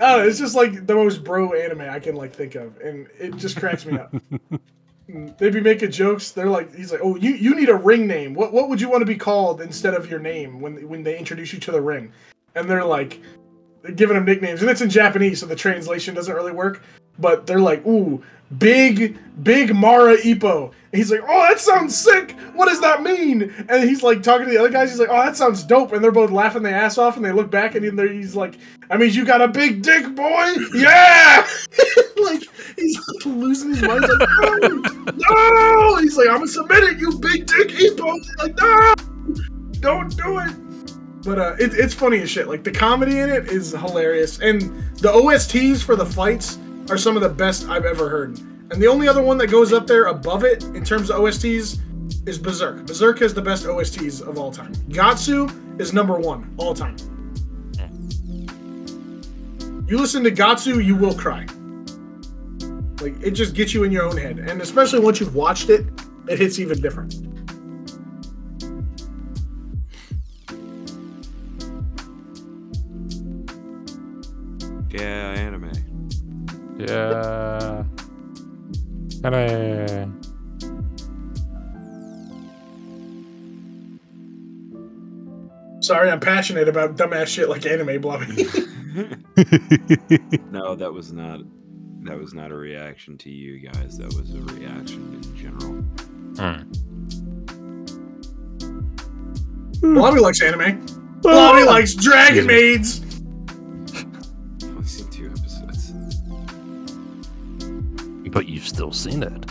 I 0.00 0.16
don't 0.16 0.22
know. 0.22 0.28
It's 0.28 0.38
just 0.38 0.56
like 0.56 0.86
the 0.86 0.94
most 0.96 1.22
bro 1.22 1.52
anime 1.52 1.82
I 1.82 2.00
can 2.00 2.16
like 2.16 2.34
think 2.34 2.56
of, 2.56 2.80
and 2.80 3.06
it 3.20 3.36
just 3.36 3.56
cracks 3.56 3.86
me 3.86 3.98
up. 3.98 4.12
They'd 5.38 5.52
be 5.52 5.60
making 5.60 5.92
jokes. 5.92 6.30
They're 6.30 6.48
like, 6.48 6.74
he's 6.74 6.90
like, 6.90 7.02
oh, 7.04 7.16
you, 7.16 7.32
you 7.32 7.54
need 7.54 7.68
a 7.68 7.74
ring 7.74 8.06
name. 8.06 8.34
What 8.34 8.52
what 8.52 8.68
would 8.68 8.80
you 8.80 8.88
want 8.88 9.02
to 9.02 9.06
be 9.06 9.16
called 9.16 9.60
instead 9.60 9.94
of 9.94 10.10
your 10.10 10.18
name 10.18 10.60
when 10.60 10.88
when 10.88 11.04
they 11.04 11.16
introduce 11.18 11.52
you 11.52 11.60
to 11.60 11.70
the 11.70 11.80
ring? 11.80 12.12
And 12.56 12.68
they're 12.68 12.84
like, 12.84 13.20
giving 13.96 14.16
him 14.16 14.24
nicknames, 14.24 14.60
and 14.60 14.70
it's 14.70 14.80
in 14.80 14.90
Japanese, 14.90 15.40
so 15.40 15.46
the 15.46 15.56
translation 15.56 16.14
doesn't 16.14 16.34
really 16.34 16.52
work. 16.52 16.82
But 17.18 17.46
they're 17.46 17.60
like, 17.60 17.84
ooh, 17.86 18.22
big 18.58 19.18
big 19.42 19.74
Mara 19.74 20.16
Ippo. 20.16 20.66
And 20.66 20.98
he's 20.98 21.10
like, 21.10 21.22
oh, 21.26 21.48
that 21.48 21.58
sounds 21.58 21.96
sick. 21.96 22.32
What 22.54 22.68
does 22.68 22.80
that 22.80 23.02
mean? 23.02 23.52
And 23.68 23.88
he's 23.88 24.02
like 24.02 24.22
talking 24.22 24.46
to 24.46 24.52
the 24.52 24.58
other 24.58 24.68
guys. 24.68 24.90
He's 24.90 25.00
like, 25.00 25.08
oh, 25.10 25.22
that 25.24 25.36
sounds 25.36 25.64
dope. 25.64 25.92
And 25.92 26.04
they're 26.04 26.12
both 26.12 26.30
laughing 26.30 26.62
their 26.62 26.74
ass 26.74 26.98
off, 26.98 27.16
and 27.16 27.24
they 27.24 27.32
look 27.32 27.50
back, 27.50 27.74
and 27.74 27.84
he's 27.84 28.36
like, 28.36 28.58
I 28.90 28.96
mean, 28.96 29.12
you 29.12 29.24
got 29.24 29.40
a 29.40 29.48
big 29.48 29.82
dick, 29.82 30.14
boy. 30.14 30.54
Yeah. 30.74 31.46
like 32.22 32.42
he's 32.76 32.98
like 32.98 33.26
losing 33.26 33.70
his 33.70 33.82
mind. 33.82 34.04
He's 34.04 34.18
like, 34.18 34.28
no, 34.40 35.12
no. 35.12 35.96
He's 35.96 36.16
like, 36.16 36.28
I'm 36.28 36.36
gonna 36.36 36.48
submit 36.48 36.84
it, 36.84 36.98
you 36.98 37.18
big 37.18 37.46
dick 37.46 37.68
Ippo. 37.68 38.14
He's 38.14 38.36
like, 38.36 38.56
no, 38.56 38.94
don't 39.80 40.16
do 40.16 40.38
it. 40.38 40.71
But 41.24 41.38
uh, 41.38 41.56
it, 41.58 41.74
it's 41.74 41.94
funny 41.94 42.20
as 42.20 42.30
shit. 42.30 42.48
Like 42.48 42.64
the 42.64 42.72
comedy 42.72 43.20
in 43.20 43.30
it 43.30 43.48
is 43.48 43.70
hilarious, 43.70 44.40
and 44.40 44.60
the 44.96 45.08
OSTs 45.08 45.82
for 45.82 45.94
the 45.94 46.06
fights 46.06 46.58
are 46.90 46.98
some 46.98 47.16
of 47.16 47.22
the 47.22 47.28
best 47.28 47.68
I've 47.68 47.84
ever 47.84 48.08
heard. 48.08 48.38
And 48.70 48.82
the 48.82 48.86
only 48.86 49.06
other 49.06 49.22
one 49.22 49.38
that 49.38 49.48
goes 49.48 49.72
up 49.72 49.86
there 49.86 50.06
above 50.06 50.44
it 50.44 50.64
in 50.64 50.84
terms 50.84 51.10
of 51.10 51.20
OSTs 51.20 51.78
is 52.26 52.38
Berserk. 52.38 52.86
Berserk 52.86 53.18
has 53.20 53.34
the 53.34 53.42
best 53.42 53.64
OSTs 53.64 54.26
of 54.26 54.38
all 54.38 54.50
time. 54.50 54.74
Gatsu 54.88 55.80
is 55.80 55.92
number 55.92 56.18
one 56.18 56.52
all 56.56 56.74
time. 56.74 56.96
You 59.86 59.98
listen 59.98 60.24
to 60.24 60.30
Gatsu, 60.30 60.82
you 60.82 60.96
will 60.96 61.14
cry. 61.14 61.46
Like 63.02 63.20
it 63.22 63.32
just 63.32 63.54
gets 63.54 63.74
you 63.74 63.84
in 63.84 63.92
your 63.92 64.04
own 64.04 64.16
head, 64.16 64.38
and 64.38 64.62
especially 64.62 65.00
once 65.00 65.20
you've 65.20 65.34
watched 65.34 65.68
it, 65.68 65.84
it 66.28 66.38
hits 66.38 66.58
even 66.58 66.80
different. 66.80 67.31
Yeah, 74.92 75.30
anime. 75.38 75.72
Yeah. 76.78 77.84
Anime. 79.24 80.20
Sorry, 85.80 86.10
I'm 86.10 86.20
passionate 86.20 86.68
about 86.68 86.96
dumbass 86.96 87.26
shit 87.26 87.48
like 87.48 87.66
anime, 87.66 88.00
Blobby. 88.00 88.46
No, 90.50 90.76
that 90.76 90.92
was 90.92 91.12
not. 91.12 91.40
That 92.02 92.18
was 92.18 92.34
not 92.34 92.50
a 92.50 92.54
reaction 92.54 93.16
to 93.18 93.30
you 93.30 93.58
guys. 93.58 93.96
That 93.96 94.12
was 94.14 94.34
a 94.34 94.40
reaction 94.54 95.14
in 95.14 95.36
general. 95.36 95.82
Hmm. 96.36 96.68
Blobby 99.94 100.20
likes 100.20 100.42
anime. 100.42 100.84
Blobby 101.22 101.64
likes 101.64 101.94
Dragon 101.94 102.46
Maids. 102.46 103.01
But 108.32 108.48
you've 108.48 108.66
still 108.66 108.92
seen 108.92 109.22
it. 109.22 109.46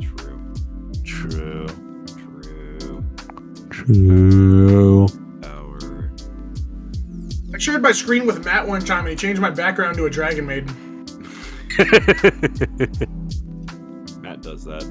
True. 0.00 0.54
True. 1.04 1.66
True. 2.06 3.04
True. 3.68 5.06
Hour. 5.44 6.12
I 7.54 7.58
shared 7.58 7.82
my 7.82 7.92
screen 7.92 8.26
with 8.26 8.44
Matt 8.44 8.66
one 8.66 8.80
time, 8.80 9.00
and 9.00 9.10
he 9.10 9.16
changed 9.16 9.40
my 9.40 9.50
background 9.50 9.96
to 9.98 10.06
a 10.06 10.10
Dragon 10.10 10.46
maiden. 10.46 10.66
Matt 14.22 14.40
does 14.40 14.64
that. 14.64 14.84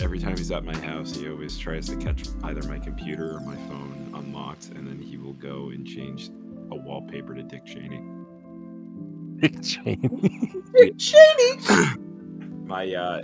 Every 0.00 0.20
time 0.20 0.36
he's 0.36 0.52
at 0.52 0.64
my 0.64 0.76
house, 0.78 1.16
he 1.16 1.28
always 1.28 1.58
tries 1.58 1.88
to 1.88 1.96
catch 1.96 2.28
either 2.44 2.62
my 2.68 2.78
computer 2.78 3.34
or 3.34 3.40
my 3.40 3.56
phone 3.68 4.12
unlocked, 4.14 4.66
and 4.68 4.86
then 4.86 5.00
he 5.00 5.16
will 5.16 5.32
go 5.32 5.70
and 5.70 5.84
change 5.84 6.28
a 6.70 6.76
wallpaper 6.76 7.34
to 7.34 7.42
Dick 7.42 7.66
Cheney. 7.66 8.00
My 12.66 12.92
uh, 12.92 13.22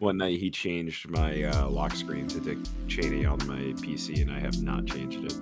one 0.00 0.16
night 0.18 0.38
he 0.38 0.50
changed 0.50 1.08
my 1.08 1.44
uh, 1.44 1.68
lock 1.68 1.94
screen 1.94 2.26
to 2.28 2.40
Dick 2.40 2.58
Cheney 2.88 3.24
on 3.24 3.38
my 3.46 3.60
PC, 3.80 4.20
and 4.22 4.32
I 4.32 4.40
have 4.40 4.60
not 4.62 4.86
changed 4.86 5.24
it. 5.24 5.34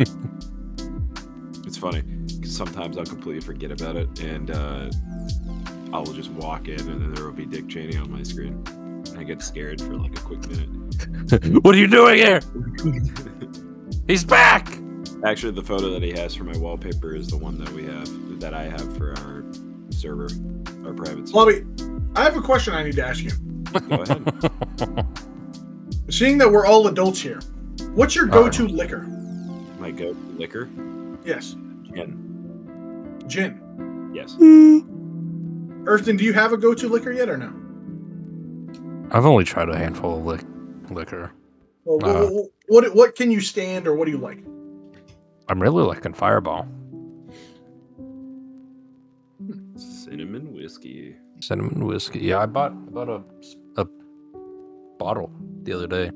it's 1.66 1.76
funny 1.78 2.02
because 2.02 2.56
sometimes 2.56 2.98
I'll 2.98 3.06
completely 3.06 3.40
forget 3.40 3.70
about 3.70 3.96
it, 3.96 4.20
and 4.20 4.50
uh, 4.50 4.90
I 5.92 5.98
will 5.98 6.12
just 6.12 6.30
walk 6.32 6.68
in, 6.68 6.80
and 6.80 7.00
then 7.00 7.14
there 7.14 7.24
will 7.24 7.32
be 7.32 7.46
Dick 7.46 7.68
Cheney 7.68 7.96
on 7.96 8.10
my 8.10 8.24
screen. 8.24 8.62
And 8.66 9.18
I 9.18 9.22
get 9.22 9.40
scared 9.40 9.80
for 9.80 9.94
like 9.94 10.18
a 10.18 10.22
quick 10.22 10.46
minute. 10.48 10.68
what 11.64 11.74
are 11.74 11.78
you 11.78 11.86
doing 11.86 12.16
here? 12.16 12.40
He's 14.08 14.24
back. 14.24 14.80
Actually, 15.24 15.52
the 15.52 15.62
photo 15.62 15.90
that 15.90 16.02
he 16.02 16.12
has 16.12 16.34
for 16.34 16.44
my 16.44 16.56
wallpaper 16.56 17.14
is 17.14 17.28
the 17.28 17.36
one 17.36 17.58
that 17.58 17.68
we 17.72 17.84
have 17.84 18.40
that 18.40 18.54
I 18.54 18.62
have 18.64 18.96
for 18.96 19.10
our 19.18 19.44
server, 19.90 20.28
our 20.86 20.94
private 20.94 21.28
server. 21.28 21.32
Blobby, 21.32 21.64
I 22.16 22.24
have 22.24 22.36
a 22.36 22.40
question 22.40 22.72
I 22.74 22.82
need 22.82 22.96
to 22.96 23.06
ask 23.06 23.22
you. 23.22 23.30
Go 23.88 24.02
ahead. 24.02 25.06
Seeing 26.08 26.38
that 26.38 26.50
we're 26.50 26.64
all 26.66 26.86
adults 26.88 27.20
here, 27.20 27.40
what's 27.94 28.14
your 28.14 28.26
go-to 28.26 28.66
liquor? 28.66 29.00
My 29.78 29.90
go 29.90 30.12
to 30.14 30.18
liquor, 30.38 30.68
Yes, 31.24 31.54
gin. 31.94 33.22
gin. 33.26 34.10
Yes. 34.14 34.34
Earthton, 35.84 36.16
do 36.16 36.24
you 36.24 36.32
have 36.32 36.52
a 36.52 36.56
go-to 36.56 36.88
liquor 36.88 37.12
yet 37.12 37.28
or 37.28 37.36
no? 37.36 37.52
I've 39.12 39.26
only 39.26 39.44
tried 39.44 39.68
a 39.68 39.76
handful 39.76 40.18
of 40.18 40.24
lic- 40.24 40.46
liquor. 40.90 41.30
Well, 41.84 41.98
Uh. 42.04 42.26
wh- 42.30 42.70
what 42.70 42.94
what 42.94 43.14
can 43.16 43.30
you 43.30 43.40
stand 43.40 43.86
or 43.86 43.94
what 43.94 44.06
do 44.06 44.10
you 44.12 44.18
like? 44.18 44.42
I'm 45.50 45.60
really 45.60 45.82
liking 45.82 46.12
Fireball. 46.12 46.68
Cinnamon 49.74 50.54
whiskey. 50.54 51.16
Cinnamon 51.40 51.86
whiskey. 51.86 52.20
Yeah, 52.20 52.38
I 52.38 52.46
bought 52.46 52.70
I 52.70 52.74
bought 52.74 53.08
a 53.08 53.22
a 53.76 53.86
bottle 54.96 55.32
the 55.64 55.72
other 55.72 55.88
day. 55.88 56.12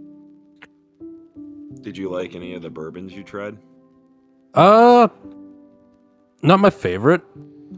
Did 1.81 1.99
you 1.99 2.11
like 2.11 2.37
any 2.37 2.55
of 2.55 2.63
the 2.63 2.71
bourbons 2.71 3.13
you 3.13 3.25
tried? 3.25 3.59
Uh, 4.55 5.09
not 6.43 6.61
my 6.61 6.71
favorite. 6.71 7.23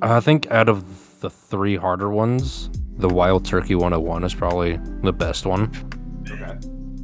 I 0.02 0.20
think 0.20 0.50
out 0.50 0.68
of 0.68 1.20
the 1.20 1.30
three 1.30 1.76
harder 1.76 2.10
ones, 2.10 2.68
the 2.98 3.08
Wild 3.08 3.46
Turkey 3.46 3.74
101 3.74 4.24
is 4.24 4.34
probably 4.34 4.78
the 5.02 5.12
best 5.12 5.46
one. 5.46 5.72
Okay. 6.30 6.58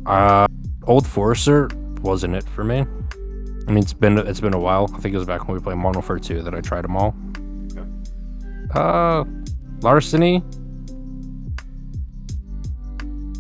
Uh, 0.05 0.47
Old 0.87 1.07
Forester 1.07 1.71
wasn't 2.03 2.35
it 2.35 2.47
for 2.51 2.65
me. 2.65 2.85
I 3.69 3.71
mean, 3.71 3.83
it's 3.83 3.93
been 3.93 4.19
it's 4.19 4.41
been 4.41 4.55
a 4.55 4.59
while. 4.59 4.91
I 4.95 4.99
think 4.99 5.15
it 5.15 5.19
was 5.19 5.27
back 5.27 5.47
when 5.47 5.57
we 5.57 5.63
played 5.63 5.77
Modern 5.77 6.01
Warfare 6.01 6.19
2 6.19 6.43
that 6.43 6.55
I 6.55 6.61
tried 6.61 6.83
them 6.85 6.97
all. 6.97 7.15
Okay. 7.73 7.87
Uh, 8.75 9.25
Larceny. 9.83 10.43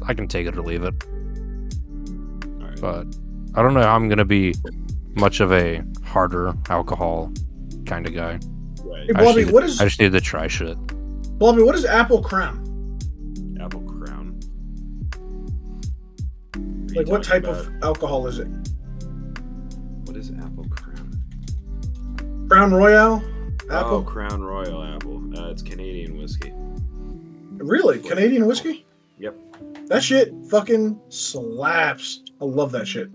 I 0.07 0.15
can 0.15 0.27
take 0.29 0.47
it 0.47 0.57
or 0.57 0.63
leave 0.63 0.83
it, 0.83 0.95
All 2.61 2.67
right. 2.69 2.81
but 2.81 3.07
I 3.55 3.63
don't 3.63 3.73
know 3.75 3.83
how 3.83 3.95
I'm 3.95 4.09
gonna 4.09 4.25
be 4.25 4.53
much 5.15 5.39
of 5.41 5.53
a 5.53 5.83
harder 6.05 6.53
alcohol 6.69 7.33
kind 7.87 8.07
of 8.09 8.13
guy. 8.15 8.39
right. 8.85 9.07
Hey, 9.07 9.13
I 9.15 9.23
Blobby, 9.23 9.43
just, 9.43 9.53
what 9.55 9.63
need, 9.63 9.71
is 9.71 9.81
I 9.81 9.85
just 9.85 10.01
need 10.01 10.11
to 10.13 10.21
try 10.21 10.49
shit. 10.49 10.77
Blobby? 11.39 11.63
What 11.63 11.75
is 11.77 11.85
apple 11.85 12.21
crown? 12.23 12.59
Apple 13.61 13.81
Crown. 13.83 14.41
Like, 16.95 17.07
what 17.07 17.23
talking 17.23 17.43
type 17.43 17.45
of 17.45 17.71
alcohol 17.83 18.27
is 18.27 18.39
it? 18.41 18.49
Crown 22.53 22.75
Royal? 22.75 23.23
Oh, 23.71 23.81
Apple? 23.81 24.03
Crown 24.03 24.43
Royal 24.43 24.85
Apple. 24.85 25.23
Uh, 25.39 25.49
it's 25.49 25.63
Canadian 25.63 26.19
whiskey. 26.19 26.53
Really? 27.57 27.99
Canadian 27.99 28.45
whiskey? 28.45 28.85
Yep. 29.19 29.35
That 29.87 30.03
shit 30.03 30.35
fucking 30.51 31.01
slaps. 31.09 32.21
I 32.43 32.45
love 32.45 32.71
that 32.73 32.87
shit. 32.87 33.09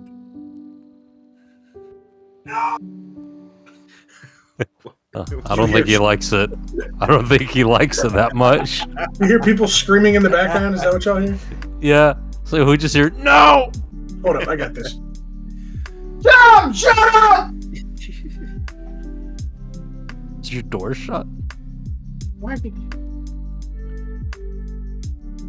Uh, 2.49 2.79
I 5.45 5.55
don't 5.55 5.71
think 5.71 5.85
he 5.85 5.99
likes 5.99 6.31
it. 6.31 6.49
I 6.99 7.05
don't 7.05 7.27
think 7.27 7.43
he 7.43 7.63
likes 7.63 8.03
it 8.03 8.13
that 8.13 8.33
much. 8.33 8.87
You 9.19 9.27
hear 9.27 9.39
people 9.39 9.67
screaming 9.67 10.15
in 10.15 10.23
the 10.23 10.31
background? 10.31 10.73
Is 10.73 10.81
that 10.81 10.91
what 10.91 11.05
y'all 11.05 11.17
hear? 11.17 11.37
Yeah. 11.79 12.15
So 12.43 12.65
we 12.65 12.75
just 12.75 12.95
hear 12.95 13.11
no. 13.11 13.71
Hold 14.23 14.37
up, 14.37 14.47
I 14.47 14.55
got 14.55 14.73
this. 14.73 14.95
Tom, 16.23 16.73
shut 16.73 16.97
up! 16.97 17.51
Is 20.47 20.53
your 20.53 20.63
door 20.63 20.93
shut? 20.93 21.27
Why 22.39 22.55
did 22.55 22.73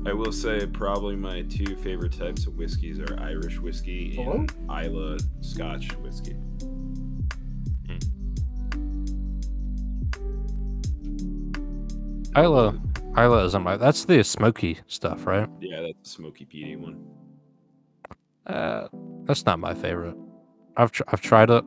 I 0.04 0.12
will 0.12 0.32
say 0.32 0.66
probably 0.66 1.14
my 1.14 1.42
two 1.42 1.76
favorite 1.76 2.18
types 2.18 2.48
of 2.48 2.56
whiskeys 2.58 2.98
are 2.98 3.16
Irish 3.20 3.60
whiskey 3.60 4.16
Hello? 4.16 4.32
and 4.38 4.52
Islay 4.68 5.18
Scotch 5.40 5.92
whiskey. 5.98 6.34
Islay, 12.36 12.76
Islay 13.16 13.44
isn't 13.44 13.62
my. 13.62 13.76
That's 13.76 14.04
the 14.04 14.24
smoky 14.24 14.80
stuff, 14.88 15.26
right? 15.26 15.48
Yeah, 15.60 15.82
that's 15.82 16.02
the 16.02 16.08
smoky 16.08 16.44
peaty 16.44 16.74
one. 16.74 17.06
Uh, 18.48 18.88
that's 19.22 19.46
not 19.46 19.60
my 19.60 19.74
favorite. 19.74 20.16
I've 20.76 20.90
tr- 20.90 21.04
I've 21.06 21.20
tried 21.20 21.50
it. 21.50 21.64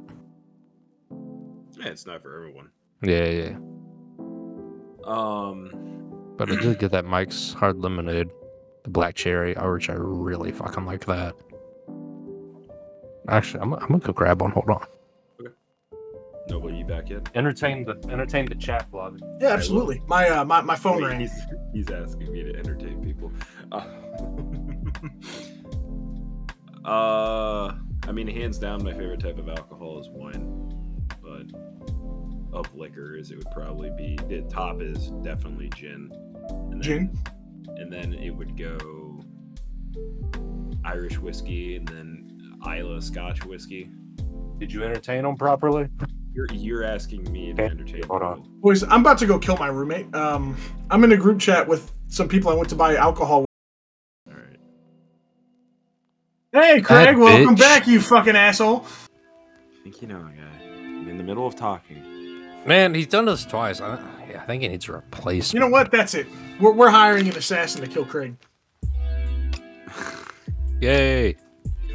Yeah, 1.79 1.87
it's 1.87 2.05
not 2.05 2.21
for 2.21 2.35
everyone. 2.35 2.71
Yeah, 3.03 3.25
yeah. 3.25 3.55
Um, 5.05 5.71
But 6.37 6.51
I 6.51 6.55
did 6.55 6.79
get 6.79 6.91
that 6.91 7.05
Mike's 7.05 7.53
Hard 7.53 7.77
Lemonade, 7.77 8.29
the 8.83 8.89
black 8.89 9.15
cherry, 9.15 9.55
uh, 9.55 9.71
which 9.71 9.89
I 9.89 9.93
really 9.93 10.51
fucking 10.51 10.85
like 10.85 11.05
that. 11.05 11.33
Actually, 13.27 13.61
I'm, 13.61 13.73
I'm 13.73 13.87
gonna 13.87 13.99
go 13.99 14.13
grab 14.13 14.41
one. 14.41 14.51
Hold 14.51 14.69
on. 14.69 14.85
nobody 16.49 16.77
you 16.77 16.85
back 16.85 17.09
yet? 17.09 17.29
Entertain 17.35 17.85
the 17.85 17.95
entertain 18.11 18.45
the 18.45 18.55
chat 18.55 18.89
blog. 18.91 19.19
Yeah, 19.39 19.49
absolutely. 19.49 20.01
My 20.07 20.29
uh, 20.29 20.45
my, 20.45 20.61
my 20.61 20.75
phone 20.75 21.01
Wait, 21.01 21.09
rang. 21.09 21.19
He's, 21.19 21.33
he's 21.73 21.89
asking 21.89 22.31
me 22.31 22.43
to 22.43 22.55
entertain 22.57 23.03
people. 23.03 23.31
Uh, 23.71 23.85
uh, 26.87 27.75
I 28.07 28.11
mean, 28.11 28.27
hands 28.27 28.57
down, 28.57 28.83
my 28.83 28.91
favorite 28.91 29.19
type 29.19 29.37
of 29.37 29.49
alcohol 29.49 29.99
is 29.99 30.09
wine, 30.09 30.73
but 31.21 31.45
of 32.53 32.73
liquors, 32.75 33.31
it 33.31 33.37
would 33.37 33.51
probably 33.51 33.89
be 33.97 34.17
the 34.27 34.41
top 34.49 34.81
is 34.81 35.09
definitely 35.23 35.69
gin. 35.75 36.11
And 36.49 36.73
then, 36.73 36.81
Gin? 36.81 37.17
and 37.77 37.91
then 37.91 38.13
it 38.13 38.29
would 38.31 38.57
go 38.57 39.21
Irish 40.83 41.17
whiskey, 41.19 41.75
and 41.77 41.87
then 41.87 42.57
Islay 42.65 42.99
Scotch 43.01 43.45
whiskey. 43.45 43.89
Did 44.57 44.71
you 44.71 44.83
entertain 44.83 45.23
them 45.23 45.35
properly? 45.35 45.87
You're 46.33 46.47
you're 46.53 46.83
asking 46.83 47.29
me 47.31 47.53
to 47.53 47.63
entertain. 47.63 48.03
hold 48.03 48.21
on. 48.21 48.47
Boys, 48.61 48.83
I'm 48.83 49.01
about 49.01 49.17
to 49.19 49.25
go 49.25 49.37
kill 49.37 49.57
my 49.57 49.67
roommate. 49.67 50.13
Um, 50.15 50.55
I'm 50.89 51.03
in 51.03 51.11
a 51.11 51.17
group 51.17 51.39
chat 51.39 51.67
with 51.67 51.91
some 52.07 52.27
people 52.29 52.49
I 52.51 52.53
went 52.53 52.69
to 52.69 52.75
buy 52.75 52.95
alcohol. 52.95 53.45
All 54.27 54.33
right. 54.33 54.57
Hey, 56.53 56.81
Craig, 56.81 57.15
That 57.15 57.17
welcome 57.17 57.55
bitch. 57.55 57.59
back, 57.59 57.87
you 57.87 57.99
fucking 57.99 58.35
asshole. 58.35 58.85
I 58.85 59.83
think 59.83 60.01
you 60.01 60.07
know, 60.07 60.19
guy. 60.21 60.63
I'm 60.65 61.07
in 61.09 61.17
the 61.17 61.23
middle 61.23 61.45
of 61.47 61.55
talking. 61.55 62.01
Man, 62.65 62.93
he's 62.93 63.07
done 63.07 63.25
this 63.25 63.43
twice. 63.45 63.81
I, 63.81 63.99
yeah, 64.29 64.43
I 64.43 64.45
think 64.45 64.61
he 64.61 64.67
needs 64.69 64.87
a 64.87 64.93
replacement. 64.93 65.53
You 65.53 65.59
know 65.61 65.69
what? 65.71 65.91
That's 65.91 66.13
it. 66.13 66.27
We're, 66.59 66.73
we're 66.73 66.89
hiring 66.89 67.27
an 67.27 67.35
assassin 67.35 67.81
to 67.81 67.87
kill 67.87 68.05
Craig. 68.05 68.35
Yay! 70.81 71.35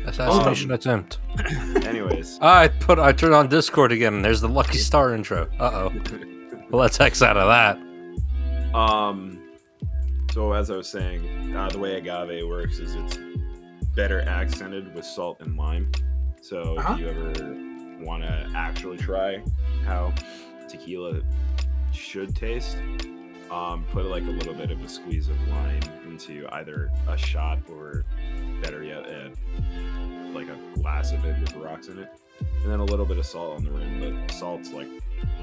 Assassination 0.04 0.70
attempt. 0.72 1.18
Anyways, 1.84 2.38
I 2.40 2.68
put 2.68 2.98
I 3.00 3.10
turned 3.12 3.34
on 3.34 3.48
Discord 3.48 3.90
again. 3.90 4.14
and 4.14 4.24
There's 4.24 4.40
the 4.40 4.48
Lucky 4.48 4.78
Star 4.78 5.12
intro. 5.14 5.48
Uh 5.58 5.90
oh. 5.90 5.92
Well, 6.70 6.80
let's 6.82 7.00
X 7.00 7.22
out 7.22 7.36
of 7.36 7.48
that. 7.48 8.76
Um, 8.76 9.40
so 10.32 10.52
as 10.52 10.70
I 10.70 10.76
was 10.76 10.88
saying, 10.88 11.56
uh, 11.56 11.68
the 11.70 11.78
way 11.78 11.96
agave 11.96 12.46
works 12.46 12.78
is 12.78 12.94
it's 12.94 13.18
better 13.96 14.20
accented 14.28 14.94
with 14.94 15.04
salt 15.04 15.38
and 15.40 15.56
lime. 15.56 15.90
So 16.40 16.76
Uh-huh. 16.76 16.94
if 16.94 17.00
you 17.00 17.08
ever 17.08 17.32
want 18.04 18.22
to 18.22 18.48
actually 18.54 18.98
try 18.98 19.42
how 19.84 20.12
tequila 20.68 21.22
should 21.92 22.34
taste, 22.34 22.76
um, 23.50 23.84
put 23.92 24.06
like 24.06 24.24
a 24.24 24.30
little 24.30 24.54
bit 24.54 24.70
of 24.70 24.82
a 24.82 24.88
squeeze 24.88 25.28
of 25.28 25.48
lime 25.48 25.82
into 26.06 26.46
either 26.52 26.90
a 27.08 27.16
shot 27.16 27.58
or 27.70 28.04
better 28.62 28.82
yet, 28.82 29.06
uh, 29.06 29.30
like 30.32 30.48
a 30.48 30.58
glass 30.78 31.12
of 31.12 31.24
it 31.24 31.38
with 31.40 31.54
rocks 31.56 31.88
in 31.88 31.98
it, 31.98 32.08
and 32.62 32.70
then 32.70 32.80
a 32.80 32.84
little 32.84 33.06
bit 33.06 33.18
of 33.18 33.26
salt 33.26 33.56
on 33.56 33.64
the 33.64 33.70
rim. 33.70 34.00
But 34.00 34.30
salt's 34.32 34.72
like 34.72 34.88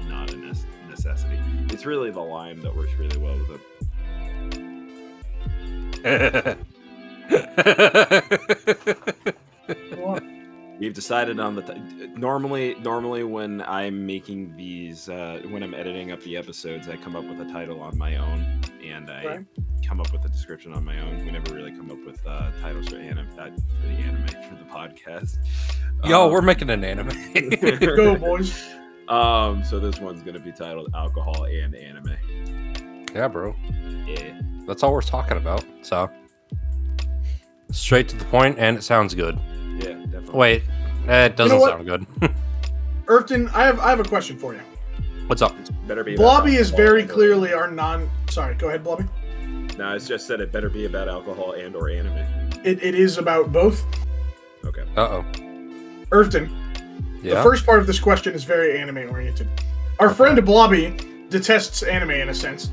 not 0.08 0.30
a 0.32 0.34
nece- 0.34 0.66
necessity. 0.88 1.38
It's 1.70 1.86
really 1.86 2.10
the 2.10 2.20
lime 2.20 2.60
that 2.62 2.74
works 2.74 2.92
really 2.98 3.18
well 3.18 3.38
with 3.38 3.60
it. 6.04 6.58
We've 10.84 10.92
decided 10.92 11.40
on 11.40 11.54
the 11.56 11.62
t- 11.62 12.08
normally 12.14 12.74
normally 12.74 13.24
when 13.24 13.62
I'm 13.62 14.04
making 14.04 14.54
these 14.54 15.08
uh, 15.08 15.40
when 15.48 15.62
I'm 15.62 15.72
editing 15.72 16.12
up 16.12 16.20
the 16.20 16.36
episodes, 16.36 16.90
I 16.90 16.96
come 16.98 17.16
up 17.16 17.24
with 17.24 17.40
a 17.40 17.50
title 17.50 17.80
on 17.80 17.96
my 17.96 18.16
own 18.16 18.60
and 18.84 19.10
I 19.10 19.24
Right. 19.24 19.46
come 19.88 19.98
up 19.98 20.12
with 20.12 20.26
a 20.26 20.28
description 20.28 20.74
on 20.74 20.84
my 20.84 21.00
own. 21.00 21.24
We 21.24 21.30
never 21.30 21.54
really 21.54 21.70
come 21.72 21.90
up 21.90 22.04
with 22.04 22.20
uh, 22.26 22.50
titles 22.60 22.88
for 22.90 22.96
anime 22.96 23.26
uh, 23.38 23.46
for 23.80 23.86
the 23.86 23.94
anime 23.94 24.26
for 24.46 24.56
the 24.62 24.70
podcast. 24.70 25.38
Yo, 26.04 26.26
Um, 26.26 26.32
we're 26.32 26.42
making 26.42 26.68
an 26.68 26.84
anime. 26.84 27.08
Go, 27.96 28.16
boys. 28.16 28.62
um, 29.08 29.64
so 29.64 29.80
this 29.80 29.98
one's 30.00 30.22
gonna 30.22 30.38
be 30.38 30.52
titled 30.52 30.90
"Alcohol 30.94 31.44
and 31.44 31.74
Anime." 31.74 33.06
yeah, 33.14 33.26
bro. 33.26 33.56
Yeah. 34.06 34.38
That's 34.66 34.82
all 34.82 34.92
we're 34.92 35.00
talking 35.00 35.38
about. 35.38 35.64
So 35.80 36.10
straight 37.70 38.06
to 38.10 38.16
the 38.16 38.26
point, 38.26 38.58
and 38.58 38.76
it 38.76 38.82
sounds 38.82 39.14
good. 39.14 39.40
Yeah, 39.76 39.94
definitely. 39.94 40.38
Wait, 40.38 40.62
it 41.08 41.36
doesn't 41.36 41.58
what? 41.58 41.70
sound 41.70 41.86
good. 41.86 42.06
Irfton, 43.06 43.52
I 43.52 43.64
have 43.64 43.80
I 43.80 43.90
have 43.90 44.00
a 44.00 44.04
question 44.04 44.38
for 44.38 44.54
you. 44.54 44.60
What's 45.26 45.42
up? 45.42 45.54
better 45.86 46.04
be. 46.04 46.14
about 46.14 46.22
Blobby 46.22 46.56
is 46.56 46.70
very 46.70 47.04
clearly 47.04 47.52
our 47.52 47.70
non. 47.70 48.10
Sorry, 48.28 48.54
go 48.54 48.68
ahead, 48.68 48.84
Blobby. 48.84 49.04
No, 49.78 49.94
it's 49.94 50.06
just 50.06 50.26
said 50.26 50.40
it 50.40 50.52
better 50.52 50.68
be 50.70 50.86
about 50.86 51.08
alcohol 51.08 51.52
and 51.52 51.74
or 51.74 51.90
anime. 51.90 52.16
It, 52.64 52.82
it 52.82 52.94
is 52.94 53.18
about 53.18 53.52
both. 53.52 53.84
Okay. 54.64 54.84
Uh 54.96 55.00
oh. 55.00 55.24
Irfton, 56.10 56.50
the 57.22 57.42
first 57.42 57.66
part 57.66 57.80
of 57.80 57.86
this 57.86 57.98
question 57.98 58.34
is 58.34 58.44
very 58.44 58.78
anime 58.78 59.10
oriented. 59.10 59.48
Our 59.98 60.10
friend 60.10 60.42
Blobby 60.44 60.96
detests 61.28 61.82
anime 61.82 62.10
in 62.12 62.28
a 62.28 62.34
sense. 62.34 62.70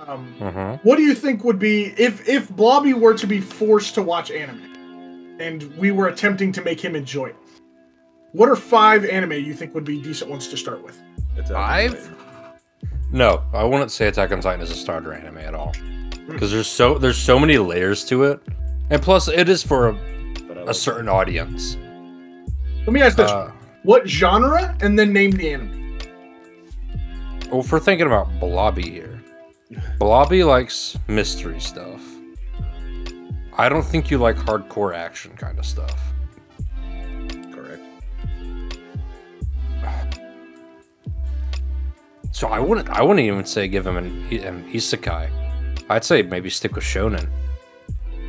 Um, 0.00 0.26
hmm 0.34 0.86
what 0.86 0.96
do 0.96 1.02
you 1.02 1.14
think 1.14 1.44
would 1.44 1.60
be 1.60 1.94
if 1.96 2.28
if 2.28 2.48
Blobby 2.50 2.92
were 2.92 3.14
to 3.14 3.26
be 3.26 3.40
forced 3.40 3.94
to 3.94 4.02
watch 4.02 4.30
anime, 4.32 4.71
and 5.42 5.64
we 5.76 5.90
were 5.90 6.08
attempting 6.08 6.52
to 6.52 6.62
make 6.62 6.80
him 6.80 6.94
enjoy 6.96 7.26
it? 7.26 7.36
What 8.32 8.48
are 8.48 8.56
five 8.56 9.04
anime 9.04 9.32
you 9.32 9.52
think 9.52 9.74
would 9.74 9.84
be 9.84 10.00
decent 10.00 10.30
ones 10.30 10.48
to 10.48 10.56
start 10.56 10.82
with? 10.82 10.98
Five? 11.48 12.10
No, 13.10 13.42
I 13.52 13.64
wouldn't 13.64 13.90
say 13.90 14.06
Attack 14.08 14.32
on 14.32 14.40
Titan 14.40 14.60
is 14.62 14.70
a 14.70 14.74
starter 14.74 15.12
anime 15.12 15.38
at 15.38 15.54
all. 15.54 15.74
Because 16.28 16.50
there's 16.52 16.68
so 16.68 16.96
there's 16.98 17.18
so 17.18 17.38
many 17.38 17.58
layers 17.58 18.04
to 18.06 18.22
it, 18.24 18.40
and 18.90 19.02
plus 19.02 19.28
it 19.28 19.48
is 19.48 19.62
for 19.62 19.88
a, 19.88 19.92
But 20.48 20.56
I 20.56 20.60
a 20.60 20.64
like- 20.66 20.74
certain 20.76 21.08
audience. 21.08 21.76
Let 22.86 22.92
me 22.92 23.02
ask 23.02 23.16
this: 23.16 23.30
Uh, 23.30 23.50
What 23.82 24.08
genre, 24.08 24.76
and 24.80 24.96
then 24.98 25.12
name 25.12 25.32
the 25.32 25.52
anime. 25.52 25.98
well, 27.50 27.60
if 27.60 27.72
we're 27.72 27.80
thinking 27.80 28.06
about 28.06 28.28
Blobby 28.40 28.88
here, 28.90 29.20
Blobby 29.98 30.44
likes 30.44 30.96
mystery 31.08 31.60
stuff. 31.60 32.00
I 33.58 33.68
don't 33.68 33.84
think 33.84 34.10
you 34.10 34.18
like 34.18 34.36
hardcore 34.36 34.94
action 34.94 35.36
kind 35.36 35.58
of 35.58 35.66
stuff. 35.66 36.00
correct. 37.52 37.82
So 42.30 42.48
I 42.48 42.58
wouldn't 42.58 42.88
I 42.88 43.02
wouldn't 43.02 43.20
even 43.26 43.44
say 43.44 43.68
give 43.68 43.86
him 43.86 43.96
an, 43.96 44.06
an 44.32 44.70
isekai. 44.72 45.30
I'd 45.90 46.04
say 46.04 46.22
maybe 46.22 46.48
stick 46.48 46.74
with 46.74 46.84
shonen. 46.84 47.28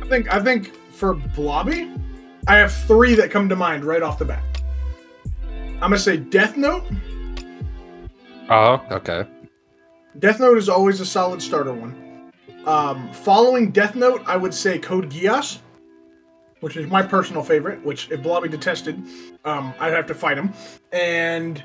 I 0.02 0.06
think 0.06 0.32
I 0.32 0.42
think 0.42 0.74
for 0.92 1.14
Blobby, 1.14 1.90
I 2.46 2.56
have 2.56 2.72
three 2.72 3.14
that 3.14 3.30
come 3.30 3.48
to 3.48 3.56
mind 3.56 3.84
right 3.84 4.02
off 4.02 4.18
the 4.18 4.26
bat. 4.26 4.42
I'm 5.74 5.80
gonna 5.80 5.98
say 5.98 6.18
Death 6.18 6.56
Note. 6.56 6.84
Oh, 8.50 8.84
okay. 8.90 9.24
Death 10.18 10.38
Note 10.38 10.58
is 10.58 10.68
always 10.68 11.00
a 11.00 11.06
solid 11.06 11.40
starter 11.40 11.72
one. 11.72 12.03
Um, 12.66 13.12
following 13.12 13.70
Death 13.70 13.94
Note, 13.94 14.22
I 14.26 14.36
would 14.36 14.54
say 14.54 14.78
Code 14.78 15.10
Geass, 15.10 15.58
which 16.60 16.76
is 16.76 16.86
my 16.88 17.02
personal 17.02 17.42
favorite. 17.42 17.84
Which, 17.84 18.10
if 18.10 18.22
Blobby 18.22 18.48
detested, 18.48 19.02
um, 19.44 19.74
I'd 19.78 19.92
have 19.92 20.06
to 20.06 20.14
fight 20.14 20.38
him. 20.38 20.52
And 20.92 21.62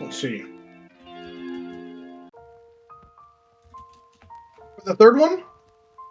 let's 0.00 0.16
see. 0.16 0.46
The 4.84 4.96
third 4.96 5.18
one, 5.18 5.44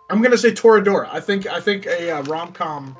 I'm 0.10 0.22
gonna 0.22 0.38
say 0.38 0.52
Toradora. 0.52 1.10
I 1.12 1.20
think 1.20 1.48
I 1.48 1.60
think 1.60 1.88
a 1.88 2.12
uh, 2.12 2.22
rom 2.24 2.54
com 2.54 2.96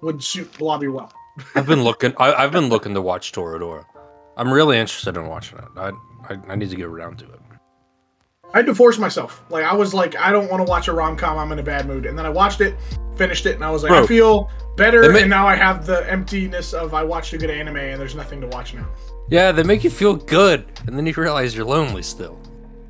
would 0.00 0.22
suit 0.22 0.50
Blobby 0.58 0.88
well. 0.88 1.12
I've 1.54 1.66
been 1.66 1.84
looking 1.84 2.12
I, 2.16 2.32
I've 2.32 2.52
been 2.52 2.68
looking 2.68 2.94
to 2.94 3.02
watch 3.02 3.32
Toradora. 3.32 3.84
I'm 4.36 4.52
really 4.52 4.78
interested 4.78 5.16
in 5.16 5.26
watching 5.26 5.58
it. 5.58 5.64
I, 5.76 5.92
I 6.28 6.38
I 6.48 6.56
need 6.56 6.70
to 6.70 6.76
get 6.76 6.86
around 6.86 7.18
to 7.18 7.26
it. 7.26 7.41
I 8.54 8.58
had 8.58 8.66
to 8.66 8.74
force 8.74 8.98
myself. 8.98 9.42
Like 9.50 9.64
I 9.64 9.74
was 9.74 9.94
like, 9.94 10.16
I 10.16 10.30
don't 10.30 10.50
want 10.50 10.64
to 10.64 10.70
watch 10.70 10.88
a 10.88 10.92
rom 10.92 11.16
com. 11.16 11.38
I'm 11.38 11.52
in 11.52 11.58
a 11.58 11.62
bad 11.62 11.86
mood. 11.86 12.06
And 12.06 12.18
then 12.18 12.26
I 12.26 12.30
watched 12.30 12.60
it, 12.60 12.76
finished 13.16 13.46
it, 13.46 13.54
and 13.54 13.64
I 13.64 13.70
was 13.70 13.82
like, 13.82 13.92
I 13.92 14.06
feel 14.06 14.50
better. 14.76 15.02
They 15.02 15.12
ma- 15.12 15.18
and 15.20 15.30
now 15.30 15.46
I 15.48 15.54
have 15.54 15.86
the 15.86 16.08
emptiness 16.10 16.72
of 16.74 16.92
I 16.94 17.02
watched 17.02 17.32
a 17.32 17.38
good 17.38 17.50
anime 17.50 17.76
and 17.78 18.00
there's 18.00 18.14
nothing 18.14 18.40
to 18.42 18.46
watch 18.48 18.74
now. 18.74 18.86
Yeah, 19.30 19.52
they 19.52 19.62
make 19.62 19.82
you 19.84 19.88
feel 19.90 20.14
good, 20.16 20.66
and 20.86 20.96
then 20.98 21.06
you 21.06 21.14
realize 21.16 21.56
you're 21.56 21.64
lonely 21.64 22.02
still. 22.02 22.38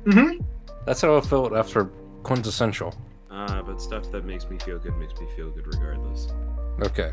Mm-hmm. 0.03 0.43
That's 0.85 0.99
how 1.01 1.15
I 1.15 1.21
felt 1.21 1.53
after 1.53 1.85
Quintessential. 2.23 2.93
Uh, 3.31 3.61
but 3.61 3.81
stuff 3.81 4.11
that 4.11 4.25
makes 4.25 4.49
me 4.49 4.57
feel 4.59 4.77
good 4.79 4.97
makes 4.97 5.17
me 5.19 5.27
feel 5.35 5.49
good 5.51 5.65
regardless. 5.67 6.27
Okay. 6.81 7.11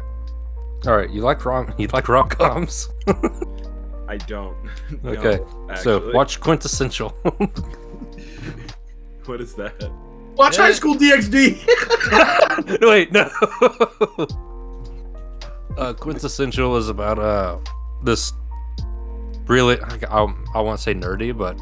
All 0.87 0.97
right, 0.97 1.11
you 1.11 1.21
like 1.21 1.45
rom 1.45 1.73
you 1.79 1.87
like 1.89 2.09
rom 2.09 2.29
coms. 2.29 2.89
I 4.09 4.17
don't. 4.17 4.57
No, 5.05 5.11
Okay, 5.13 5.39
so 5.83 6.11
watch 6.13 6.41
Quintessential. 6.41 7.15
What 9.27 9.41
is 9.41 9.55
that? 9.55 9.91
Watch 10.37 10.57
Yeah. 10.57 10.65
High 10.65 10.73
School 10.73 10.95
DxD. 10.95 12.81
Wait, 12.81 13.13
no. 13.13 13.29
uh, 15.77 15.93
Quintessential 15.95 16.77
is 16.77 16.89
about 16.89 17.19
uh 17.19 17.59
this 18.03 18.33
really 19.47 19.79
I, 19.81 19.99
I, 20.11 20.35
I 20.55 20.61
won't 20.61 20.81
say 20.81 20.95
nerdy, 20.95 21.37
but 21.37 21.59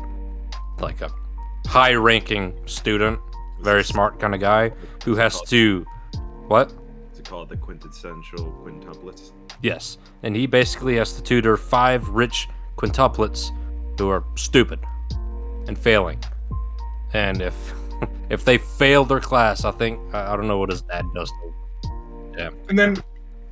like 0.81 1.01
a 1.01 1.11
high-ranking 1.67 2.55
student, 2.67 3.19
very 3.61 3.83
smart 3.85 4.21
kind 4.21 4.35
of 4.35 4.41
guy 4.41 4.71
who 5.05 5.17
has 5.17 5.41
to 5.43 5.85
what? 6.47 6.73
Is 7.13 7.19
it 7.19 7.29
called 7.29 7.49
the 7.49 7.57
quintessential 7.57 8.53
quintuplets? 8.65 9.33
Yes, 9.63 9.99
and 10.23 10.37
he 10.37 10.47
basically 10.47 10.97
has 10.97 11.15
to 11.15 11.23
tutor 11.23 11.57
five 11.57 12.09
rich 12.09 12.49
quintuplets 12.77 13.51
who 13.99 14.09
are 14.09 14.25
stupid 14.37 14.79
and 15.67 15.77
failing. 15.77 16.19
And 17.13 17.43
if 17.43 17.75
if 18.31 18.45
they 18.45 18.59
fail 18.59 19.05
their 19.05 19.21
class, 19.21 19.65
I 19.65 19.71
think 19.73 19.99
I 20.15 20.33
I 20.33 20.37
don't 20.37 20.49
know 20.49 20.59
what 20.59 20.71
his 20.71 20.83
dad 20.83 21.05
does. 21.15 21.31
To 21.31 22.53
and 22.69 22.79
then 22.79 22.91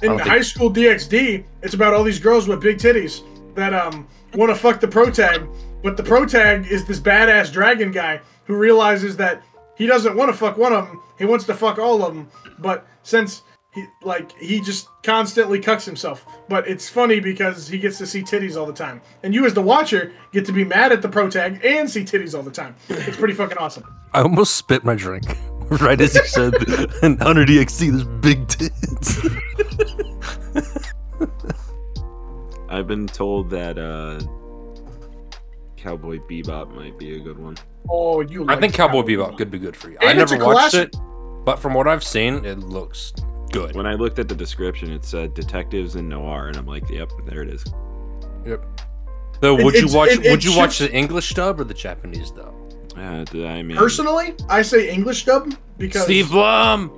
in 0.03 0.09
don't 0.11 0.19
think- 0.19 0.29
High 0.29 0.43
School 0.43 0.71
DxD, 0.71 1.45
it's 1.63 1.75
about 1.75 1.95
all 1.95 2.05
these 2.05 2.21
girls 2.21 2.47
with 2.49 2.61
big 2.61 2.79
titties 2.79 3.23
that 3.55 3.75
um 3.75 4.07
want 4.35 4.51
to 4.51 4.55
fuck 4.55 4.81
the 4.81 4.89
pro 4.89 5.11
tag, 5.11 5.47
but 5.83 5.97
the 5.97 6.03
pro 6.03 6.27
tag 6.27 6.67
is 6.67 6.85
this 6.85 7.01
badass 7.01 7.53
dragon 7.53 7.91
guy 7.91 8.21
who 8.45 8.57
realizes 8.57 9.17
that 9.17 9.43
he 9.77 9.87
doesn't 9.87 10.17
want 10.17 10.31
to 10.31 10.37
fuck 10.37 10.57
one 10.57 10.73
of 10.73 10.87
them. 10.87 11.03
He 11.19 11.25
wants 11.25 11.45
to 11.47 11.55
fuck 11.55 11.79
all 11.79 12.05
of 12.05 12.15
them, 12.15 12.29
but 12.59 12.87
since 13.03 13.43
he 13.77 13.87
like 14.03 14.33
he 14.39 14.61
just 14.61 14.89
constantly 15.03 15.61
cucks 15.61 15.85
himself. 15.85 16.27
But 16.49 16.66
it's 16.66 16.89
funny 16.89 17.20
because 17.20 17.68
he 17.68 17.79
gets 17.79 17.99
to 17.99 18.07
see 18.07 18.22
titties 18.22 18.57
all 18.57 18.66
the 18.66 18.72
time, 18.72 19.03
and 19.22 19.33
you 19.35 19.45
as 19.47 19.53
the 19.55 19.62
watcher 19.62 20.12
get 20.33 20.47
to 20.47 20.53
be 20.53 20.64
mad 20.64 20.91
at 20.93 21.03
the 21.03 21.09
pro 21.09 21.29
tag 21.31 21.61
and 21.62 21.89
see 21.89 22.03
titties 22.03 22.35
all 22.35 22.43
the 22.43 22.51
time. 22.51 22.74
It's 22.89 23.16
pretty 23.18 23.35
fucking 23.35 23.59
awesome. 23.59 23.85
I 24.14 24.22
almost 24.22 24.57
spit 24.57 24.83
my 24.83 24.95
drink 24.95 25.27
right 25.81 26.01
as 26.01 26.14
you 26.14 26.24
said, 26.24 26.55
and 27.03 27.22
under 27.22 27.45
DxD, 27.45 27.91
there's 27.91 28.05
big 28.22 28.49
tits. 28.49 29.20
I've 32.68 32.87
been 32.89 33.07
told 33.07 33.51
that 33.51 33.79
uh, 33.79 34.18
Cowboy 35.77 36.18
Bebop 36.18 36.74
might 36.74 36.99
be 36.99 37.14
a 37.16 37.20
good 37.20 37.39
one. 37.39 37.57
Oh, 37.89 38.20
you! 38.22 38.47
I 38.49 38.57
think 38.59 38.74
Cowboy 38.74 39.03
Bebop 39.03 39.37
could 39.37 39.51
be 39.51 39.59
good 39.59 39.77
for 39.77 39.91
you. 39.91 39.99
I 40.01 40.07
And 40.11 40.20
it's 40.20 40.33
never 40.33 40.45
watched 40.47 40.72
classic. 40.72 40.95
it, 40.95 41.01
but 41.45 41.59
from 41.59 41.74
what 41.74 41.87
I've 41.87 42.03
seen, 42.03 42.45
it 42.45 42.59
looks 42.59 43.12
good. 43.53 43.74
When 43.74 43.86
I 43.86 43.94
looked 43.94 44.18
at 44.18 44.28
the 44.28 44.34
description, 44.34 44.90
it 44.92 45.05
said 45.05 45.34
detectives 45.34 45.94
and 45.97 46.09
noir, 46.09 46.49
and 46.49 46.57
I'm 46.57 46.66
like, 46.66 46.88
yep, 46.90 47.11
there 47.26 47.42
it 47.42 47.49
is. 47.49 47.64
Though, 49.40 49.59
It- 49.59 49.64
would 49.64 49.74
you 49.74 49.88
watch? 49.92 50.11
it- 50.11 50.24
it 50.24 50.30
would 50.30 50.44
you 50.44 50.57
watch 50.57 50.78
the 50.78 50.92
English 50.92 51.34
dub 51.34 51.61
or 51.61 51.64
the 51.64 51.74
Japanese 51.74 52.30
dub? 52.30 52.55
Uh, 52.97 53.24
d- 53.24 53.47
I 53.47 53.62
mean, 53.62 53.76
Personally, 53.76 54.34
I 54.49 54.62
say 54.62 54.88
English 54.90 55.24
dub 55.26 55.53
because 55.76 56.05
Steve 56.05 56.30
Blum. 56.30 56.90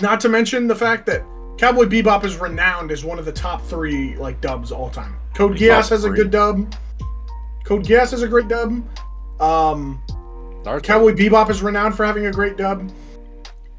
Not 0.00 0.20
to 0.20 0.28
mention 0.28 0.66
the 0.68 0.74
fact 0.74 1.04
that 1.06 1.22
Cowboy 1.58 1.84
Bebop 1.84 2.24
is 2.24 2.36
renowned 2.36 2.90
as 2.90 3.04
one 3.04 3.18
of 3.18 3.24
the 3.26 3.32
top 3.32 3.60
three 3.66 4.16
like 4.16 4.40
dubs 4.40 4.72
all 4.72 4.88
time. 4.88 5.16
Code 5.34 5.50
Like, 5.52 5.60
Geass 5.60 5.82
top 5.82 5.90
has 5.90 6.04
a 6.04 6.10
good 6.10 6.30
dub. 6.30 6.74
Code 7.64 7.84
Geass 7.84 8.12
has 8.12 8.22
a 8.22 8.28
great 8.28 8.48
dub. 8.48 8.82
Um, 9.40 10.00
Naruto. 10.62 10.82
Cowboy 10.82 11.12
Bebop 11.12 11.50
is 11.50 11.62
renowned 11.62 11.94
for 11.96 12.06
having 12.06 12.26
a 12.26 12.32
great 12.32 12.56
dub. 12.56 12.90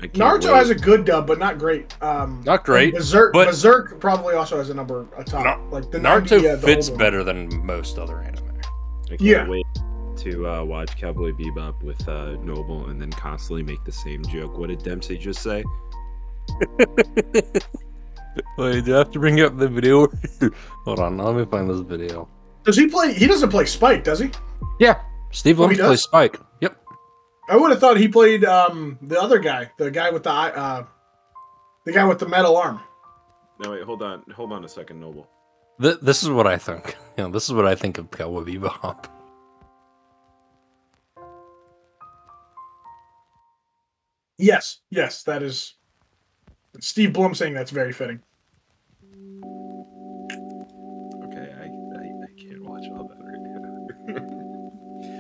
I 0.04 0.08
can't 0.08 0.16
Naruto 0.16 0.46
wait. 0.52 0.56
has 0.56 0.70
a 0.72 0.76
good 0.76 1.06
dub, 1.06 1.28
but 1.28 1.38
not 1.38 1.60
great. 1.60 1.96
Um, 2.02 2.42
Not 2.46 2.64
great, 2.66 2.90
and 2.96 2.98
Berserk, 2.98 3.34
but- 3.34 3.48
Berserk 3.48 4.00
probably 4.00 4.34
also 4.36 4.58
has 4.58 4.70
a 4.70 4.74
number 4.74 5.06
a 5.18 5.24
top. 5.24 5.44
Na- 5.46 5.60
like 5.70 5.92
the 5.92 6.00
Naruto 6.00 6.32
90, 6.42 6.48
uh, 6.50 6.56
the 6.56 6.62
fits 6.68 6.90
old 6.90 6.98
better 7.00 7.24
than 7.24 7.64
most 7.66 8.00
other 8.00 8.20
anime. 8.22 8.50
I 9.06 9.10
can't 9.10 9.22
Yeah. 9.22 9.48
wait 9.48 9.66
to 10.18 10.48
uh, 10.48 10.64
watch 10.64 10.98
Cowboy 10.98 11.32
Bebop 11.34 11.84
with 11.84 12.08
uh, 12.08 12.32
Noble 12.44 12.88
and 12.90 13.00
then 13.02 13.12
constantly 13.12 13.64
make 13.64 13.84
the 13.84 13.92
same 13.92 14.24
joke. 14.26 14.58
What 14.58 14.70
did 14.70 14.82
Dempsey 14.84 15.18
just 15.18 15.42
say? 15.42 15.64
Wait, 18.58 18.86
do 18.86 18.96
I 18.96 19.00
have 19.00 19.12
to 19.12 19.20
bring 19.20 19.42
up 19.42 19.58
the 19.58 19.68
video? 19.68 20.08
Hold 20.86 21.00
on, 21.00 21.18
let 21.18 21.36
me 21.36 21.46
find 21.46 21.70
this 21.70 21.80
video. 21.82 22.28
Does 22.64 22.78
he 22.78 22.88
play? 22.88 23.14
He 23.14 23.28
doesn't 23.28 23.50
play 23.50 23.66
Spike, 23.66 24.04
does 24.04 24.20
he? 24.20 24.30
Yeah, 24.80 25.02
Steve 25.32 25.60
Oh, 25.60 25.68
Blum 25.68 25.72
he 25.72 25.78
plays 25.78 26.02
Spike. 26.04 26.40
Yep. 26.62 26.78
I 27.52 27.58
would 27.58 27.72
have 27.72 27.82
thought 27.82 27.98
he 27.98 28.08
played 28.08 28.46
um 28.46 28.98
the 29.02 29.22
other 29.22 29.38
guy, 29.38 29.70
the 29.78 29.92
guy 29.92 30.10
with 30.10 30.24
the 30.24 30.32
uh, 30.32 30.86
the 31.86 31.92
guy 31.92 32.06
with 32.06 32.18
the 32.18 32.28
metal 32.28 32.56
arm. 32.56 32.80
No, 33.60 33.72
wait, 33.72 33.84
hold 33.84 34.02
on, 34.02 34.24
hold 34.34 34.54
on 34.54 34.64
a 34.64 34.70
second, 34.70 35.02
Noble. 35.02 35.30
Th- 35.82 36.00
this 36.02 36.24
is 36.24 36.30
what 36.30 36.48
I 36.48 36.58
think. 36.58 36.96
You 37.18 37.26
know, 37.26 37.30
this 37.30 37.50
is 37.50 37.54
what 37.54 37.68
I 37.68 37.76
think 37.76 37.98
of 37.98 38.10
Cowboy 38.10 38.46
Bebop. 38.46 39.06
Yes, 44.38 44.80
yes, 44.90 45.24
that 45.24 45.44
is 45.44 45.76
Steve 46.80 47.12
Blum 47.12 47.36
saying 47.36 47.54
that's 47.54 47.70
very 47.70 47.92
fitting. 47.92 48.22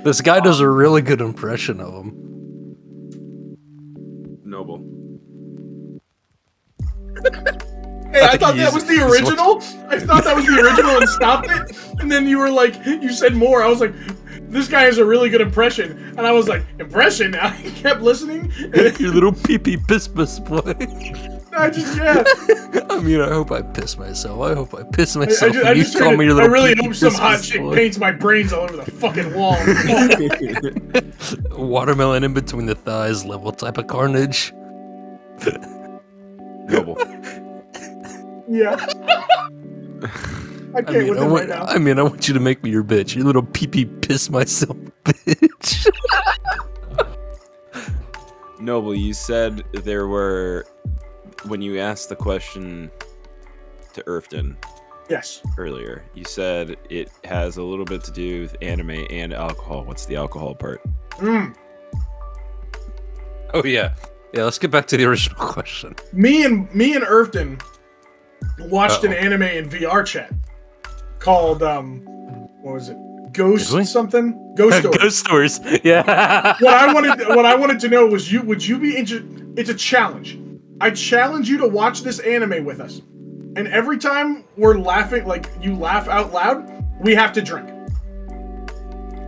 This 0.03 0.21
guy 0.21 0.39
does 0.39 0.59
a 0.59 0.69
really 0.69 1.01
good 1.01 1.21
impression 1.21 1.79
of 1.79 1.93
him. 1.93 2.77
Noble. 4.43 4.79
Hey, 8.11 8.23
I 8.23 8.29
think 8.29 8.41
thought 8.41 8.55
that 8.57 8.73
was 8.73 8.83
the 8.85 9.07
original. 9.07 9.61
I 9.87 9.99
thought 9.99 10.25
that 10.25 10.35
was 10.35 10.45
the 10.45 10.59
original 10.59 10.97
and 10.97 11.07
stopped 11.07 11.49
it. 11.49 12.01
And 12.01 12.11
then 12.11 12.27
you 12.27 12.39
were 12.39 12.49
like, 12.49 12.85
you 12.85 13.13
said 13.13 13.35
more. 13.35 13.63
I 13.63 13.69
was 13.69 13.79
like, 13.79 13.93
this 14.49 14.67
guy 14.67 14.81
has 14.81 14.97
a 14.97 15.05
really 15.05 15.29
good 15.29 15.39
impression. 15.39 15.97
And 16.17 16.21
I 16.21 16.31
was 16.31 16.49
like, 16.49 16.63
impression? 16.79 17.35
I 17.41 17.55
kept 17.75 18.01
listening. 18.01 18.51
And 18.73 18.99
Your 18.99 19.13
little 19.13 19.31
pee 19.31 19.57
pee 19.57 19.77
piss 19.77 20.07
piss 20.07 20.39
boy. 20.39 20.73
I 21.61 21.69
just, 21.69 21.95
yeah. 21.97 22.23
I 22.89 22.99
mean, 22.99 23.21
I 23.21 23.29
hope 23.29 23.51
I 23.51 23.61
piss 23.61 23.97
myself. 23.97 24.41
I 24.41 24.53
hope 24.55 24.73
I 24.73 24.83
piss 24.83 25.15
I, 25.15 25.21
I 25.21 25.25
myself. 25.25 25.53
just, 25.53 25.63
when 25.63 25.67
I 25.67 25.75
you 25.75 25.83
just 25.83 25.97
call 25.97 26.17
me 26.17 26.25
it. 26.25 26.29
your 26.29 26.41
I 26.41 26.45
really 26.45 26.75
hope 26.75 26.95
some 26.95 27.13
hot 27.13 27.33
myself. 27.33 27.45
chick 27.45 27.73
paints 27.73 27.97
my 27.97 28.11
brains 28.11 28.51
all 28.51 28.63
over 28.63 28.77
the 28.77 28.91
fucking 28.91 29.33
wall. 29.33 29.57
Watermelon 31.67 32.23
in 32.23 32.33
between 32.33 32.65
the 32.65 32.75
thighs 32.75 33.23
level 33.25 33.51
type 33.51 33.77
of 33.77 33.87
carnage. 33.87 34.53
Noble. 36.67 36.97
yeah. 38.49 38.75
I 40.73 40.79
I 40.79 40.81
can't 40.81 41.05
mean, 41.09 41.17
I 41.17 41.27
want, 41.27 41.49
right 41.49 41.49
now. 41.49 41.65
I 41.65 41.77
mean, 41.77 41.99
I 41.99 42.03
want 42.03 42.27
you 42.27 42.33
to 42.33 42.39
make 42.39 42.63
me 42.63 42.69
your 42.71 42.83
bitch. 42.83 43.15
Your 43.15 43.25
little 43.25 43.43
pee 43.43 43.67
pee 43.67 43.85
piss 43.85 44.29
myself 44.29 44.77
bitch. 45.03 45.87
Noble, 48.59 48.95
you 48.95 49.13
said 49.13 49.63
there 49.73 50.07
were 50.07 50.65
when 51.45 51.61
you 51.61 51.79
asked 51.79 52.09
the 52.09 52.15
question 52.15 52.91
to 53.93 54.03
Irfton 54.03 54.55
Yes. 55.09 55.41
earlier, 55.57 56.03
you 56.13 56.23
said 56.23 56.77
it 56.89 57.11
has 57.25 57.57
a 57.57 57.63
little 57.63 57.83
bit 57.85 58.03
to 58.05 58.11
do 58.11 58.41
with 58.41 58.55
anime 58.61 59.05
and 59.09 59.33
alcohol. 59.33 59.83
What's 59.83 60.05
the 60.05 60.15
alcohol 60.15 60.55
part? 60.55 60.81
Mm. 61.17 61.53
oh 63.53 63.63
yeah, 63.65 63.93
yeah. 64.33 64.43
Let's 64.45 64.57
get 64.57 64.71
back 64.71 64.87
to 64.87 64.97
the 64.97 65.05
original 65.09 65.35
question. 65.37 65.95
Me 66.13 66.45
and 66.45 66.73
me 66.73 66.95
and 66.95 67.03
Irfton 67.03 67.61
watched 68.59 69.03
an 69.03 69.11
Uh-oh. 69.11 69.17
anime 69.17 69.41
in 69.43 69.69
VR 69.69 70.05
chat 70.05 70.31
called 71.19 71.61
um, 71.61 72.01
what 72.61 72.75
was 72.75 72.89
it? 72.89 72.97
Ghost 73.33 73.69
Did 73.69 73.77
we? 73.77 73.83
something? 73.85 74.55
Ghost 74.55 74.77
Story. 74.79 74.97
Ghost 74.97 75.17
stories. 75.19 75.59
Yeah. 75.83 76.55
what 76.59 76.73
I 76.73 76.93
wanted 76.93 77.27
what 77.29 77.45
I 77.45 77.55
wanted 77.55 77.79
to 77.81 77.87
know 77.89 78.05
was 78.07 78.31
you 78.31 78.41
would 78.43 78.65
you 78.65 78.77
be 78.79 78.95
interested 78.95 79.53
it's 79.57 79.69
a 79.69 79.73
challenge. 79.75 80.37
I 80.81 80.89
challenge 80.89 81.47
you 81.47 81.59
to 81.59 81.67
watch 81.67 82.01
this 82.01 82.17
anime 82.19 82.65
with 82.65 82.79
us. 82.79 83.03
And 83.55 83.67
every 83.67 83.99
time 83.99 84.45
we're 84.57 84.77
laughing 84.79 85.25
like 85.27 85.47
you 85.61 85.75
laugh 85.75 86.07
out 86.07 86.33
loud, 86.33 86.83
we 86.99 87.13
have 87.13 87.31
to 87.33 87.41
drink. 87.41 87.69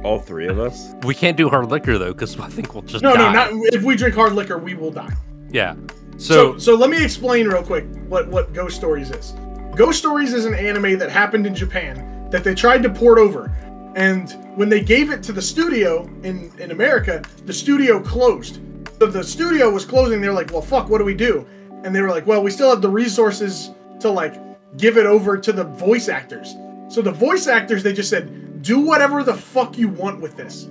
All 0.03 0.19
three 0.19 0.47
of 0.47 0.59
us? 0.59 0.95
we 1.03 1.13
can't 1.13 1.37
do 1.37 1.47
hard 1.47 1.69
liquor 1.69 1.97
though, 1.99 2.11
because 2.11 2.37
I 2.39 2.47
think 2.49 2.73
we'll 2.73 2.81
just 2.83 3.03
No, 3.03 3.13
die. 3.13 3.31
no, 3.31 3.51
no, 3.51 3.55
not 3.61 3.73
if 3.73 3.83
we 3.83 3.95
drink 3.95 4.15
hard 4.15 4.33
liquor, 4.33 4.57
we 4.57 4.73
will 4.73 4.91
die. 4.91 5.13
Yeah. 5.51 5.75
So, 6.17 6.53
So, 6.53 6.57
so 6.57 6.75
let 6.75 6.89
me 6.89 7.03
explain 7.03 7.47
real 7.47 7.63
quick 7.63 7.85
what 8.07 8.27
what 8.29 8.51
Ghost 8.53 8.75
Stories 8.75 9.11
is. 9.11 9.33
Ghost 9.75 9.99
Stories 9.99 10.33
is 10.33 10.45
an 10.45 10.55
anime 10.55 10.97
that 10.97 11.09
happened 11.11 11.45
in 11.45 11.53
Japan 11.55 12.27
that 12.31 12.43
they 12.43 12.55
tried 12.55 12.81
to 12.83 12.89
port 12.89 13.17
over, 13.19 13.51
and 13.95 14.31
when 14.55 14.69
they 14.69 14.81
gave 14.81 15.11
it 15.11 15.21
to 15.23 15.31
the 15.31 15.41
studio 15.41 16.03
in 16.23 16.51
in 16.57 16.71
America, 16.71 17.21
the 17.45 17.53
studio 17.53 17.99
closed. 18.01 18.59
So 19.03 19.09
the 19.09 19.21
studio 19.21 19.69
was 19.69 19.83
closing. 19.83 20.21
They're 20.21 20.31
like, 20.31 20.53
"Well, 20.53 20.61
fuck, 20.61 20.87
what 20.87 20.99
do 20.99 21.03
we 21.03 21.13
do?" 21.13 21.45
And 21.83 21.93
they 21.93 22.01
were 22.01 22.09
like, 22.09 22.25
"Well, 22.25 22.41
we 22.41 22.49
still 22.49 22.69
have 22.69 22.81
the 22.81 22.87
resources 22.89 23.71
to 23.99 24.09
like 24.09 24.35
give 24.77 24.97
it 24.97 25.05
over 25.05 25.37
to 25.37 25.51
the 25.51 25.65
voice 25.65 26.07
actors." 26.07 26.55
So 26.87 27.01
the 27.01 27.11
voice 27.11 27.47
actors, 27.47 27.83
they 27.83 27.91
just 27.91 28.09
said, 28.09 28.61
"Do 28.61 28.79
whatever 28.79 29.21
the 29.21 29.33
fuck 29.33 29.77
you 29.77 29.89
want 29.89 30.21
with 30.21 30.37
this." 30.37 30.69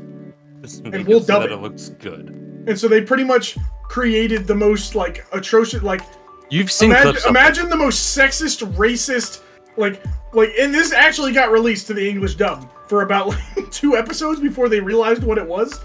and 0.85 1.07
we'll 1.07 1.21
dub 1.21 1.43
it. 1.43 1.53
It 1.53 1.59
looks 1.59 1.91
good. 1.91 2.31
And 2.67 2.79
so 2.79 2.89
they 2.89 3.03
pretty 3.03 3.25
much 3.25 3.59
created 3.83 4.47
the 4.47 4.55
most 4.55 4.95
like 4.95 5.27
atrocious 5.33 5.83
like 5.83 6.01
You've 6.49 6.71
seen 6.71 6.91
imagine. 6.91 7.21
Imagine 7.29 7.69
the 7.69 7.77
most 7.77 8.17
sexist, 8.17 8.67
racist, 8.77 9.43
like, 9.77 10.03
like, 10.33 10.53
and 10.59 10.73
this 10.73 10.91
actually 10.95 11.33
got 11.33 11.51
released 11.51 11.87
to 11.89 11.95
the 11.95 12.09
English 12.09 12.37
dub 12.37 12.73
for 12.89 13.03
about 13.03 13.27
like 13.27 13.71
two 13.71 13.95
episodes 13.95 14.41
before 14.41 14.71
they 14.71 14.81
realized 14.81 15.23
what 15.23 15.37
it 15.37 15.47
was, 15.47 15.79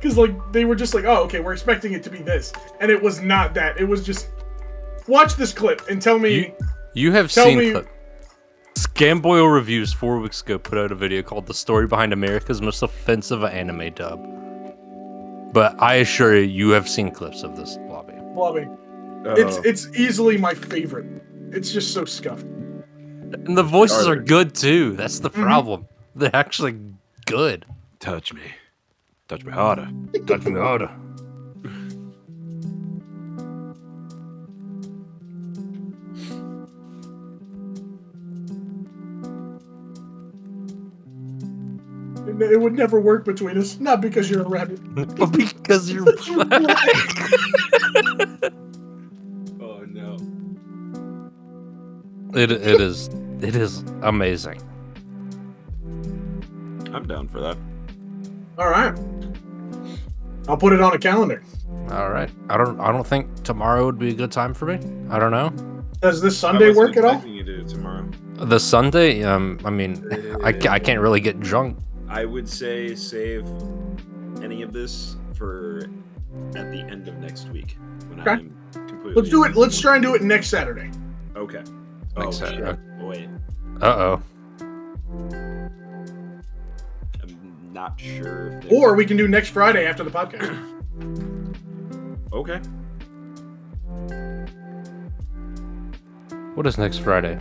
because 0.00 0.16
like 0.16 0.34
they 0.52 0.64
were 0.64 0.74
just 0.74 0.94
like, 0.94 1.04
oh, 1.04 1.22
okay, 1.24 1.40
we're 1.40 1.52
expecting 1.52 1.92
it 1.92 2.02
to 2.04 2.10
be 2.10 2.18
this, 2.18 2.52
and 2.80 2.90
it 2.90 3.00
was 3.02 3.20
not 3.20 3.54
that. 3.54 3.78
It 3.78 3.84
was 3.84 4.04
just, 4.04 4.28
watch 5.06 5.34
this 5.36 5.52
clip 5.52 5.82
and 5.88 6.00
tell 6.00 6.18
me. 6.18 6.34
You, 6.34 6.54
you 6.94 7.12
have 7.12 7.30
Tell 7.30 7.44
seen 7.46 7.58
me- 7.58 7.70
clip. 7.72 7.88
Scamboli 8.76 9.52
Reviews 9.52 9.92
four 9.92 10.18
weeks 10.20 10.40
ago 10.42 10.58
put 10.58 10.78
out 10.78 10.90
a 10.92 10.94
video 10.94 11.22
called 11.22 11.46
"The 11.46 11.54
Story 11.54 11.86
Behind 11.86 12.12
America's 12.12 12.62
Most 12.62 12.82
Offensive 12.82 13.44
Anime 13.44 13.92
Dub." 13.94 14.26
But 15.52 15.80
I 15.82 15.96
assure 15.96 16.36
you, 16.36 16.42
you 16.44 16.70
have 16.70 16.88
seen 16.88 17.10
clips 17.10 17.42
of 17.42 17.56
this 17.56 17.76
lobby. 17.88 18.14
Blobby. 18.34 18.68
It's 19.24 19.58
it's 19.66 19.88
easily 19.98 20.38
my 20.38 20.54
favorite. 20.54 21.06
It's 21.50 21.72
just 21.72 21.92
so 21.92 22.04
scuffed. 22.04 22.44
And 22.44 23.56
the 23.58 23.62
voices 23.62 24.06
are 24.06 24.12
Are 24.12 24.16
good 24.16 24.54
too. 24.54 24.92
That's 24.96 25.18
the 25.18 25.30
Mhm. 25.30 25.42
problem. 25.42 25.88
They're 26.14 26.34
actually 26.34 26.76
good. 27.26 27.66
touch 27.98 28.32
me. 28.32 28.40
Touch 29.30 29.44
me 29.44 29.52
harder. 29.52 29.88
Touch 30.26 30.44
me 30.44 30.58
harder. 30.58 30.90
It, 42.26 42.42
it 42.42 42.60
would 42.60 42.72
never 42.72 43.00
work 43.00 43.24
between 43.24 43.56
us, 43.56 43.78
not 43.78 44.00
because 44.00 44.28
you're 44.28 44.42
a 44.42 44.48
rabbit. 44.48 44.80
But 45.16 45.30
because 45.30 45.92
you're 45.92 46.12
You're 46.26 46.44
black. 46.44 47.30
Oh 49.60 49.84
no. 49.86 50.16
it, 52.34 52.50
it 52.50 52.80
is 52.80 53.08
it 53.40 53.54
is 53.54 53.84
amazing. 54.02 54.60
I'm 56.92 57.06
down 57.06 57.28
for 57.28 57.38
that. 57.38 57.56
All 58.58 58.68
right, 58.68 58.98
I'll 60.48 60.56
put 60.56 60.72
it 60.72 60.80
on 60.80 60.92
a 60.94 60.98
calendar. 60.98 61.42
All 61.90 62.10
right. 62.10 62.30
I 62.48 62.56
don't 62.56 62.78
I 62.80 62.92
don't 62.92 63.06
think 63.06 63.42
tomorrow 63.44 63.84
would 63.86 63.98
be 63.98 64.10
a 64.10 64.14
good 64.14 64.32
time 64.32 64.54
for 64.54 64.66
me. 64.66 64.74
I 65.10 65.18
don't 65.18 65.30
know. 65.30 65.50
Does 66.00 66.20
this 66.20 66.38
Sunday 66.38 66.72
work 66.72 66.96
at 66.96 67.04
all? 67.04 67.24
You 67.26 67.42
do 67.44 67.60
it 67.60 67.68
tomorrow. 67.68 68.08
The 68.34 68.58
Sunday, 68.58 69.22
um, 69.22 69.58
I 69.66 69.70
mean, 69.70 70.02
I, 70.42 70.48
I 70.70 70.78
can't 70.78 71.00
really 71.00 71.20
get 71.20 71.40
drunk. 71.40 71.76
I 72.08 72.24
would 72.24 72.48
say 72.48 72.94
save 72.94 73.46
any 74.42 74.62
of 74.62 74.72
this 74.72 75.16
for 75.34 75.90
at 76.56 76.70
the 76.72 76.80
end 76.88 77.06
of 77.06 77.18
next 77.18 77.50
week 77.50 77.76
when 78.08 78.20
Okay. 78.20 78.30
I'm 78.30 78.56
completely. 78.72 79.12
Let's 79.14 79.28
do 79.28 79.44
it. 79.44 79.56
Let's 79.56 79.78
try 79.78 79.96
and 79.96 80.02
do 80.02 80.14
it 80.14 80.22
next 80.22 80.48
Saturday. 80.48 80.90
Okay. 81.36 81.62
Oh 82.16 82.22
Next 82.22 82.38
shit. 82.38 82.48
Saturday. 82.48 82.78
Wait, 83.00 83.28
Uh 83.82 83.86
oh. 83.86 84.22
Not 87.80 87.98
sure. 87.98 88.46
If 88.48 88.62
there's- 88.62 88.72
Or 88.72 88.94
we 88.94 89.04
can 89.06 89.16
do 89.16 89.26
next 89.26 89.48
Friday 89.50 89.86
after 89.86 90.04
the 90.04 90.10
podcast. 90.10 90.66
Okay. 92.32 92.60
What 96.54 96.64
is 96.64 96.78
next 96.78 96.98
Friday? 96.98 97.38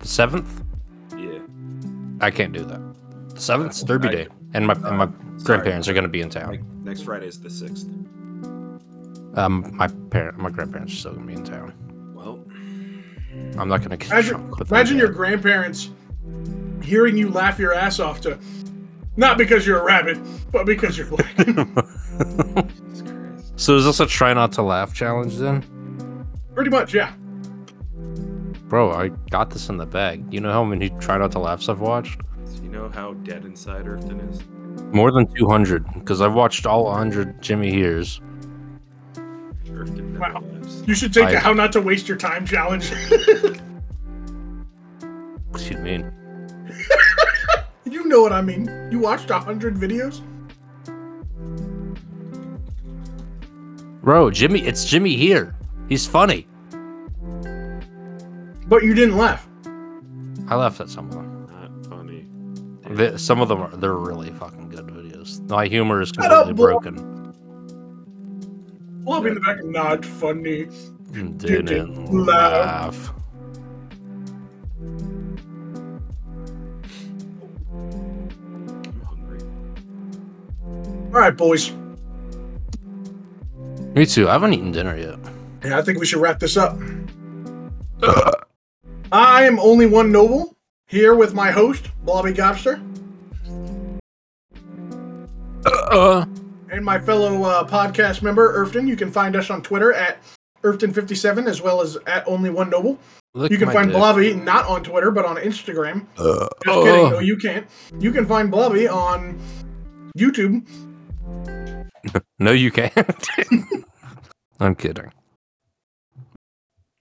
The 0.00 0.08
seventh? 0.08 0.64
Yeah. 1.16 1.38
I 2.20 2.32
can't 2.32 2.52
do 2.52 2.64
that. 2.64 2.80
The 3.34 3.40
seventh's 3.40 3.80
Derby 3.84 4.08
I- 4.08 4.12
Day, 4.12 4.28
and 4.54 4.66
my 4.66 4.72
and 4.74 4.98
my 4.98 5.06
grandparents 5.44 5.86
are 5.86 5.92
gonna 5.94 6.08
be 6.08 6.20
in 6.20 6.30
town. 6.30 6.48
Like 6.50 6.64
next 6.82 7.02
Friday 7.02 7.26
is 7.28 7.40
the 7.40 7.48
sixth. 7.48 7.86
Um, 9.34 9.70
my 9.72 9.86
parent, 10.10 10.36
my 10.38 10.50
grandparents 10.50 10.94
are 10.94 10.96
still 10.96 11.12
gonna 11.12 11.26
be 11.26 11.34
in 11.34 11.44
town. 11.44 11.72
Well, 12.16 12.44
I'm 13.56 13.68
not 13.68 13.82
gonna 13.82 13.96
get 13.98 14.10
Imagine, 14.10 14.30
drunk. 14.34 14.58
with 14.58 14.68
them 14.68 14.76
imagine 14.76 14.98
your 14.98 15.10
grandparents 15.12 15.90
hearing 16.82 17.16
you 17.16 17.30
laugh 17.30 17.56
your 17.60 17.72
ass 17.72 18.00
off 18.00 18.20
to, 18.22 18.36
not 19.18 19.36
because 19.36 19.66
you're 19.66 19.80
a 19.80 19.84
rabbit, 19.84 20.18
but 20.50 20.64
because 20.64 20.96
you're 20.96 21.06
black. 21.08 21.36
So 23.56 23.74
is 23.76 23.84
this 23.84 23.98
a 23.98 24.06
try 24.06 24.32
not 24.34 24.52
to 24.52 24.62
laugh 24.62 24.94
challenge 24.94 25.36
then? 25.36 25.64
Pretty 26.54 26.70
much, 26.70 26.94
yeah. 26.94 27.12
Bro, 28.68 28.92
I 28.92 29.08
got 29.30 29.50
this 29.50 29.68
in 29.68 29.78
the 29.78 29.84
bag. 29.86 30.32
You 30.32 30.40
know 30.40 30.52
how 30.52 30.62
many 30.62 30.90
try 31.00 31.18
not 31.18 31.32
to 31.32 31.40
laughs 31.40 31.68
I've 31.68 31.80
watched? 31.80 32.20
So 32.44 32.62
you 32.62 32.68
know 32.68 32.88
how 32.88 33.14
dead 33.14 33.44
inside 33.44 33.86
Earthton 33.86 34.20
is? 34.30 34.44
More 34.94 35.10
than 35.10 35.26
200, 35.34 35.84
because 35.94 36.20
I've 36.20 36.34
watched 36.34 36.66
all 36.66 36.84
100 36.84 37.42
Jimmy 37.42 37.72
Hears. 37.72 38.20
Earthton 39.66 40.12
never 40.12 40.34
Wow. 40.34 40.40
lives. 40.52 40.84
You 40.86 40.94
should 40.94 41.12
take 41.12 41.24
I- 41.24 41.32
the 41.32 41.40
how 41.40 41.52
not 41.52 41.72
to 41.72 41.80
waste 41.80 42.06
your 42.06 42.16
time 42.16 42.46
challenge. 42.46 42.92
What 45.50 45.62
do 45.62 45.64
you 45.74 45.78
mean? 45.78 46.12
You 47.92 48.06
know 48.06 48.20
what 48.22 48.32
I 48.32 48.40
mean. 48.42 48.68
You 48.90 48.98
watched 48.98 49.30
a 49.30 49.38
hundred 49.38 49.74
videos. 49.76 50.20
Bro, 54.02 54.30
Jimmy, 54.30 54.60
it's 54.62 54.84
Jimmy 54.84 55.16
here. 55.16 55.54
He's 55.88 56.06
funny. 56.06 56.46
But 58.66 58.82
you 58.82 58.94
didn't 58.94 59.16
laugh. 59.16 59.46
I 60.48 60.54
laughed 60.54 60.80
at 60.80 60.88
some 60.88 61.08
of 61.08 61.14
them. 61.14 61.46
Not 61.50 61.86
funny. 61.90 62.26
The- 62.94 63.18
some 63.18 63.40
of 63.40 63.48
them 63.48 63.60
are 63.60 63.76
they're 63.76 63.94
really 63.94 64.30
fucking 64.30 64.68
good 64.70 64.86
videos. 64.86 65.46
My 65.50 65.66
humor 65.66 66.00
is 66.00 66.08
Shut 66.10 66.30
up, 66.30 66.46
completely 66.46 66.54
bro. 66.54 66.80
broken. 66.80 67.14
Flop 69.04 69.26
in 69.26 69.34
the 69.34 69.40
back, 69.40 69.64
not 69.64 70.04
funny. 70.04 70.68
Didn't, 71.12 71.38
didn't 71.38 72.12
laugh. 72.26 73.08
laugh. 73.08 73.14
All 81.08 81.14
right, 81.20 81.36
boys. 81.36 81.72
Me 83.94 84.04
too. 84.04 84.28
I 84.28 84.32
haven't 84.32 84.52
eaten 84.52 84.72
dinner 84.72 84.96
yet. 84.96 85.18
Yeah, 85.64 85.78
I 85.78 85.82
think 85.82 85.98
we 85.98 86.06
should 86.06 86.20
wrap 86.20 86.38
this 86.38 86.56
up. 86.56 86.78
I 89.10 89.44
am 89.44 89.58
only 89.58 89.86
one 89.86 90.12
noble 90.12 90.54
here 90.86 91.14
with 91.14 91.32
my 91.34 91.50
host, 91.50 91.88
Blobby 92.04 92.32
Gobster, 92.32 92.80
Uh, 95.66 96.26
and 96.70 96.84
my 96.84 96.98
fellow 96.98 97.42
uh, 97.42 97.66
podcast 97.66 98.22
member, 98.22 98.64
Irfton. 98.64 98.86
You 98.86 98.96
can 98.96 99.10
find 99.10 99.34
us 99.34 99.48
on 99.50 99.62
Twitter 99.62 99.92
at 99.94 100.18
Irfton57 100.62 101.46
as 101.48 101.62
well 101.62 101.80
as 101.80 101.96
at 102.06 102.26
Only 102.28 102.50
One 102.50 102.68
Noble. 102.70 102.98
You 103.34 103.56
can 103.56 103.70
find 103.70 103.88
dick. 103.88 103.96
Blobby 103.96 104.34
not 104.34 104.66
on 104.66 104.82
Twitter 104.82 105.10
but 105.10 105.24
on 105.24 105.36
Instagram. 105.36 106.06
Uh, 106.18 106.48
Just 106.64 106.78
kidding, 106.84 106.88
oh. 107.06 107.10
no, 107.10 107.18
you 107.20 107.36
can't. 107.38 107.66
You 107.98 108.12
can 108.12 108.26
find 108.26 108.50
Blobby 108.50 108.86
on 108.88 109.40
YouTube. 110.16 110.66
No, 112.38 112.52
you 112.52 112.70
can't. 112.70 112.92
I'm 114.60 114.74
kidding. 114.76 115.10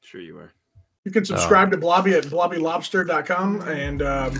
Sure 0.01 0.19
you 0.21 0.37
are. 0.37 0.51
You 1.05 1.11
can 1.11 1.23
subscribe 1.25 1.71
to 1.71 1.77
Blobby 1.77 2.13
at 2.13 2.23
blobbylobster.com 2.25 3.61
and 3.61 4.01
um, 4.01 4.33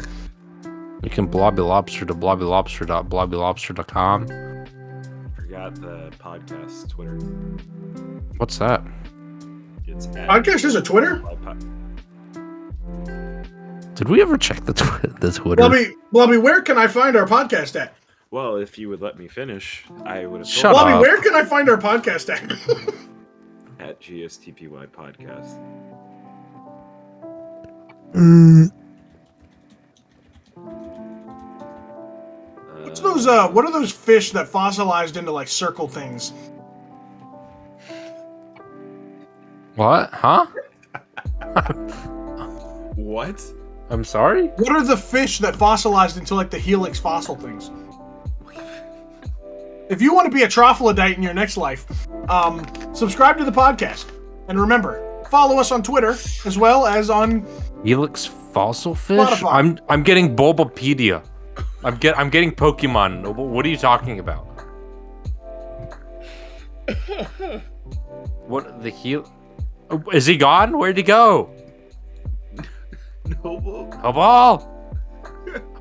You 1.04 1.10
can 1.10 1.28
blobby 1.28 1.62
lobster 1.62 2.06
to 2.06 2.14
blobbylobster.blobbylobster.com. 2.14 4.28
Forgot 5.36 5.76
the 5.76 6.12
podcast 6.18 6.90
Twitter. 6.90 7.16
What's 8.38 8.58
that? 8.58 8.84
It's 9.86 10.08
at 10.08 10.28
podcast 10.30 10.66
is 10.66 10.76
a 10.76 10.82
Twitter. 10.82 11.24
Did 13.96 14.10
we 14.10 14.22
ever 14.22 14.38
check 14.38 14.66
the, 14.66 14.74
tw- 14.74 15.02
the 15.22 15.32
Twitter? 15.32 15.62
Blobby, 15.62 15.94
Blobby, 16.12 16.38
where 16.38 16.62
can 16.62 16.78
I 16.78 16.88
find 16.88 17.16
our 17.16 17.26
podcast 17.26 17.80
at? 17.80 17.94
Well, 18.30 18.58
if 18.58 18.78
you 18.78 18.90
would 18.90 19.02
let 19.02 19.18
me 19.18 19.28
finish, 19.28 19.86
I 20.06 20.26
would 20.26 20.40
have 20.42 20.48
Shut 20.48 20.74
told 20.74 20.76
Blobby, 20.76 20.94
up. 20.94 21.02
where 21.02 21.22
can 21.22 21.34
I 21.34 21.46
find 21.46 21.70
our 21.70 21.78
podcast 21.78 22.30
at? 22.30 22.44
at 23.80 24.00
GSTPY 24.02 24.88
podcast. 24.88 25.58
What's 32.84 33.00
those? 33.00 33.28
Uh, 33.28 33.48
what 33.50 33.66
are 33.66 33.72
those 33.72 33.92
fish 33.92 34.32
that 34.32 34.48
fossilized 34.48 35.18
into 35.18 35.32
like 35.32 35.48
circle 35.48 35.88
things? 35.88 36.34
What? 39.76 40.10
Huh? 40.14 40.48
What? 42.96 43.42
I'm 43.90 44.04
sorry? 44.04 44.48
What 44.48 44.70
are 44.72 44.84
the 44.84 44.98
fish 44.98 45.40
that 45.40 45.56
fossilized 45.56 46.18
into 46.18 46.36
like 46.36 46.50
the 46.50 46.60
helix 46.60 47.00
fossil 47.00 47.36
things? 47.36 47.70
If 49.90 50.02
you 50.02 50.14
want 50.14 50.30
to 50.30 50.36
be 50.36 50.44
a 50.44 50.48
trophilodite 50.48 51.16
in 51.16 51.24
your 51.24 51.34
next 51.34 51.56
life, 51.56 51.86
um, 52.30 52.66
subscribe 52.94 53.38
to 53.38 53.46
the 53.46 53.52
podcast, 53.52 54.06
and 54.50 54.60
remember, 54.60 55.24
follow 55.30 55.60
us 55.60 55.72
on 55.72 55.82
Twitter 55.82 56.12
as 56.46 56.58
well 56.58 56.86
as 56.86 57.10
on. 57.10 57.46
Helix 57.84 58.26
fossil 58.26 58.96
fish? 58.96 59.20
Spotify. 59.20 59.54
I'm 59.54 59.80
I'm 59.88 60.04
getting 60.04 60.36
Bulbapedia. 60.36 61.24
I'm 61.84 61.96
get 61.98 62.18
I'm 62.20 62.30
getting 62.30 62.52
Pokemon. 62.52 63.34
What 63.36 63.66
are 63.66 63.70
you 63.70 63.78
talking 63.78 64.20
about? 64.20 64.46
what 68.48 68.82
the 68.84 68.92
hell? 68.92 69.32
Is 70.12 70.26
he 70.26 70.36
gone? 70.36 70.78
Where'd 70.78 70.98
he 70.98 71.04
go? 71.04 71.50
Noble. 73.44 73.90
A 74.04 74.12
ball? 74.12 74.74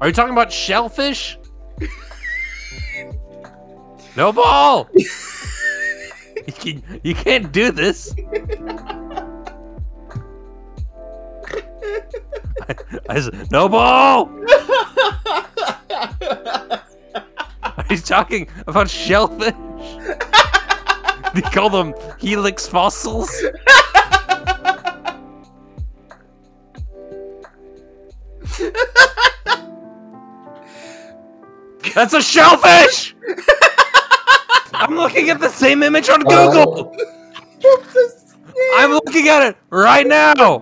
Are 0.00 0.06
you 0.06 0.12
talking 0.12 0.32
about 0.32 0.52
shellfish? 0.52 1.38
no 4.16 4.32
ball. 4.32 4.88
you, 4.94 5.06
can, 6.46 6.82
you 7.02 7.14
can't 7.14 7.52
do 7.52 7.70
this. 7.70 8.14
I, 12.68 12.74
I 13.08 13.20
said, 13.20 13.52
no 13.52 13.68
ball. 13.68 14.28
He's 17.88 18.02
talking 18.02 18.48
about 18.66 18.90
shellfish? 18.90 19.54
they 21.34 21.42
call 21.42 21.70
them 21.70 21.94
helix 22.18 22.66
fossils? 22.66 23.30
That's 31.94 32.12
a 32.12 32.22
shellfish! 32.22 33.15
I'm 34.78 34.94
looking 34.94 35.30
at 35.30 35.40
the 35.40 35.48
same 35.48 35.82
image 35.82 36.08
on 36.08 36.20
Google! 36.20 36.94
I'm 38.76 38.90
looking 38.92 39.28
at 39.28 39.42
it 39.42 39.56
right 39.70 40.06
now! 40.06 40.58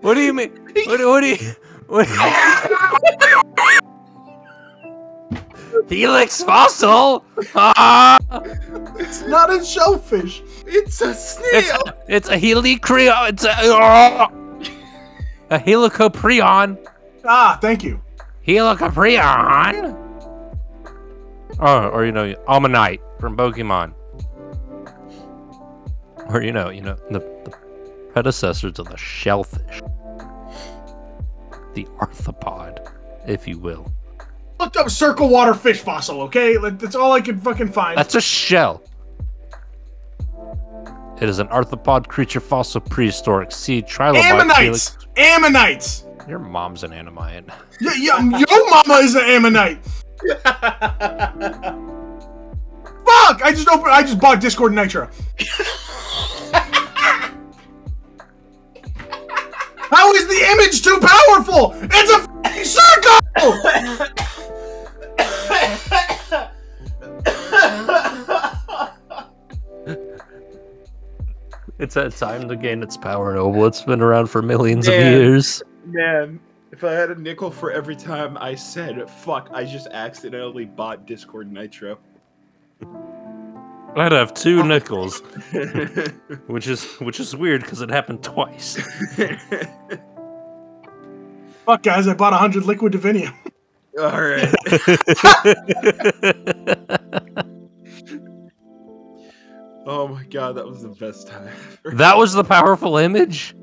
What 0.00 0.14
do 0.14 0.20
you 0.20 0.32
mean? 0.32 0.50
What, 0.86 1.00
what 1.00 1.20
do 1.20 1.26
you. 1.28 1.36
What, 1.88 2.06
Helix 5.88 6.42
fossil? 6.46 7.24
Ah, 7.54 8.18
It's 8.96 9.22
not 9.22 9.50
a 9.52 9.64
shellfish. 9.64 10.42
It's 10.66 11.00
a 11.00 11.10
it's, 11.10 11.34
snail. 11.36 11.82
a, 11.86 11.94
it's 12.08 12.28
a 12.28 12.36
helicrio. 12.36 13.28
It's 13.30 13.44
a. 13.44 13.50
ah, 13.54 14.28
a 15.50 15.58
helicoprion. 15.58 16.78
Ah, 17.24 17.58
thank 17.60 17.82
you. 17.82 18.00
Helicoprion? 18.46 20.07
Oh, 21.60 21.88
or 21.88 22.04
you 22.04 22.12
know, 22.12 22.34
Omanyte 22.48 23.00
from 23.20 23.36
Pokemon. 23.36 23.94
Or 26.28 26.42
you 26.42 26.52
know, 26.52 26.70
you 26.70 26.82
know, 26.82 26.96
the, 27.10 27.18
the 27.18 27.56
predecessor 28.12 28.70
to 28.70 28.82
the 28.82 28.96
shellfish. 28.96 29.80
The 31.74 31.84
arthropod, 32.00 32.90
if 33.26 33.48
you 33.48 33.58
will. 33.58 33.92
Looked 34.60 34.76
up 34.76 34.90
circle 34.90 35.28
water 35.28 35.54
fish 35.54 35.80
fossil. 35.80 36.22
Okay, 36.22 36.56
that's 36.56 36.96
all 36.96 37.12
I 37.12 37.20
could 37.20 37.42
fucking 37.42 37.68
find. 37.68 37.96
That's 37.96 38.14
a 38.14 38.20
shell. 38.20 38.82
It 41.20 41.28
is 41.28 41.40
an 41.40 41.48
arthropod 41.48 42.06
creature 42.06 42.40
fossil 42.40 42.80
prehistoric 42.80 43.50
sea 43.50 43.82
trilobite. 43.82 44.22
Ammonites. 44.22 44.96
Ammonites. 45.16 46.04
Your 46.28 46.38
mom's 46.38 46.84
an 46.84 46.92
Ammonite. 46.92 47.44
Yeah, 47.80 47.94
yeah, 47.94 48.20
your 48.20 48.70
mama 48.70 48.94
is 49.02 49.14
an 49.14 49.24
ammonite. 49.24 49.78
Fuck! 53.04 53.42
I 53.42 53.50
just 53.50 53.68
opened. 53.68 53.90
I 53.90 54.02
just 54.02 54.18
bought 54.18 54.40
Discord 54.40 54.72
Nitro. 54.72 55.08
How 59.90 60.12
is 60.12 60.26
the 60.26 60.40
image 60.52 60.82
too 60.82 60.98
powerful? 61.00 61.72
It's 61.82 62.10
a 62.10 62.16
f***ing 62.16 62.64
circle. 62.64 63.20
It's 71.78 71.94
had 71.94 72.12
time 72.16 72.48
to 72.48 72.56
gain 72.56 72.82
its 72.82 72.96
power, 72.96 73.34
Noble. 73.34 73.64
It's 73.66 73.82
been 73.82 74.02
around 74.02 74.26
for 74.26 74.42
millions 74.42 74.88
of 74.88 74.94
years. 74.94 75.62
Man, 75.86 76.40
if 76.72 76.84
I 76.84 76.92
had 76.92 77.10
a 77.10 77.20
nickel 77.20 77.50
for 77.50 77.72
every 77.72 77.96
time 77.96 78.36
I 78.38 78.54
said 78.54 79.08
"fuck," 79.10 79.48
I 79.52 79.64
just 79.64 79.88
accidentally 79.88 80.64
bought 80.64 81.06
Discord 81.06 81.50
Nitro. 81.50 81.98
I'd 83.96 84.12
have 84.12 84.34
two 84.34 84.60
oh. 84.60 84.64
nickels, 84.64 85.20
which 86.46 86.68
is 86.68 86.84
which 87.00 87.18
is 87.20 87.34
weird 87.34 87.62
because 87.62 87.80
it 87.80 87.90
happened 87.90 88.22
twice. 88.22 88.76
Fuck, 91.66 91.82
guys! 91.82 92.06
I 92.08 92.14
bought 92.14 92.32
hundred 92.32 92.64
liquid 92.64 92.92
divinium. 92.92 93.34
All 93.98 94.22
right. 94.22 94.54
Oh 99.90 100.06
my 100.06 100.22
god, 100.24 100.56
that 100.56 100.66
was 100.66 100.82
the 100.82 100.90
best 100.90 101.28
time. 101.28 101.48
ever. 101.86 101.96
that 101.96 102.18
was 102.18 102.34
the 102.34 102.44
powerful 102.44 102.98
image. 102.98 103.56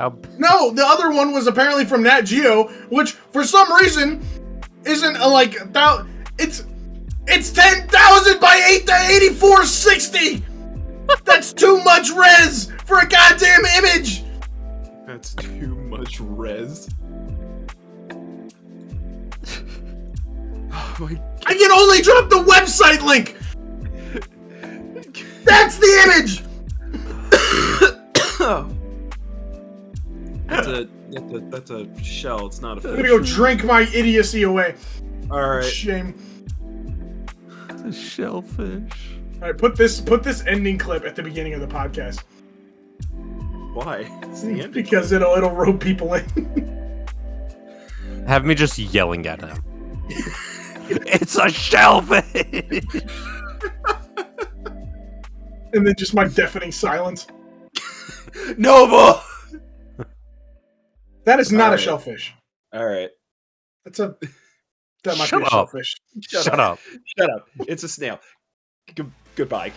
How 0.00 0.16
No, 0.38 0.70
the 0.70 0.82
other 0.84 1.10
one 1.10 1.32
was 1.32 1.46
apparently 1.46 1.84
from 1.84 2.02
Nat 2.04 2.22
Geo, 2.22 2.68
which 2.88 3.12
for 3.12 3.44
some 3.44 3.70
reason 3.74 4.24
isn't 4.86 5.16
a, 5.16 5.28
like 5.28 5.74
thou. 5.74 6.06
It's 6.38 6.64
it's 7.26 7.52
ten 7.52 7.86
thousand 7.86 8.40
by 8.40 8.66
eight 8.70 8.86
to 8.86 8.94
eighty 9.10 9.28
four 9.28 9.66
sixty. 9.66 10.42
That's 11.26 11.52
too 11.52 11.84
much 11.84 12.08
res 12.12 12.72
for 12.86 13.00
a 13.00 13.06
goddamn 13.06 13.66
image. 13.76 14.24
That's 15.06 15.34
too 15.34 15.74
much 15.74 16.18
res. 16.18 16.88
Oh 20.72 20.96
my 21.00 21.20
I 21.46 21.54
can 21.54 21.72
only 21.72 22.00
drop 22.00 22.30
the 22.30 22.36
website 22.36 23.04
link. 23.04 23.36
That's 25.44 25.78
the 25.78 25.90
image. 26.04 26.42
Oh. 28.42 28.79
God. 30.50 30.64
That's 30.64 30.68
a, 30.68 30.88
that's 31.10 31.32
a 31.32 31.40
that's 31.50 31.70
a 31.70 32.02
shell. 32.04 32.46
It's 32.46 32.60
not 32.60 32.72
a 32.84 32.88
I'm 32.88 32.96
fish. 32.96 33.06
gonna 33.06 33.08
go 33.08 33.20
drink 33.22 33.64
my 33.64 33.82
idiocy 33.94 34.42
away. 34.42 34.74
All 35.30 35.48
right. 35.48 35.64
Shame. 35.64 36.14
the 37.68 37.92
shellfish? 37.92 38.92
All 39.36 39.40
right, 39.48 39.56
put 39.56 39.74
this 39.76 40.00
put 40.00 40.22
this 40.22 40.44
ending 40.46 40.76
clip 40.78 41.04
at 41.04 41.16
the 41.16 41.22
beginning 41.22 41.54
of 41.54 41.60
the 41.60 41.66
podcast. 41.66 42.22
Why? 43.74 44.10
It's 44.24 44.42
the 44.42 44.62
end. 44.62 44.72
because 44.74 45.12
it'll 45.12 45.34
it'll 45.36 45.52
rope 45.52 45.80
people 45.80 46.14
in. 46.14 47.06
Have 48.26 48.44
me 48.44 48.54
just 48.54 48.78
yelling 48.78 49.26
at 49.26 49.40
him. 49.40 49.62
it's 50.90 51.36
a 51.38 51.48
shellfish. 51.48 52.24
and 55.72 55.86
then 55.86 55.94
just 55.96 56.14
my 56.14 56.24
deafening 56.26 56.72
silence. 56.72 57.26
Noble. 58.58 59.20
That 61.24 61.40
is 61.40 61.52
not 61.52 61.60
a 61.60 61.64
Alright. 61.66 61.80
shellfish. 61.80 62.34
All 62.72 62.86
right. 62.86 63.10
That's 63.84 64.00
a 64.00 64.16
that 65.04 65.18
might 65.18 65.26
Shut 65.26 65.40
be 65.40 65.44
a 65.44 65.46
up. 65.46 65.52
shellfish. 65.52 65.96
Shut, 66.22 66.46
up. 66.60 66.78
Shut 67.18 67.30
up. 67.30 67.48
It's 67.66 67.82
a 67.84 67.88
snail. 67.88 68.20
G- 68.94 69.04
goodbye. 69.36 69.72